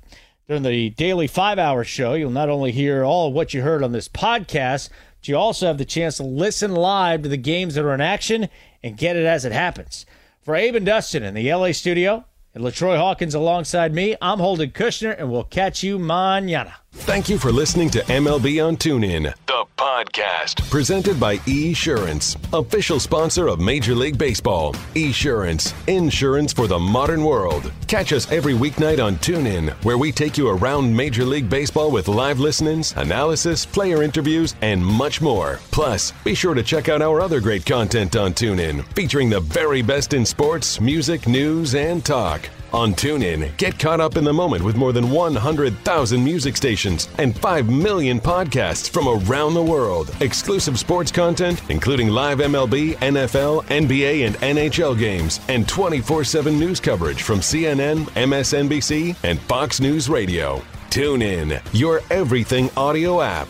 During 0.46 0.64
the 0.64 0.90
daily 0.90 1.28
five 1.28 1.58
hour 1.58 1.82
show, 1.82 2.12
you'll 2.12 2.30
not 2.30 2.50
only 2.50 2.72
hear 2.72 3.04
all 3.04 3.28
of 3.28 3.32
what 3.32 3.54
you 3.54 3.62
heard 3.62 3.82
on 3.82 3.92
this 3.92 4.06
podcast, 4.06 4.90
but 5.18 5.28
you 5.28 5.34
also 5.34 5.66
have 5.66 5.78
the 5.78 5.86
chance 5.86 6.18
to 6.18 6.24
listen 6.24 6.74
live 6.74 7.22
to 7.22 7.30
the 7.30 7.38
games 7.38 7.74
that 7.74 7.86
are 7.86 7.94
in 7.94 8.02
action 8.02 8.50
and 8.82 8.98
get 8.98 9.16
it 9.16 9.24
as 9.24 9.46
it 9.46 9.52
happens. 9.52 10.04
For 10.42 10.54
Abe 10.54 10.74
and 10.74 10.84
Dustin 10.84 11.22
in 11.22 11.32
the 11.32 11.50
LA 11.50 11.72
studio, 11.72 12.26
and 12.54 12.62
LaTroy 12.62 12.98
Hawkins 12.98 13.34
alongside 13.34 13.94
me, 13.94 14.14
I'm 14.20 14.40
Holden 14.40 14.72
Kushner, 14.72 15.18
and 15.18 15.32
we'll 15.32 15.44
catch 15.44 15.82
you 15.82 15.98
manana. 15.98 16.74
Thank 17.06 17.28
you 17.30 17.38
for 17.38 17.50
listening 17.50 17.88
to 17.90 18.00
MLB 18.00 18.64
on 18.64 18.76
TuneIn, 18.76 19.34
the 19.46 19.64
podcast, 19.78 20.68
presented 20.70 21.18
by 21.18 21.38
Esurance, 21.38 22.36
official 22.52 23.00
sponsor 23.00 23.48
of 23.48 23.60
Major 23.60 23.94
League 23.94 24.18
Baseball. 24.18 24.74
Esurance, 24.94 25.72
insurance 25.86 26.52
for 26.52 26.66
the 26.66 26.78
modern 26.78 27.24
world. 27.24 27.72
Catch 27.86 28.12
us 28.12 28.30
every 28.30 28.52
weeknight 28.52 29.02
on 29.02 29.16
TuneIn, 29.16 29.70
where 29.84 29.96
we 29.96 30.12
take 30.12 30.36
you 30.36 30.48
around 30.50 30.94
Major 30.94 31.24
League 31.24 31.48
Baseball 31.48 31.90
with 31.90 32.08
live 32.08 32.40
listenings, 32.40 32.92
analysis, 32.96 33.64
player 33.64 34.02
interviews, 34.02 34.54
and 34.60 34.84
much 34.84 35.22
more. 35.22 35.60
Plus, 35.70 36.12
be 36.24 36.34
sure 36.34 36.54
to 36.54 36.62
check 36.62 36.90
out 36.90 37.00
our 37.00 37.22
other 37.22 37.40
great 37.40 37.64
content 37.64 38.16
on 38.16 38.34
TuneIn, 38.34 38.84
featuring 38.94 39.30
the 39.30 39.40
very 39.40 39.80
best 39.80 40.12
in 40.12 40.26
sports, 40.26 40.78
music, 40.78 41.26
news, 41.26 41.74
and 41.74 42.04
talk. 42.04 42.48
On 42.72 42.92
TuneIn, 42.92 43.56
get 43.56 43.78
caught 43.78 44.00
up 44.00 44.16
in 44.16 44.24
the 44.24 44.32
moment 44.32 44.62
with 44.62 44.76
more 44.76 44.92
than 44.92 45.10
100,000 45.10 46.22
music 46.22 46.56
stations 46.56 47.08
and 47.18 47.38
5 47.38 47.70
million 47.70 48.20
podcasts 48.20 48.90
from 48.90 49.08
around 49.08 49.54
the 49.54 49.62
world. 49.62 50.14
Exclusive 50.20 50.78
sports 50.78 51.10
content, 51.10 51.62
including 51.70 52.08
live 52.08 52.38
MLB, 52.38 52.96
NFL, 52.96 53.64
NBA, 53.64 54.26
and 54.26 54.36
NHL 54.36 54.98
games, 54.98 55.40
and 55.48 55.66
24 55.66 56.24
7 56.24 56.58
news 56.58 56.78
coverage 56.80 57.22
from 57.22 57.40
CNN, 57.40 58.04
MSNBC, 58.10 59.16
and 59.22 59.40
Fox 59.40 59.80
News 59.80 60.10
Radio. 60.10 60.62
Tune 60.90 61.22
in, 61.22 61.60
your 61.72 62.00
everything 62.10 62.70
audio 62.76 63.22
app. 63.22 63.48